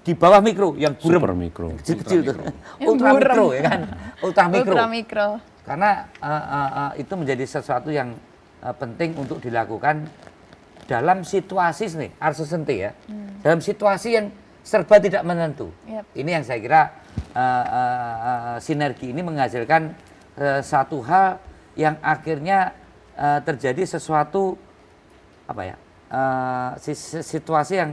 di 0.00 0.16
bawah 0.16 0.40
mikro 0.40 0.78
yang 0.80 0.96
burem 0.96 1.20
Super 1.20 1.32
mikro. 1.36 1.68
kecil-kecil 1.76 2.18
itu 2.24 2.32
Yang 2.80 2.88
ultra 2.88 3.08
mikro 3.12 3.44
ya 3.52 3.62
kan? 3.68 3.80
Ultra 4.22 4.44
mikro. 4.48 4.72
Ultra 4.72 4.86
mikro. 4.88 5.28
karena 5.64 5.90
eh, 6.20 6.44
eh, 6.44 6.70
eh, 6.76 6.90
itu 7.04 7.12
menjadi 7.16 7.44
sesuatu 7.44 7.88
yang 7.90 8.12
eh, 8.62 8.74
penting 8.76 9.16
untuk 9.18 9.40
dilakukan 9.42 10.08
dalam 10.84 11.24
situasi 11.24 11.84
nih 11.96 12.10
uncertainty 12.20 12.76
ya. 12.84 12.90
Dalam 13.40 13.60
situasi 13.60 14.08
yang 14.16 14.26
serba 14.64 14.96
tidak 14.96 15.22
menentu 15.22 15.68
Yep. 15.84 16.04
ini 16.16 16.30
yang 16.32 16.42
saya 16.42 16.58
kira 16.58 16.82
eh, 17.36 17.64
eh, 17.68 18.16
eh, 18.24 18.56
sinergi 18.58 19.12
ini 19.12 19.20
menghasilkan 19.20 19.92
eh, 20.34 20.60
satu 20.64 21.04
hal 21.04 21.36
yang 21.76 22.00
akhirnya 22.00 22.72
eh, 23.14 23.40
terjadi 23.44 23.84
sesuatu 23.84 24.56
apa 25.44 25.62
ya 25.68 25.76
si- 26.80 26.96
situasi 27.20 27.74
yang 27.76 27.90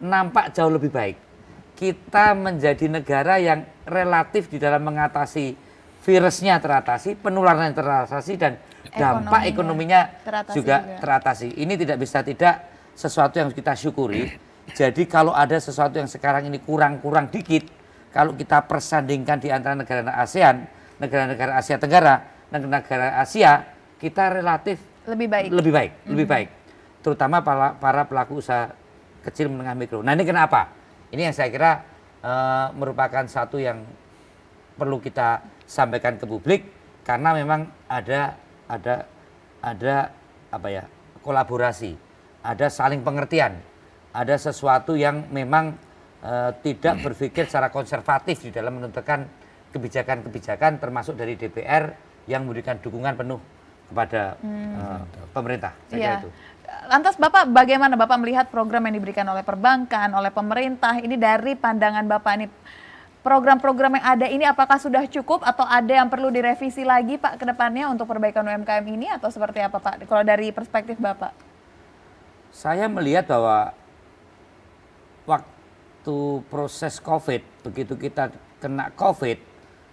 nampak 0.00 0.50
jauh 0.50 0.72
lebih 0.72 0.90
baik. 0.90 1.16
Kita 1.76 2.32
menjadi 2.34 2.88
negara 2.88 3.36
yang 3.36 3.62
relatif 3.84 4.48
di 4.48 4.56
dalam 4.56 4.80
mengatasi 4.82 5.54
virusnya 6.00 6.56
teratasi, 6.56 7.16
penularannya 7.16 7.76
teratasi 7.76 8.32
dan 8.36 8.56
dampak 8.90 9.44
Ekonominya 9.44 9.52
ekonominya 9.52 10.00
teratasi 10.24 10.56
juga, 10.56 10.76
juga. 10.80 10.96
teratasi. 11.04 11.48
Ini 11.56 11.74
tidak 11.76 11.96
bisa 12.00 12.24
tidak 12.24 12.54
sesuatu 12.96 13.36
yang 13.38 13.52
kita 13.52 13.76
syukuri. 13.76 14.32
Jadi 14.74 15.02
kalau 15.06 15.32
ada 15.32 15.56
sesuatu 15.56 15.98
yang 15.98 16.08
sekarang 16.08 16.46
ini 16.46 16.58
kurang-kurang 16.60 17.28
dikit, 17.28 17.66
kalau 18.10 18.34
kita 18.34 18.64
persandingkan 18.66 19.38
di 19.38 19.48
antara 19.48 19.74
negara 19.74 20.14
ASEAN, 20.18 20.66
negara-negara 20.98 21.56
Asia 21.56 21.76
Tenggara, 21.78 22.14
negara-negara 22.50 23.22
Asia, 23.22 23.64
kita 23.96 24.34
relatif 24.34 24.80
Lebih 25.06 25.28
baik. 25.30 25.48
lebih 25.50 25.72
baik, 25.72 25.92
lebih 26.06 26.26
Mhm. 26.26 26.32
baik. 26.32 26.48
Terutama 27.00 27.40
para, 27.40 27.72
para 27.74 28.02
pelaku 28.04 28.42
usaha 28.42 28.72
kecil 29.24 29.48
menengah 29.48 29.72
mikro. 29.74 30.00
Nah 30.04 30.12
ini 30.12 30.24
kenapa? 30.24 30.68
Ini 31.10 31.30
yang 31.30 31.34
saya 31.34 31.48
kira 31.48 31.72
eh, 32.20 32.66
merupakan 32.76 33.24
satu 33.24 33.56
yang 33.56 33.80
perlu 34.76 35.00
kita 35.00 35.40
sampaikan 35.64 36.20
ke 36.20 36.28
publik 36.28 36.68
karena 37.00 37.32
memang 37.32 37.64
ada 37.88 38.36
ada 38.68 39.08
ada 39.60 40.12
apa 40.48 40.68
ya 40.68 40.84
kolaborasi, 41.24 41.96
ada 42.44 42.68
saling 42.68 43.00
pengertian, 43.00 43.56
ada 44.10 44.34
sesuatu 44.34 44.98
yang 44.98 45.30
memang 45.30 45.74
eh, 46.22 46.50
tidak 46.66 47.02
berpikir 47.02 47.46
secara 47.46 47.70
konservatif 47.70 48.42
di 48.42 48.50
dalam 48.50 48.78
menentukan 48.82 49.26
kebijakan-kebijakan 49.70 50.82
termasuk 50.82 51.14
dari 51.14 51.38
DPR 51.38 51.94
yang 52.26 52.42
memberikan 52.46 52.78
dukungan 52.82 53.14
penuh 53.14 53.40
kepada 53.90 54.38
eh, 54.42 55.00
pemerintah. 55.34 55.72
Saya 55.90 55.98
Iya. 55.98 56.14
itu. 56.22 56.30
Lantas 56.86 57.18
Bapak 57.18 57.50
bagaimana 57.50 57.98
Bapak 57.98 58.18
melihat 58.22 58.46
program 58.46 58.86
yang 58.86 58.94
diberikan 59.02 59.26
oleh 59.26 59.42
perbankan, 59.42 60.14
oleh 60.14 60.30
pemerintah 60.30 61.02
ini 61.02 61.18
dari 61.18 61.58
pandangan 61.58 62.06
Bapak 62.06 62.32
ini 62.38 62.46
program-program 63.20 64.00
yang 64.00 64.06
ada 64.06 64.26
ini 64.30 64.44
apakah 64.48 64.80
sudah 64.80 65.04
cukup 65.04 65.44
atau 65.44 65.68
ada 65.68 65.92
yang 65.92 66.08
perlu 66.08 66.32
direvisi 66.32 66.86
lagi 66.86 67.20
Pak 67.20 67.36
ke 67.36 67.44
depannya 67.44 67.92
untuk 67.92 68.08
perbaikan 68.08 68.46
UMKM 68.48 68.84
ini 68.88 69.12
atau 69.12 69.28
seperti 69.28 69.60
apa 69.60 69.76
Pak 69.76 70.08
kalau 70.08 70.24
dari 70.24 70.54
perspektif 70.54 70.96
Bapak? 70.96 71.36
Saya 72.50 72.90
melihat 72.90 73.30
bahwa 73.30 73.76
waktu 76.00 76.40
proses 76.48 76.96
COVID, 76.96 77.60
begitu 77.60 77.92
kita 77.92 78.32
kena 78.56 78.88
COVID, 78.96 79.36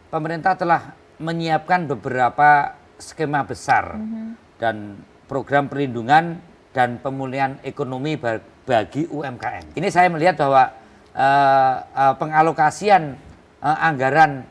pemerintah 0.07 0.55
telah 0.55 0.95
menyiapkan 1.19 1.83
beberapa 1.83 2.79
skema 2.95 3.43
besar 3.43 3.99
dan 4.55 5.03
program 5.27 5.67
perlindungan 5.67 6.39
dan 6.71 6.95
pemulihan 7.03 7.59
ekonomi 7.59 8.15
ba- 8.15 8.39
bagi 8.63 9.03
UMKM. 9.03 9.75
Ini 9.75 9.87
saya 9.91 10.07
melihat 10.07 10.39
bahwa 10.39 10.71
eh, 11.11 11.75
eh, 11.83 12.13
pengalokasian 12.15 13.03
eh, 13.59 13.77
anggaran 13.83 14.47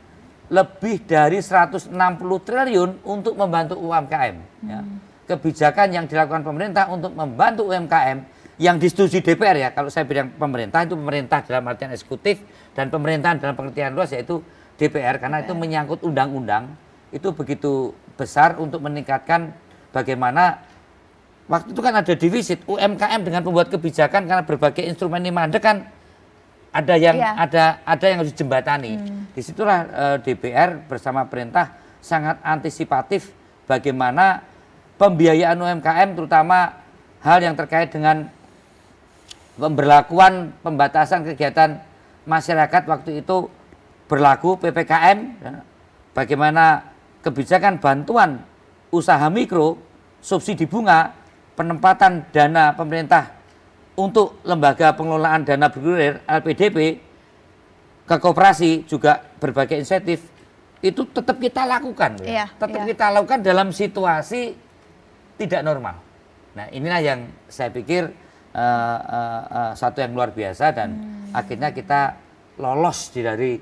lebih 0.53 1.09
dari 1.09 1.41
160 1.41 1.89
triliun 2.21 3.01
untuk 3.01 3.33
membantu 3.33 3.81
UMKM. 3.81 4.35
ya. 4.61 4.85
Kebijakan 5.25 5.89
yang 5.89 6.05
dilakukan 6.05 6.45
pemerintah 6.45 6.85
untuk 6.93 7.17
membantu 7.17 7.65
UMKM 7.73 8.36
yang 8.57 8.81
disetujui 8.81 9.21
DPR 9.21 9.57
ya. 9.57 9.69
Kalau 9.71 9.89
saya 9.93 10.05
bilang 10.09 10.33
pemerintah 10.33 10.81
itu 10.81 10.97
pemerintah 10.97 11.45
dalam 11.45 11.65
artian 11.69 11.93
eksekutif 11.93 12.41
dan 12.73 12.89
pemerintahan 12.89 13.37
dalam 13.37 13.53
pengertian 13.53 13.93
luas 13.93 14.09
yaitu 14.13 14.41
DPR 14.77 15.17
karena 15.17 15.41
itu 15.41 15.53
menyangkut 15.57 16.05
undang-undang 16.05 16.73
itu 17.09 17.33
begitu 17.33 17.93
besar 18.13 18.57
untuk 18.61 18.81
meningkatkan 18.83 19.53
bagaimana 19.89 20.61
waktu 21.49 21.73
itu 21.73 21.81
kan 21.81 21.93
ada 21.97 22.13
defisit 22.13 22.59
UMKM 22.67 23.21
dengan 23.25 23.41
membuat 23.41 23.73
kebijakan 23.73 24.27
karena 24.29 24.43
berbagai 24.45 24.83
instrumen 24.85 25.23
ini 25.25 25.33
mandek 25.33 25.63
kan 25.63 25.87
ada 26.69 26.93
yang 26.93 27.17
Iya. 27.17 27.31
ada 27.41 27.63
ada 27.81 28.05
yang 28.05 28.17
harus 28.21 28.33
dijembatani. 28.35 28.93
Di 29.33 29.41
situlah 29.41 29.79
eh, 29.87 30.17
DPR 30.21 30.77
bersama 30.85 31.25
perintah 31.25 31.73
sangat 32.03 32.37
antisipatif 32.45 33.33
bagaimana 33.65 34.45
pembiayaan 35.01 35.57
UMKM 35.57 36.13
terutama 36.13 36.77
hal 37.21 37.39
yang 37.41 37.57
terkait 37.57 37.89
dengan 37.89 38.29
pemberlakuan 39.57 40.53
pembatasan 40.61 41.25
kegiatan 41.25 41.81
masyarakat 42.29 42.83
waktu 42.85 43.25
itu 43.25 43.49
berlaku 44.07 44.55
PPKM 44.61 45.17
ya. 45.41 45.51
bagaimana 46.13 46.93
kebijakan 47.25 47.81
bantuan 47.81 48.45
usaha 48.93 49.27
mikro 49.27 49.75
subsidi 50.21 50.69
bunga 50.69 51.11
penempatan 51.57 52.29
dana 52.31 52.71
pemerintah 52.77 53.33
untuk 53.97 54.39
lembaga 54.45 54.93
pengelolaan 54.93 55.41
dana 55.43 55.67
bergulir 55.73 56.21
LPDP 56.29 57.01
ke 58.07 58.15
koperasi 58.21 58.85
juga 58.87 59.19
berbagai 59.41 59.75
insentif 59.75 60.23
itu 60.79 61.01
tetap 61.09 61.41
kita 61.41 61.65
lakukan 61.65 62.21
ya. 62.21 62.25
Iya, 62.29 62.45
tetap 62.53 62.79
iya. 62.85 62.89
kita 62.93 63.05
lakukan 63.09 63.39
dalam 63.41 63.73
situasi 63.73 64.53
tidak 65.41 65.61
normal. 65.65 65.97
Nah 66.53 66.69
inilah 66.69 67.01
yang 67.01 67.19
saya 67.49 67.73
pikir 67.73 68.13
eh, 68.53 68.99
eh, 68.99 69.41
eh, 69.51 69.71
satu 69.75 69.97
yang 69.99 70.11
luar 70.13 70.31
biasa 70.31 70.71
dan 70.71 70.89
Hmm. 70.93 71.35
akhirnya 71.35 71.69
kita 71.71 72.15
lolos 72.57 73.11
dari 73.11 73.59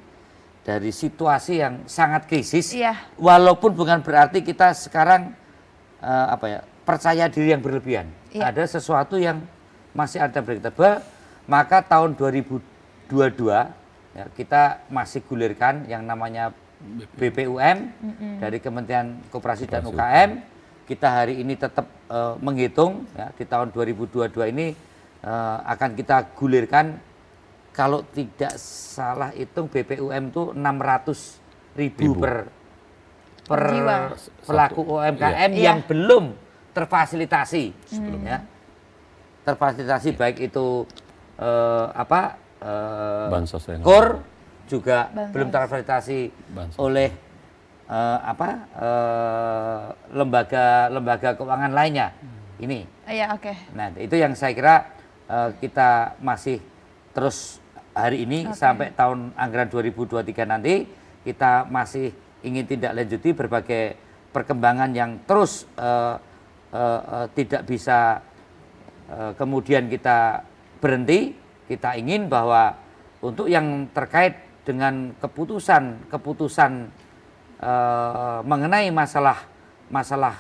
dari 0.62 0.90
situasi 0.90 1.62
yang 1.62 1.86
sangat 1.86 2.26
krisis. 2.26 2.74
Iya. 2.74 2.98
Walaupun 3.18 3.74
bukan 3.74 4.02
berarti 4.02 4.42
kita 4.42 4.74
sekarang 4.74 5.34
eh, 6.02 6.26
apa 6.30 6.46
ya 6.46 6.60
percaya 6.86 7.26
diri 7.30 7.54
yang 7.54 7.62
berlebihan. 7.62 8.10
Iya. 8.30 8.50
Ada 8.54 8.78
sesuatu 8.78 9.18
yang 9.18 9.42
masih 9.94 10.22
ada 10.22 10.42
predictable. 10.42 11.02
Maka 11.46 11.86
tahun 11.86 12.18
2022 12.18 13.70
ya, 14.18 14.26
kita 14.34 14.82
masih 14.90 15.22
gulirkan 15.22 15.86
yang 15.86 16.02
namanya 16.02 16.50
BPUM 17.18 17.78
Mm-mm. 18.02 18.34
dari 18.42 18.58
Kementerian 18.58 19.22
Koperasi 19.30 19.66
dan. 19.70 19.86
UKM. 19.86 20.55
Kita 20.86 21.08
hari 21.16 21.42
ini 21.42 21.54
tetap 21.54 21.90
eh, 22.06 22.34
menghitung 22.38 23.10
ya, 23.12 23.34
di 23.34 23.44
tahun 23.44 23.74
2022 23.74 24.54
ini 24.54 24.68
eh, 25.20 25.58
akan 25.66 25.90
kita 25.94 26.34
gulirkan 26.34 27.02
kalau 27.72 28.06
tidak 28.08 28.56
salah 28.56 29.30
hitung 29.30 29.68
BPUM 29.68 30.30
itu 30.30 30.44
600 30.54 31.76
ribu, 31.76 32.00
Ribu. 32.00 32.22
per 32.22 32.36
per 33.46 33.62
Jiwa. 33.68 33.98
pelaku 34.42 34.82
Satu. 34.82 34.96
UMKM 34.96 35.52
Iya. 35.52 35.64
yang 35.64 35.80
belum 35.84 36.26
terfasilitasi 36.72 37.64
Hmm. 37.94 38.24
ya 38.24 38.40
terfasilitasi 39.42 40.10
baik 40.14 40.38
itu 40.44 40.86
eh, 41.38 41.88
apa 41.92 42.22
eh, 42.58 43.28
Bansos 43.30 43.64
yang 43.68 43.82
KOR 43.82 44.22
juga 44.66 45.10
Bansos. 45.10 45.34
belum 45.34 45.48
terfasilitasi 45.50 46.20
Bansos. 46.50 46.80
oleh 46.80 47.10
eh, 47.90 48.20
apa 48.22 48.48
eh, 48.78 49.82
lembaga 50.14 50.90
lembaga 50.90 51.30
keuangan 51.38 51.74
lainnya 51.74 52.12
ini 52.62 52.96
Iya, 53.06 53.38
oke. 53.38 53.54
Nah, 53.78 53.94
itu 54.02 54.18
yang 54.18 54.34
saya 54.34 54.58
kira 54.58 54.76
eh, 55.30 55.50
kita 55.62 56.18
masih 56.26 56.58
terus 57.14 57.62
hari 57.94 58.26
ini 58.26 58.50
Oke. 58.50 58.58
sampai 58.58 58.92
tahun 58.98 59.32
anggaran 59.38 59.70
2023 59.70 60.26
nanti 60.50 60.90
kita 61.22 61.70
masih 61.70 62.12
ingin 62.42 62.66
tindak 62.66 62.98
lanjuti 62.98 63.32
berbagai 63.32 63.96
perkembangan 64.34 64.92
yang 64.92 65.22
terus 65.30 65.70
eh, 65.78 66.18
eh, 66.74 67.02
eh, 67.14 67.28
tidak 67.38 67.62
bisa 67.70 68.20
eh, 69.14 69.32
kemudian 69.38 69.86
kita 69.86 70.42
berhenti. 70.82 71.46
Kita 71.66 71.98
ingin 71.98 72.30
bahwa 72.30 72.78
untuk 73.26 73.50
yang 73.50 73.90
terkait 73.90 74.38
dengan 74.66 75.14
keputusan-keputusan 75.18 76.72
eh, 77.60 78.40
mengenai 78.44 78.90
masalah 78.92 79.44
masalah 79.88 80.36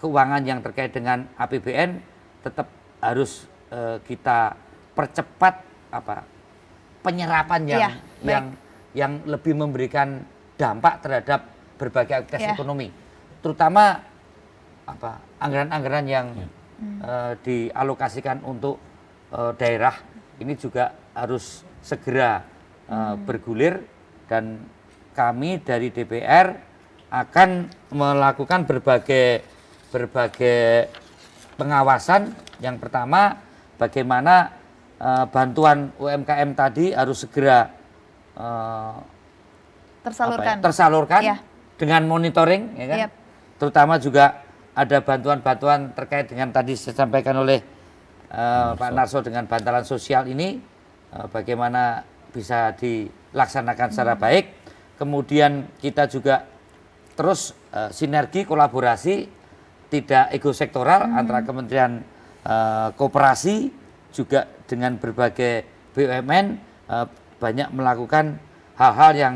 keuangan 0.00 0.42
yang 0.44 0.60
terkait 0.60 0.92
dengan 0.92 1.24
APBN 1.36 2.00
tetap 2.42 2.68
harus 3.00 3.44
eh, 3.70 3.98
kita 4.04 4.56
percepat 4.96 5.60
apa 5.92 6.24
penyerapan 7.04 7.62
yang 7.68 7.80
baik. 7.92 8.26
yang 8.26 8.44
yang 8.96 9.12
lebih 9.28 9.52
memberikan 9.52 10.24
dampak 10.56 11.04
terhadap 11.04 11.40
berbagai 11.76 12.24
aktivitas 12.24 12.42
Iya. 12.42 12.54
ekonomi 12.56 12.88
terutama 13.44 14.00
apa 14.86 15.20
anggaran-anggaran 15.38 16.06
yang 16.08 16.26
eh, 17.04 17.32
dialokasikan 17.44 18.40
untuk 18.42 18.80
eh, 19.30 19.52
daerah 19.56 19.94
ini 20.40 20.56
juga 20.56 20.92
harus 21.12 21.60
segera 21.80 22.40
eh, 22.88 23.14
bergulir 23.20 23.84
dan 24.26 24.58
kami 25.16 25.64
dari 25.64 25.88
DPR 25.88 26.52
akan 27.08 27.72
melakukan 27.90 28.68
berbagai 28.68 29.40
berbagai 29.88 30.92
pengawasan. 31.56 32.36
Yang 32.60 32.76
pertama, 32.84 33.40
bagaimana 33.80 34.52
eh, 34.96 35.24
bantuan 35.32 35.92
UMKM 35.96 36.52
tadi 36.52 36.92
harus 36.92 37.24
segera 37.24 37.72
eh, 38.36 38.96
Tersalurkan. 40.04 40.54
ya, 40.54 40.62
tersalurkan 40.62 41.20
Iya. 41.24 41.36
dengan 41.74 42.06
monitoring, 42.06 42.78
ya 42.78 42.86
kan? 42.86 42.98
Yap. 43.08 43.12
Terutama 43.58 43.94
juga 43.98 44.44
ada 44.76 45.00
bantuan-bantuan 45.00 45.90
terkait 45.96 46.28
dengan 46.28 46.52
tadi 46.52 46.76
saya 46.76 46.94
sampaikan 46.94 47.40
oleh 47.40 47.58
eh, 48.26 48.70
Pak 48.74 48.90
Narso 48.92 49.22
dengan 49.22 49.46
bantalan 49.46 49.82
sosial 49.82 50.26
ini, 50.26 50.58
eh, 51.10 51.26
bagaimana 51.30 52.02
bisa 52.30 52.74
dilaksanakan 52.76 53.88
secara 53.88 54.14
Hmm. 54.14 54.22
baik. 54.22 54.44
Kemudian 54.96 55.68
kita 55.76 56.08
juga 56.08 56.48
terus 57.12 57.52
eh, 57.72 57.92
sinergi 57.92 58.44
kolaborasi 58.44 59.28
tidak 59.88 60.32
ekosektoral 60.32 61.06
Hmm. 61.08 61.20
antara 61.20 61.44
Kementerian 61.44 62.00
eh, 62.42 62.88
Koperasi 62.96 63.70
juga 64.10 64.48
dengan 64.64 64.96
berbagai 64.96 65.64
BUMN 65.92 66.46
eh, 66.88 67.06
banyak 67.36 67.68
melakukan 67.72 68.40
hal-hal 68.76 69.12
yang 69.12 69.34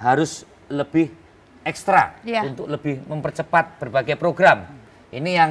harus 0.00 0.44
lebih 0.68 1.12
ekstra 1.60 2.16
Iya. 2.24 2.48
untuk 2.48 2.68
lebih 2.68 3.04
mempercepat 3.04 3.76
berbagai 3.80 4.16
program. 4.16 4.64
Ini 5.12 5.30
yang 5.32 5.50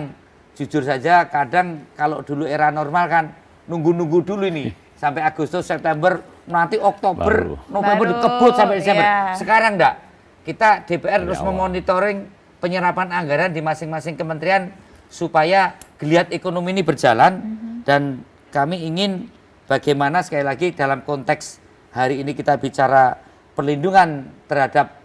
jujur 0.58 0.82
saja 0.82 1.30
kadang 1.30 1.86
kalau 1.94 2.26
dulu 2.26 2.46
era 2.46 2.70
normal 2.70 3.06
kan 3.06 3.26
nunggu-nunggu 3.66 4.26
dulu 4.26 4.46
ini 4.46 4.74
sampai 5.02 5.22
Agustus, 5.22 5.66
September, 5.66 6.22
nanti 6.50 6.82
Oktober, 6.82 7.30
Baru. 7.30 7.56
November 7.70 8.06
Baru, 8.10 8.12
dikebut 8.18 8.52
sampai 8.58 8.76
Desember. 8.82 9.06
iya. 9.06 9.38
Sekarang 9.38 9.78
enggak. 9.78 9.96
Kita 10.44 10.82
DPR 10.82 11.22
Dari 11.22 11.26
terus 11.30 11.42
memonitoring 11.46 12.26
penyerapan 12.58 13.08
anggaran 13.14 13.54
di 13.54 13.62
masing-masing 13.62 14.18
kementerian 14.18 14.74
supaya 15.08 15.78
geliat 16.02 16.34
ekonomi 16.34 16.74
ini 16.74 16.82
berjalan 16.82 17.40
dan 17.86 18.26
kami 18.50 18.82
ingin 18.90 19.30
bagaimana 19.70 20.26
sekali 20.26 20.44
lagi 20.44 20.74
dalam 20.74 21.06
konteks 21.06 21.62
hari 21.94 22.22
ini 22.22 22.34
kita 22.34 22.58
bicara 22.58 23.18
perlindungan 23.54 24.30
terhadap 24.50 24.98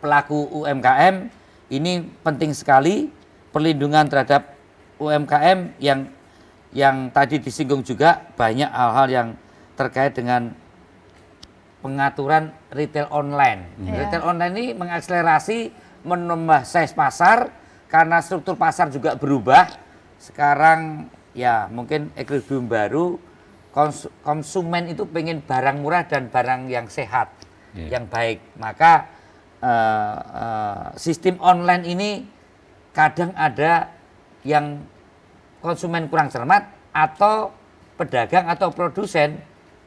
pelaku 0.00 0.48
UMKM 0.64 1.28
ini 1.72 2.04
penting 2.20 2.52
sekali 2.52 3.08
perlindungan 3.52 4.08
terhadap 4.08 4.52
UMKM 5.00 5.80
yang 5.80 6.08
yang 6.74 7.08
tadi 7.14 7.38
disinggung 7.40 7.86
juga 7.86 8.20
banyak 8.34 8.68
hal-hal 8.68 9.08
yang 9.08 9.28
terkait 9.74 10.14
dengan 10.14 10.54
pengaturan 11.84 12.48
retail 12.72 13.10
online. 13.12 13.68
Iya. 13.76 14.08
Retail 14.08 14.22
online 14.24 14.52
ini 14.56 14.66
mengakselerasi 14.72 15.58
menambah 16.04 16.64
size 16.64 16.96
pasar 16.96 17.52
karena 17.92 18.24
struktur 18.24 18.56
pasar 18.56 18.88
juga 18.88 19.16
berubah. 19.20 19.68
Sekarang 20.16 21.12
ya 21.36 21.68
mungkin 21.68 22.08
equilibrium 22.16 22.64
baru 22.64 23.20
kons- 23.74 24.08
konsumen 24.24 24.88
itu 24.88 25.04
pengen 25.04 25.44
barang 25.44 25.84
murah 25.84 26.08
dan 26.08 26.32
barang 26.32 26.72
yang 26.72 26.88
sehat, 26.88 27.28
Iya. 27.76 27.98
yang 28.00 28.04
baik. 28.08 28.40
Maka 28.56 29.10
eh, 29.60 30.18
eh, 30.40 30.84
sistem 30.96 31.36
online 31.40 31.84
ini 31.84 32.10
kadang 32.96 33.32
ada 33.36 33.92
yang 34.44 34.80
konsumen 35.60 36.08
kurang 36.08 36.28
cermat 36.28 36.68
atau 36.92 37.48
pedagang 37.96 38.44
atau 38.46 38.68
produsen 38.68 39.40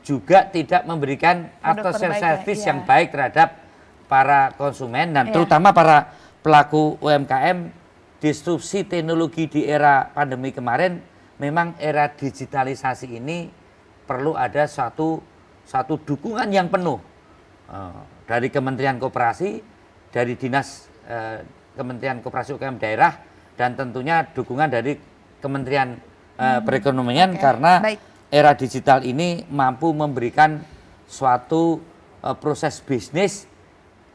juga 0.07 0.47
tidak 0.47 0.87
memberikan 0.87 1.51
atau 1.59 1.91
self 1.91 2.15
ya, 2.15 2.39
service 2.39 2.63
iya. 2.63 2.67
yang 2.71 2.79
baik 2.87 3.11
terhadap 3.11 3.59
para 4.07 4.55
konsumen 4.55 5.11
dan 5.11 5.27
Iya. 5.27 5.35
terutama 5.35 5.75
para 5.75 6.15
pelaku 6.39 6.95
UMKM 7.03 7.67
disrupsi 8.23 8.87
teknologi 8.87 9.51
di 9.51 9.67
era 9.67 10.07
pandemi 10.15 10.55
kemarin 10.55 11.03
memang 11.43 11.75
era 11.75 12.07
digitalisasi 12.07 13.19
ini 13.19 13.51
perlu 14.07 14.31
ada 14.39 14.63
satu 14.63 15.19
satu 15.67 15.99
dukungan 15.99 16.47
yang 16.47 16.71
penuh 16.71 17.03
eh, 17.67 17.99
dari 18.23 18.47
Kementerian 18.47 18.95
Koperasi, 18.95 19.59
dari 20.15 20.39
Dinas 20.39 20.87
eh, 21.03 21.43
Kementerian 21.75 22.23
Koperasi 22.23 22.55
UKM 22.55 22.79
daerah 22.79 23.11
dan 23.59 23.75
tentunya 23.75 24.23
dukungan 24.23 24.71
dari 24.71 24.95
Kementerian 25.43 25.99
eh, 26.39 26.59
Perekonomian 26.63 27.35
Oke, 27.35 27.43
karena 27.43 27.73
baik. 27.83 27.99
Era 28.27 28.51
digital 28.53 29.03
ini 29.03 29.47
mampu 29.47 29.91
memberikan 29.91 30.59
suatu 31.07 31.79
eh, 32.21 32.35
proses 32.37 32.83
bisnis 32.83 33.47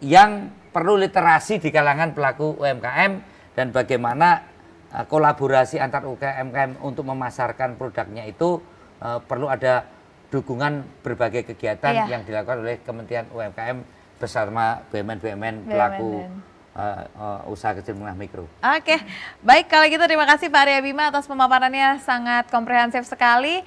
yang 0.03 0.53
perlu 0.73 0.97
literasi 0.97 1.61
di 1.61 1.69
kalangan 1.69 2.13
pelaku 2.13 2.57
UMKM 2.61 3.13
dan 3.57 3.67
bagaimana 3.73 4.45
eh, 4.93 5.05
kolaborasi 5.09 5.81
antar 5.81 6.05
UMKM 6.05 6.81
untuk 6.85 7.09
memasarkan 7.09 7.81
produknya 7.81 8.29
itu 8.29 8.61
eh, 9.01 9.19
perlu 9.25 9.49
ada 9.49 9.89
dukungan 10.33 11.05
berbagai 11.05 11.45
kegiatan 11.53 11.93
Iya. 11.93 12.05
yang 12.09 12.23
dilakukan 12.25 12.65
oleh 12.65 12.81
Kementerian 12.81 13.29
UMKM 13.29 13.85
bersama 14.17 14.81
BUMN-BUMN 14.89 15.69
pelaku 15.69 16.25
eh, 16.73 17.05
eh, 17.05 17.53
usaha 17.53 17.77
kecil 17.77 18.01
menengah 18.01 18.17
mikro. 18.17 18.45
Oke, 18.65 18.97
baik 19.45 19.69
kalau 19.69 19.85
gitu 19.89 20.01
terima 20.09 20.25
kasih 20.25 20.49
Pak 20.49 20.63
Arya 20.65 20.81
Bima 20.81 21.13
atas 21.13 21.29
pemaparannya 21.29 22.01
sangat 22.01 22.49
komprehensif 22.49 23.05
sekali. 23.05 23.61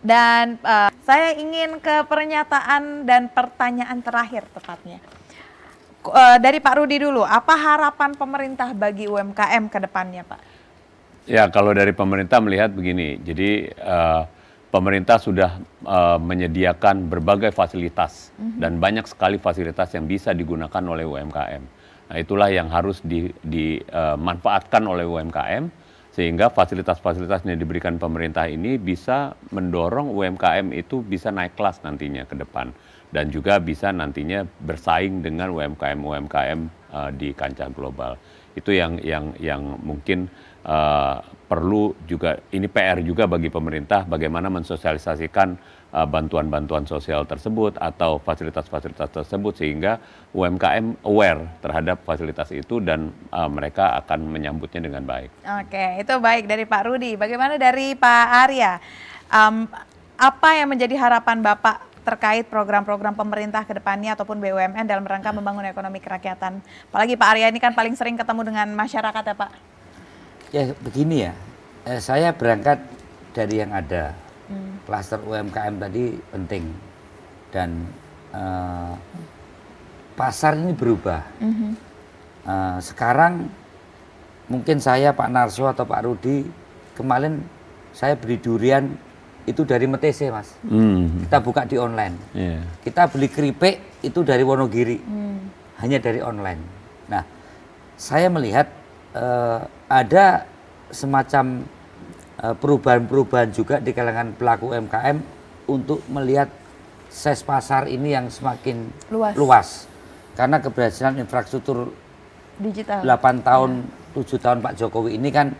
Dan 0.00 0.56
eh, 0.60 0.90
saya 1.04 1.36
ingin 1.36 1.76
ke 1.76 2.08
pernyataan 2.08 3.04
dan 3.04 3.28
pertanyaan 3.28 4.00
terakhir 4.00 4.48
tepatnya. 4.50 4.98
Eh, 6.00 6.36
dari 6.40 6.56
Pak 6.58 6.74
Rudi 6.80 6.96
dulu, 6.96 7.20
apa 7.20 7.52
harapan 7.52 8.16
pemerintah 8.16 8.72
bagi 8.72 9.04
UMKM 9.04 9.68
ke 9.68 9.78
depannya 9.84 10.24
Pak? 10.24 10.40
Ya, 11.28 11.44
kalau 11.52 11.76
dari 11.76 11.92
pemerintah 11.92 12.40
melihat 12.40 12.72
begini, 12.72 13.20
jadi 13.20 13.68
eh, 13.68 14.22
pemerintah 14.72 15.20
sudah 15.20 15.60
eh, 15.84 16.18
menyediakan 16.18 17.04
berbagai 17.04 17.52
fasilitas 17.52 18.32
Mhm. 18.40 18.56
dan 18.56 18.72
banyak 18.80 19.04
sekali 19.04 19.36
fasilitas 19.36 19.92
yang 19.92 20.08
bisa 20.08 20.32
digunakan 20.32 20.80
oleh 20.80 21.04
UMKM. 21.04 21.62
Nah, 22.10 22.16
itulah 22.18 22.48
yang 22.50 22.72
harus 22.72 23.04
di- 23.04 23.30
dimanfaatkan 23.44 24.82
oleh 24.82 25.04
UMKM 25.04 25.68
sehingga 26.10 26.50
fasilitas-fasilitas 26.50 27.46
yang 27.46 27.58
diberikan 27.58 27.96
pemerintah 27.96 28.50
ini 28.50 28.76
bisa 28.76 29.38
mendorong 29.54 30.10
UMKM 30.10 30.74
itu 30.74 31.06
bisa 31.06 31.30
naik 31.30 31.54
kelas 31.54 31.82
nantinya 31.86 32.26
ke 32.26 32.34
depan. 32.34 32.74
dan 33.10 33.26
juga 33.28 33.58
bisa 33.58 33.90
nantinya 33.90 34.46
bersaing 34.62 35.20
dengan 35.20 35.50
UMKM-UMKM 35.50 36.60
uh, 36.94 37.10
di 37.10 37.34
kancah 37.34 37.66
global. 37.74 38.14
Itu 38.54 38.70
yang 38.70 39.02
yang 39.02 39.34
yang 39.42 39.82
mungkin 39.82 40.30
uh, 40.62 41.18
perlu 41.50 41.94
juga 42.06 42.38
ini 42.54 42.70
PR 42.70 43.02
juga 43.02 43.26
bagi 43.26 43.50
pemerintah 43.50 44.06
bagaimana 44.06 44.46
mensosialisasikan 44.50 45.58
bantuan-bantuan 45.90 46.86
sosial 46.86 47.26
tersebut 47.26 47.74
atau 47.78 48.22
fasilitas-fasilitas 48.22 49.10
tersebut 49.10 49.58
sehingga 49.58 49.98
UMKM 50.30 51.02
aware 51.02 51.50
terhadap 51.58 52.06
fasilitas 52.06 52.54
itu 52.54 52.78
dan 52.78 53.10
uh, 53.34 53.50
mereka 53.50 53.98
akan 53.98 54.30
menyambutnya 54.30 54.86
dengan 54.86 55.02
baik. 55.02 55.30
Oke, 55.42 55.98
itu 55.98 56.14
baik 56.22 56.46
dari 56.46 56.64
Pak 56.64 56.82
Rudi. 56.86 57.18
Bagaimana 57.18 57.58
dari 57.58 57.98
Pak 57.98 58.26
Arya? 58.46 58.78
Um, 59.30 59.66
apa 60.20 60.50
yang 60.54 60.70
menjadi 60.70 60.94
harapan 61.00 61.42
Bapak 61.42 61.90
terkait 62.00 62.48
program-program 62.48 63.12
pemerintah 63.12 63.62
ke 63.66 63.76
depannya 63.76 64.16
ataupun 64.16 64.40
BUMN 64.40 64.88
dalam 64.88 65.04
rangka 65.04 65.30
membangun 65.30 65.68
ekonomi 65.68 66.00
kerakyatan. 66.00 66.62
Apalagi 66.90 67.14
Pak 67.14 67.28
Arya 67.36 67.46
ini 67.52 67.60
kan 67.60 67.76
paling 67.76 67.94
sering 67.94 68.16
ketemu 68.16 68.50
dengan 68.50 68.68
masyarakat 68.72 69.22
ya 69.26 69.34
Pak. 69.36 69.50
Ya 70.50 70.62
begini 70.82 71.16
ya, 71.30 71.32
eh, 71.86 72.00
saya 72.02 72.34
berangkat 72.34 72.82
dari 73.36 73.62
yang 73.62 73.70
ada. 73.70 74.29
Klaster 74.86 75.22
UMKM 75.22 75.74
tadi 75.78 76.18
penting 76.34 76.64
dan 77.54 77.86
eh, 78.34 78.92
pasar 80.18 80.58
ini 80.58 80.74
berubah. 80.74 81.22
Mhm. 81.38 81.70
Eh, 82.46 82.78
sekarang 82.82 83.46
mungkin 84.50 84.82
saya 84.82 85.14
Pak 85.14 85.30
Narso 85.30 85.70
atau 85.70 85.86
Pak 85.86 86.02
Rudi 86.04 86.42
kemarin 86.98 87.38
saya 87.94 88.18
beli 88.18 88.38
durian 88.38 88.90
itu 89.48 89.62
dari 89.66 89.86
Metese 89.88 90.30
mas. 90.30 90.54
Hmm. 90.62 91.26
Kita 91.26 91.38
buka 91.42 91.64
di 91.66 91.74
online. 91.80 92.16
Iya. 92.36 92.60
Kita 92.84 93.08
beli 93.10 93.26
keripik 93.26 94.04
itu 94.04 94.20
dari 94.22 94.44
Wonogiri, 94.44 95.00
Hmm. 95.00 95.40
hanya 95.80 95.98
dari 95.98 96.20
online. 96.20 96.60
Nah, 97.08 97.24
saya 97.98 98.30
melihat 98.30 98.68
eh, 99.10 99.60
ada 99.90 100.46
semacam 100.94 101.66
perubahan-perubahan 102.40 103.52
juga 103.52 103.76
di 103.78 103.92
kalangan 103.92 104.32
pelaku 104.32 104.72
UMKM 104.72 105.16
untuk 105.68 106.00
melihat 106.08 106.48
size 107.12 107.44
pasar 107.44 107.86
ini 107.86 108.16
yang 108.16 108.32
semakin 108.32 108.88
Luas. 109.36 109.86
Karena 110.34 110.62
keberhasilan 110.62 111.20
infrastruktur 111.20 111.92
Digital. 112.60 113.00
8 113.04 113.40
tahun, 113.40 113.70
7 114.12 114.36
tahun 114.36 114.58
Pak 114.60 114.74
Jokowi 114.76 115.16
ini 115.16 115.32
kan 115.32 115.52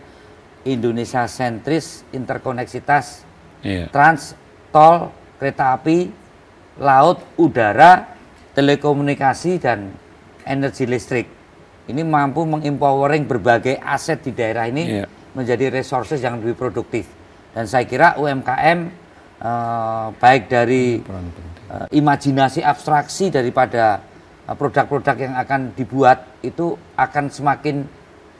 Indonesia 0.65 1.25
sentris, 1.25 2.05
interkoneksitas, 2.13 3.25
Iya. 3.61 3.89
trans, 3.89 4.37
tol, 4.69 5.09
kereta 5.41 5.77
api, 5.77 6.09
laut, 6.77 7.21
udara, 7.37 8.09
telekomunikasi 8.53 9.61
dan 9.61 9.93
energi 10.45 10.85
listrik. 10.85 11.27
Ini 11.89 12.01
mampu 12.05 12.45
mengempowering 12.45 13.25
berbagai 13.25 13.81
aset 13.81 14.21
di 14.21 14.31
daerah 14.33 14.69
ini 14.69 15.01
Iya. 15.01 15.05
Menjadi 15.31 15.71
resources 15.71 16.19
yang 16.19 16.39
lebih 16.39 16.55
produktif. 16.55 17.07
Dan 17.51 17.67
saya 17.67 17.83
kira 17.83 18.15
UMKM 18.15 18.79
eh, 19.39 20.07
baik 20.15 20.43
dari 20.47 20.99
eh, 21.01 21.85
imajinasi 21.91 22.63
abstraksi 22.63 23.27
daripada 23.27 23.99
eh, 24.47 24.55
produk-produk 24.55 25.15
yang 25.15 25.35
akan 25.35 25.75
dibuat 25.75 26.39
itu 26.41 26.75
akan 26.95 27.27
semakin 27.27 27.83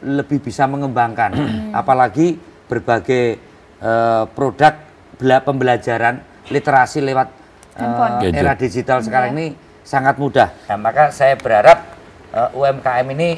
lebih 0.02 0.42
bisa 0.42 0.66
mengembangkan. 0.66 1.32
Apalagi 1.72 2.40
berbagai 2.68 3.38
eh, 3.80 4.24
produk 4.32 4.74
bela- 5.16 5.44
pembelajaran 5.44 6.24
literasi 6.50 7.04
lewat 7.04 7.28
eh, 7.76 7.84
Handphone. 7.84 8.14
era 8.32 8.52
Gadget. 8.56 8.60
digital 8.68 9.00
sekarang 9.04 9.32
ini 9.36 9.48
sangat 9.82 10.16
mudah. 10.16 10.50
Nah, 10.72 10.78
maka 10.80 11.12
saya 11.12 11.36
berharap 11.36 11.84
eh, 12.32 12.50
UMKM 12.56 13.08
ini 13.12 13.30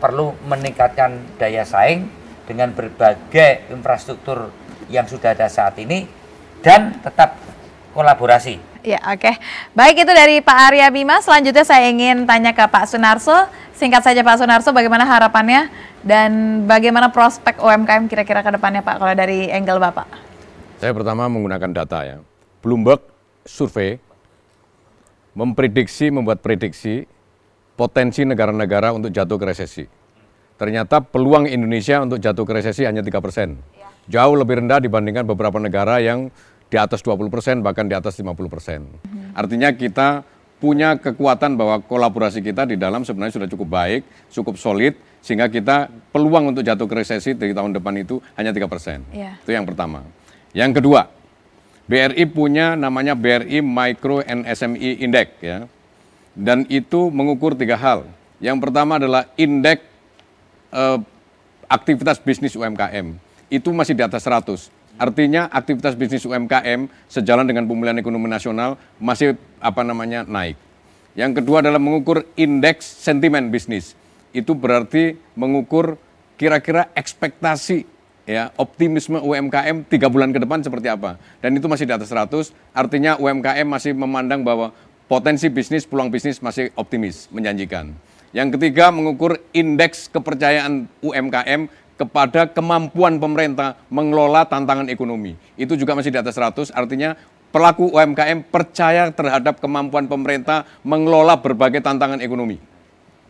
perlu 0.00 0.32
meningkatkan 0.48 1.36
daya 1.36 1.60
saing 1.60 2.08
dengan 2.50 2.74
berbagai 2.74 3.70
infrastruktur 3.70 4.50
yang 4.90 5.06
sudah 5.06 5.38
ada 5.38 5.46
saat 5.46 5.78
ini 5.78 6.10
dan 6.66 6.98
tetap 6.98 7.38
kolaborasi. 7.94 8.58
Ya, 8.82 8.98
oke. 9.06 9.38
Baik 9.76 10.02
itu 10.02 10.10
dari 10.10 10.42
Pak 10.42 10.58
Arya 10.72 10.90
Bima. 10.90 11.22
Selanjutnya 11.22 11.62
saya 11.62 11.86
ingin 11.86 12.26
tanya 12.26 12.50
ke 12.50 12.64
Pak 12.66 12.90
Sunarso. 12.90 13.46
Singkat 13.78 14.02
saja 14.02 14.20
Pak 14.26 14.42
Sunarso, 14.42 14.74
bagaimana 14.74 15.06
harapannya 15.06 15.70
dan 16.02 16.64
bagaimana 16.66 17.12
prospek 17.14 17.60
UMKM 17.60 18.10
kira-kira 18.10 18.42
ke 18.42 18.50
depannya 18.50 18.82
Pak 18.82 18.98
kalau 18.98 19.14
dari 19.14 19.52
angle 19.52 19.78
Bapak? 19.78 20.08
Saya 20.80 20.96
pertama 20.96 21.28
menggunakan 21.28 21.70
data 21.70 21.98
ya. 22.02 22.18
Bloomberg 22.64 23.04
survei 23.44 24.00
memprediksi, 25.36 26.08
membuat 26.10 26.42
prediksi 26.42 27.04
potensi 27.76 28.24
negara-negara 28.24 28.92
untuk 28.96 29.12
jatuh 29.12 29.36
ke 29.36 29.46
resesi. 29.48 29.99
Ternyata 30.60 31.00
peluang 31.00 31.48
Indonesia 31.48 32.04
untuk 32.04 32.20
jatuh 32.20 32.44
ke 32.44 32.52
resesi 32.52 32.84
hanya 32.84 33.00
3 33.00 33.16
persen. 33.24 33.56
Jauh 34.12 34.36
lebih 34.36 34.60
rendah 34.60 34.76
dibandingkan 34.76 35.24
beberapa 35.24 35.56
negara 35.56 36.04
yang 36.04 36.28
di 36.68 36.76
atas 36.76 37.00
20 37.00 37.32
persen, 37.32 37.64
bahkan 37.64 37.88
di 37.88 37.96
atas 37.96 38.20
50 38.20 38.36
persen. 38.52 38.84
Artinya 39.32 39.72
kita 39.72 40.20
punya 40.60 41.00
kekuatan 41.00 41.56
bahwa 41.56 41.80
kolaborasi 41.80 42.44
kita 42.44 42.68
di 42.68 42.76
dalam 42.76 43.08
sebenarnya 43.08 43.40
sudah 43.40 43.48
cukup 43.48 43.72
baik, 43.72 44.04
cukup 44.28 44.60
solid, 44.60 44.92
sehingga 45.24 45.48
kita 45.48 45.88
peluang 46.12 46.52
untuk 46.52 46.60
jatuh 46.60 46.84
ke 46.84 46.94
resesi 47.00 47.32
dari 47.32 47.56
tahun 47.56 47.72
depan 47.80 47.96
itu 47.96 48.20
hanya 48.36 48.52
3 48.52 48.68
persen. 48.68 49.00
Iya. 49.16 49.40
Itu 49.40 49.56
yang 49.56 49.64
pertama. 49.64 50.04
Yang 50.52 50.84
kedua, 50.84 51.08
BRI 51.88 52.28
punya 52.28 52.76
namanya 52.76 53.16
BRI 53.16 53.64
Micro 53.64 54.20
and 54.20 54.44
SME 54.44 55.00
Index 55.00 55.40
ya. 55.40 55.64
Dan 56.36 56.68
itu 56.68 57.08
mengukur 57.08 57.56
tiga 57.56 57.80
hal. 57.80 58.04
Yang 58.38 58.68
pertama 58.68 59.02
adalah 59.02 59.26
indeks 59.34 59.89
eh, 60.72 60.98
aktivitas 61.70 62.18
bisnis 62.18 62.58
UMKM. 62.58 63.14
Itu 63.50 63.70
masih 63.70 63.94
di 63.94 64.02
atas 64.02 64.26
100. 64.26 64.70
Artinya 65.00 65.48
aktivitas 65.48 65.96
bisnis 65.96 66.26
UMKM 66.26 66.90
sejalan 67.08 67.46
dengan 67.48 67.64
pemulihan 67.64 67.96
ekonomi 67.96 68.28
nasional 68.28 68.76
masih 69.00 69.38
apa 69.62 69.80
namanya 69.80 70.26
naik. 70.28 70.58
Yang 71.16 71.42
kedua 71.42 71.64
adalah 71.64 71.80
mengukur 71.80 72.26
indeks 72.36 72.86
sentimen 73.00 73.48
bisnis. 73.48 73.96
Itu 74.30 74.54
berarti 74.54 75.18
mengukur 75.34 75.98
kira-kira 76.38 76.92
ekspektasi 76.94 77.88
ya 78.28 78.54
optimisme 78.54 79.18
UMKM 79.18 79.88
tiga 79.90 80.06
bulan 80.06 80.30
ke 80.30 80.38
depan 80.38 80.62
seperti 80.62 80.86
apa. 80.92 81.18
Dan 81.42 81.56
itu 81.58 81.66
masih 81.66 81.88
di 81.88 81.94
atas 81.96 82.12
100, 82.12 82.54
artinya 82.70 83.18
UMKM 83.18 83.66
masih 83.66 83.96
memandang 83.96 84.46
bahwa 84.46 84.70
potensi 85.10 85.50
bisnis, 85.50 85.82
peluang 85.82 86.12
bisnis 86.12 86.38
masih 86.38 86.70
optimis, 86.78 87.26
menjanjikan. 87.34 87.90
Yang 88.30 88.58
ketiga 88.58 88.94
mengukur 88.94 89.42
indeks 89.50 90.06
kepercayaan 90.06 90.86
UMKM 91.02 91.66
kepada 91.98 92.48
kemampuan 92.48 93.20
pemerintah 93.20 93.76
mengelola 93.92 94.46
tantangan 94.46 94.88
ekonomi. 94.88 95.36
Itu 95.58 95.76
juga 95.76 95.92
masih 95.92 96.14
di 96.14 96.18
atas 96.22 96.38
100, 96.38 96.72
artinya 96.72 97.18
pelaku 97.50 97.90
UMKM 97.90 98.46
percaya 98.48 99.10
terhadap 99.10 99.58
kemampuan 99.58 100.06
pemerintah 100.06 100.64
mengelola 100.86 101.36
berbagai 101.36 101.82
tantangan 101.82 102.22
ekonomi. 102.22 102.56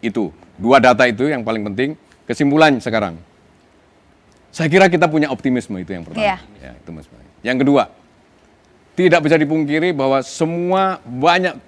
Itu, 0.05 0.31
dua 0.61 0.79
data 0.79 1.09
itu 1.09 1.27
yang 1.27 1.43
paling 1.43 1.65
penting. 1.73 1.97
Kesimpulan 2.29 2.79
sekarang, 2.79 3.19
saya 4.55 4.71
kira 4.71 4.87
kita 4.87 5.11
punya 5.11 5.33
optimisme 5.35 5.75
itu 5.83 5.91
yang 5.91 6.07
pertama. 6.07 6.23
Iya. 6.23 6.37
Ya, 6.63 6.73
itu 6.79 6.91
Mas. 6.95 7.11
Yang 7.43 7.59
kedua, 7.67 7.83
tidak 8.95 9.21
bisa 9.27 9.35
dipungkiri 9.35 9.91
bahwa 9.91 10.23
semua 10.23 11.03
banyak, 11.03 11.59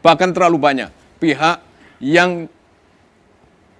bahkan 0.00 0.32
terlalu 0.32 0.56
banyak 0.56 0.88
pihak 1.20 1.60
yang 2.00 2.48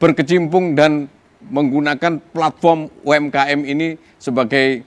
berkecimpung 0.00 0.72
dan 0.72 1.06
menggunakan 1.44 2.20
platform 2.32 2.88
UMKM 3.04 3.60
ini 3.68 4.00
sebagai 4.16 4.82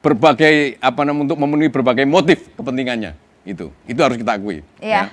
berbagai 0.00 0.78
apa 0.78 1.00
namanya 1.02 1.32
untuk 1.32 1.38
memenuhi 1.42 1.70
berbagai 1.70 2.06
motif 2.06 2.46
kepentingannya 2.54 3.16
itu 3.44 3.70
itu 3.88 4.00
harus 4.00 4.16
kita 4.16 4.38
akui 4.38 4.60
Iya. 4.78 5.10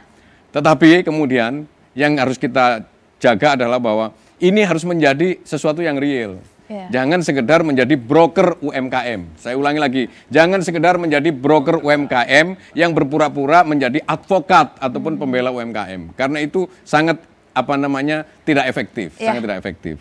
tetapi 0.54 1.04
kemudian 1.04 1.66
yang 1.97 2.16
harus 2.20 2.38
kita 2.38 2.86
jaga 3.22 3.56
adalah 3.60 3.80
bahwa 3.80 4.06
ini 4.41 4.66
harus 4.66 4.84
menjadi 4.88 5.39
sesuatu 5.43 5.82
yang 5.82 5.97
real 5.99 6.39
Iya. 6.72 6.88
Jangan 6.88 7.20
sekedar 7.20 7.68
menjadi 7.68 7.99
broker 7.99 8.56
UMKM. 8.64 9.36
Saya 9.36 9.60
ulangi 9.60 9.80
lagi, 9.84 10.04
jangan 10.32 10.64
sekedar 10.64 10.95
menjadi 10.95 11.28
broker 11.36 11.84
UMKM 11.84 12.56
yang 12.72 12.95
berpura-pura 12.95 13.68
menjadi 13.68 13.99
advokat 14.08 14.80
ataupun 14.80 15.20
pembela 15.20 15.52
UMKM. 15.52 16.16
Karena 16.16 16.39
itu 16.39 16.72
sangat 16.88 17.20
apa 17.52 17.76
namanya 17.76 18.24
tidak 18.43 18.68
efektif, 18.68 19.16
Iya. 19.16 19.26
sangat 19.28 19.41
tidak 19.43 19.58
efektif. 19.60 19.95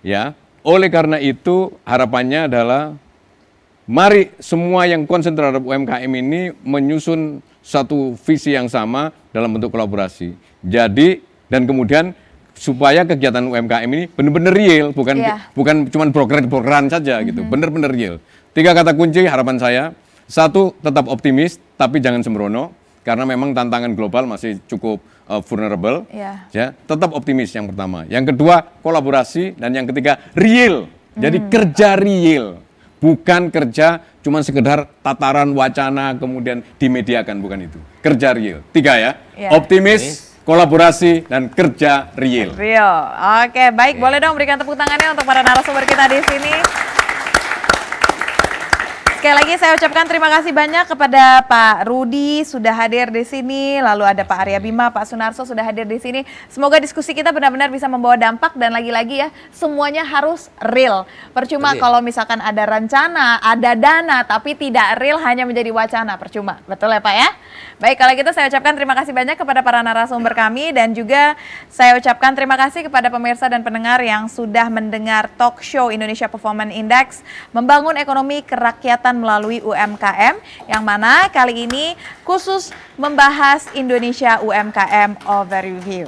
Ya, 0.00 0.32
oleh 0.60 0.88
karena 0.88 1.16
itu 1.16 1.76
harapannya 1.84 2.48
adalah 2.48 2.96
mari 3.84 4.30
semua 4.38 4.86
yang 4.86 5.04
konsen 5.04 5.34
terhadap 5.34 5.60
UMKM 5.60 6.08
ini 6.08 6.54
menyusun 6.62 7.40
satu 7.60 8.16
visi 8.24 8.56
yang 8.56 8.66
sama 8.66 9.12
dalam 9.30 9.52
bentuk 9.52 9.68
kolaborasi. 9.70 10.32
Jadi 10.64 11.20
dan 11.50 11.68
kemudian 11.68 12.16
supaya 12.54 13.04
kegiatan 13.04 13.40
UMKM 13.42 13.88
ini 13.88 14.04
benar-benar 14.08 14.52
real, 14.52 14.86
bukan 14.92 15.16
Iya. 15.16 15.36
bukan 15.52 15.88
cuma 15.88 16.08
brokeran-brokeran 16.08 16.88
saja 16.88 17.20
gitu, 17.24 17.40
benar-benar 17.44 17.92
real. 17.92 18.20
Tiga 18.52 18.72
kata 18.72 18.92
kunci 18.92 19.24
harapan 19.24 19.56
saya, 19.56 19.84
satu 20.28 20.76
tetap 20.78 21.08
optimis 21.08 21.56
tapi 21.74 21.98
jangan 21.98 22.20
sembrono 22.20 22.72
karena 23.10 23.26
memang 23.26 23.50
tantangan 23.50 23.90
global 23.98 24.30
masih 24.30 24.62
cukup 24.70 25.02
uh, 25.26 25.42
vulnerable. 25.42 26.06
Iya. 26.14 26.46
Ya, 26.54 26.66
tetap 26.86 27.10
optimis 27.10 27.50
yang 27.50 27.66
pertama. 27.66 28.06
Yang 28.06 28.30
kedua, 28.30 28.62
kolaborasi 28.86 29.58
dan 29.58 29.74
yang 29.74 29.90
ketiga 29.90 30.22
real. 30.38 30.86
Jadi 31.18 31.50
kerja 31.50 31.98
real. 31.98 32.62
Bukan 33.02 33.50
kerja 33.50 33.98
cuma 34.22 34.46
sekedar 34.46 34.86
tataran 35.02 35.50
wacana 35.50 36.14
kemudian 36.14 36.62
dimediakan 36.78 37.42
bukan 37.42 37.66
itu. 37.66 37.82
Kerja 37.98 38.30
real. 38.30 38.62
Tiga 38.70 38.94
ya. 38.94 39.18
Iya. 39.34 39.58
Optimis, 39.58 40.38
kolaborasi 40.46 41.26
dan 41.26 41.50
kerja 41.50 42.14
real. 42.14 42.54
Rio. 42.54 42.92
Oke, 43.42 43.74
baik. 43.74 43.98
Boleh 43.98 44.22
dong 44.22 44.38
berikan 44.38 44.54
tepuk 44.54 44.78
tangannya 44.78 45.18
untuk 45.18 45.26
para 45.26 45.42
narasumber 45.42 45.82
kita 45.82 46.06
di 46.06 46.22
sini. 46.30 46.54
Sekali 49.20 49.36
lagi 49.36 49.60
saya 49.60 49.76
ucapkan 49.76 50.08
terima 50.08 50.32
kasih 50.32 50.48
banyak 50.48 50.88
kepada 50.88 51.44
Pak 51.44 51.84
Rudi 51.84 52.40
sudah 52.40 52.72
hadir 52.72 53.12
di 53.12 53.20
sini, 53.20 53.76
lalu 53.76 54.08
ada 54.08 54.24
Pak 54.24 54.48
Arya 54.48 54.56
Bima, 54.56 54.88
Pak 54.88 55.04
Sunarso 55.04 55.44
sudah 55.44 55.60
hadir 55.60 55.84
di 55.84 56.00
sini. 56.00 56.24
Semoga 56.48 56.80
diskusi 56.80 57.12
kita 57.12 57.28
benar-benar 57.28 57.68
bisa 57.68 57.84
membawa 57.84 58.16
dampak 58.16 58.56
dan 58.56 58.72
lagi-lagi 58.72 59.20
ya 59.20 59.28
semuanya 59.52 60.08
harus 60.08 60.48
real. 60.64 61.04
Percuma 61.36 61.76
kalau 61.76 62.00
misalkan 62.00 62.40
ada 62.40 62.64
rencana, 62.64 63.36
ada 63.44 63.76
dana 63.76 64.24
tapi 64.24 64.56
tidak 64.56 64.96
real 64.96 65.20
hanya 65.20 65.44
menjadi 65.44 65.68
wacana, 65.68 66.16
percuma. 66.16 66.64
Betul 66.64 66.88
ya 66.88 67.04
Pak 67.04 67.12
ya? 67.12 67.28
Baik, 67.80 67.96
kalau 67.96 68.12
gitu 68.12 68.28
saya 68.36 68.52
ucapkan 68.52 68.76
terima 68.76 68.92
kasih 68.92 69.16
banyak 69.16 69.40
kepada 69.40 69.64
para 69.64 69.80
narasumber 69.80 70.36
kami 70.36 70.68
dan 70.68 70.92
juga 70.92 71.32
saya 71.72 71.96
ucapkan 71.96 72.36
terima 72.36 72.52
kasih 72.60 72.84
kepada 72.84 73.08
pemirsa 73.08 73.48
dan 73.48 73.64
pendengar 73.64 73.96
yang 74.04 74.28
sudah 74.28 74.68
mendengar 74.68 75.32
talk 75.40 75.64
show 75.64 75.88
Indonesia 75.88 76.28
Performance 76.28 76.76
Index 76.76 77.24
membangun 77.56 77.96
ekonomi 77.96 78.44
kerakyatan 78.44 79.16
melalui 79.16 79.64
UMKM 79.64 80.36
yang 80.68 80.84
mana 80.84 81.32
kali 81.32 81.64
ini 81.64 81.96
khusus 82.20 82.68
membahas 83.00 83.64
Indonesia 83.72 84.36
UMKM 84.44 85.16
Overview. 85.24 86.04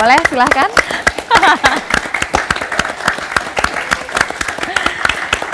Boleh 0.00 0.16
silahkan. 0.32 0.72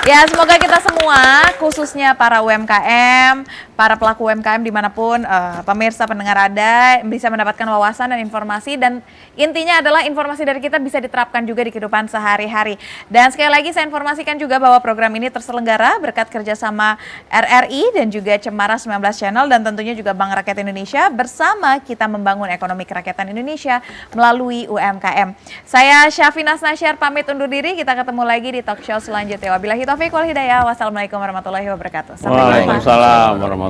Ya, 0.02 0.26
semoga 0.26 0.58
kita 0.58 0.82
semua, 0.82 1.46
khususnya 1.62 2.10
para 2.18 2.42
UMKM, 2.42 3.46
para 3.78 3.96
pelaku 3.96 4.28
UMKM 4.28 4.60
di 4.64 4.72
mana 4.72 4.88
pun 4.90 5.22
eh, 5.22 5.60
pemirsa 5.62 6.04
pendengar 6.04 6.48
ada, 6.48 7.00
bisa 7.04 7.28
mendapatkan 7.28 7.64
wawasan 7.68 8.12
dan 8.12 8.20
informasi 8.20 8.80
dan 8.80 9.04
intinya 9.38 9.80
adalah 9.80 10.04
informasi 10.04 10.42
dari 10.42 10.60
kita 10.60 10.80
bisa 10.80 10.98
diterapkan 10.98 11.44
juga 11.44 11.64
di 11.64 11.70
kehidupan 11.70 12.08
sehari-hari. 12.08 12.76
Dan 13.06 13.30
sekali 13.30 13.52
lagi 13.52 13.70
saya 13.70 13.86
informasikan 13.86 14.36
juga 14.40 14.56
bahwa 14.56 14.80
program 14.80 15.12
ini 15.16 15.28
terselenggara 15.28 16.00
berkat 16.00 16.28
kerjasama 16.28 16.96
RRI 17.28 17.96
dan 17.96 18.08
juga 18.08 18.36
Cemara 18.40 18.76
19 18.80 18.98
Channel 19.14 19.46
dan 19.48 19.60
tentunya 19.62 19.94
juga 19.96 20.12
Bank 20.16 20.34
Rakyat 20.42 20.64
Indonesia 20.64 21.08
bersama 21.12 21.78
kita 21.80 22.08
membangun 22.08 22.48
ekonomi 22.50 22.84
kerakyatan 22.88 23.32
Indonesia 23.32 23.84
melalui 24.12 24.66
UMKM. 24.66 25.34
Saya 25.64 26.08
Syafina 26.12 26.54
Nasyar 26.62 26.94
pamit 27.00 27.26
undur 27.26 27.50
diri, 27.50 27.74
kita 27.74 27.96
ketemu 27.96 28.22
lagi 28.22 28.48
di 28.54 28.60
talk 28.62 28.80
show 28.86 29.00
selanjutnya. 29.02 29.50
Wabillahi 29.56 29.82
taufiq 29.82 30.12
wal 30.14 30.28
hidayah. 30.28 30.62
Wassalamualaikum 30.62 31.18
warahmatullahi 31.18 31.66
wabarakatuh. 31.68 32.20
Sampai. 32.20 32.32
Waalaikumsalam 32.32 33.40
warahmatullahi 33.40 33.40
wabarakatuh. 33.40 33.61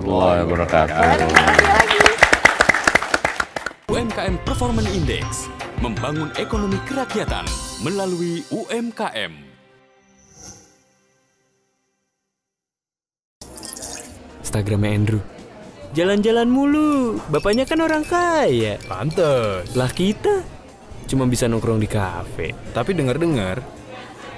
UMKM 3.92 4.40
Performance 4.40 4.88
Index 4.88 5.52
membangun 5.84 6.32
ekonomi 6.40 6.80
kerakyatan 6.88 7.44
melalui 7.84 8.40
UMKM. 8.48 9.36
Instagramnya 14.40 14.90
Andrew. 14.96 15.20
Jalan-jalan 15.92 16.48
mulu, 16.48 17.20
bapaknya 17.28 17.68
kan 17.68 17.84
orang 17.84 18.08
kaya. 18.08 18.80
Pantes. 18.88 19.76
Lah 19.76 19.92
kita 19.92 20.40
cuma 21.04 21.28
bisa 21.28 21.44
nongkrong 21.52 21.84
di 21.84 21.88
kafe. 21.92 22.56
Tapi 22.72 22.96
dengar-dengar 22.96 23.60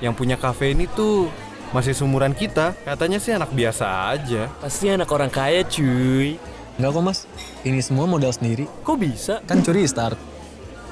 yang 0.03 0.19
punya 0.19 0.35
kafe 0.35 0.75
ini 0.75 0.91
tuh 0.91 1.31
masih 1.75 1.91
sumuran 1.91 2.31
kita. 2.31 2.79
Katanya 2.87 3.19
sih 3.19 3.35
anak 3.35 3.51
biasa 3.51 4.15
aja. 4.15 4.47
Pasti 4.63 4.87
anak 4.87 5.11
orang 5.11 5.27
kaya 5.27 5.67
cuy. 5.67 6.39
Enggak 6.79 6.91
kok 6.95 7.03
mas, 7.03 7.19
ini 7.67 7.83
semua 7.83 8.07
modal 8.07 8.31
sendiri. 8.31 8.71
Kok 8.87 8.95
bisa? 8.95 9.43
Kan 9.43 9.67
curi 9.67 9.83
start. 9.83 10.15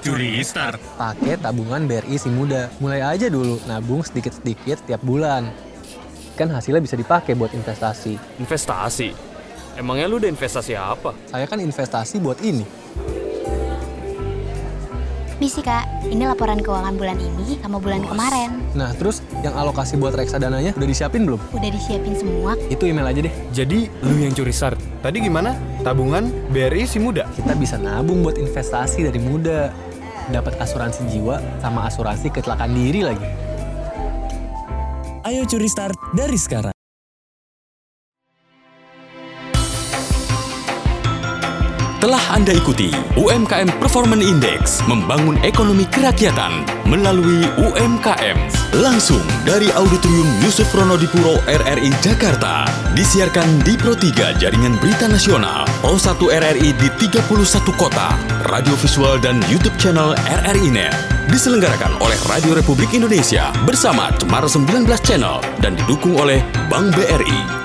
Curi 0.02 0.42
start. 0.42 0.82
Pakai 0.98 1.38
tabungan 1.38 1.86
BRI 1.86 2.18
si 2.18 2.26
muda. 2.26 2.66
Mulai 2.82 2.98
aja 2.98 3.30
dulu, 3.30 3.62
nabung 3.70 4.02
sedikit-sedikit 4.02 4.82
tiap 4.82 5.06
bulan. 5.06 5.46
Kan 6.34 6.50
hasilnya 6.50 6.82
bisa 6.82 6.98
dipakai 6.98 7.38
buat 7.38 7.54
investasi. 7.54 8.42
Investasi? 8.42 9.14
Emangnya 9.78 10.10
lu 10.10 10.18
udah 10.18 10.30
investasi 10.30 10.74
apa? 10.74 11.14
Saya 11.30 11.46
kan 11.46 11.62
investasi 11.62 12.18
buat 12.18 12.42
ini. 12.42 12.66
Misi 15.42 15.58
kak, 15.58 16.06
ini 16.06 16.22
laporan 16.22 16.62
keuangan 16.62 16.94
bulan 16.94 17.18
ini 17.18 17.58
sama 17.58 17.82
bulan 17.82 18.06
kemarin. 18.06 18.62
Nah 18.78 18.94
terus 18.94 19.26
yang 19.42 19.58
alokasi 19.58 19.98
buat 19.98 20.14
reksadananya 20.14 20.70
udah 20.78 20.86
disiapin 20.86 21.26
belum? 21.26 21.42
Udah 21.50 21.66
disiapin 21.66 22.14
semua. 22.14 22.54
Itu 22.70 22.86
email 22.86 23.10
aja 23.10 23.26
deh. 23.26 23.34
Jadi 23.50 23.90
lu 24.06 24.22
yang 24.22 24.30
curi 24.38 24.54
start? 24.54 24.78
Tadi 25.02 25.18
gimana? 25.18 25.58
Tabungan 25.82 26.30
BRI 26.54 26.86
si 26.86 27.02
muda. 27.02 27.26
Kita 27.34 27.58
bisa 27.58 27.74
nabung 27.74 28.22
buat 28.22 28.38
investasi 28.38 29.02
dari 29.10 29.18
muda. 29.18 29.74
Dapat 30.30 30.62
asuransi 30.62 31.10
jiwa 31.10 31.42
sama 31.58 31.90
asuransi 31.90 32.30
kecelakaan 32.30 32.78
diri 32.78 33.02
lagi. 33.02 33.26
Ayo 35.26 35.42
curi 35.50 35.66
start 35.66 35.98
dari 36.14 36.38
sekarang. 36.38 36.70
Telah 42.02 42.34
Anda 42.34 42.50
ikuti 42.50 42.90
UMKM 43.14 43.78
Performance 43.78 44.26
Index 44.26 44.82
membangun 44.90 45.38
ekonomi 45.46 45.86
kerakyatan 45.86 46.66
melalui 46.82 47.46
UMKM. 47.62 48.34
Langsung 48.82 49.22
dari 49.46 49.70
Auditorium 49.70 50.26
Yusuf 50.42 50.66
Ronodipuro 50.74 51.38
RRI 51.46 51.94
Jakarta. 52.02 52.66
Disiarkan 52.98 53.62
di 53.62 53.78
Pro 53.78 53.94
3 53.94 54.34
Jaringan 54.34 54.82
Berita 54.82 55.06
Nasional, 55.06 55.62
Pro 55.78 55.94
1 55.94 56.18
RRI 56.26 56.74
di 56.74 56.90
31 56.98 57.22
kota, 57.78 58.18
radio 58.50 58.74
visual 58.82 59.22
dan 59.22 59.38
YouTube 59.46 59.78
channel 59.78 60.18
RRI 60.26 60.74
Net. 60.74 60.98
Diselenggarakan 61.30 62.02
oleh 62.02 62.18
Radio 62.26 62.58
Republik 62.58 62.90
Indonesia 62.98 63.54
bersama 63.62 64.10
Cemara 64.18 64.50
19 64.50 64.90
Channel 65.06 65.38
dan 65.62 65.78
didukung 65.78 66.18
oleh 66.18 66.42
Bank 66.66 66.98
BRI. 66.98 67.61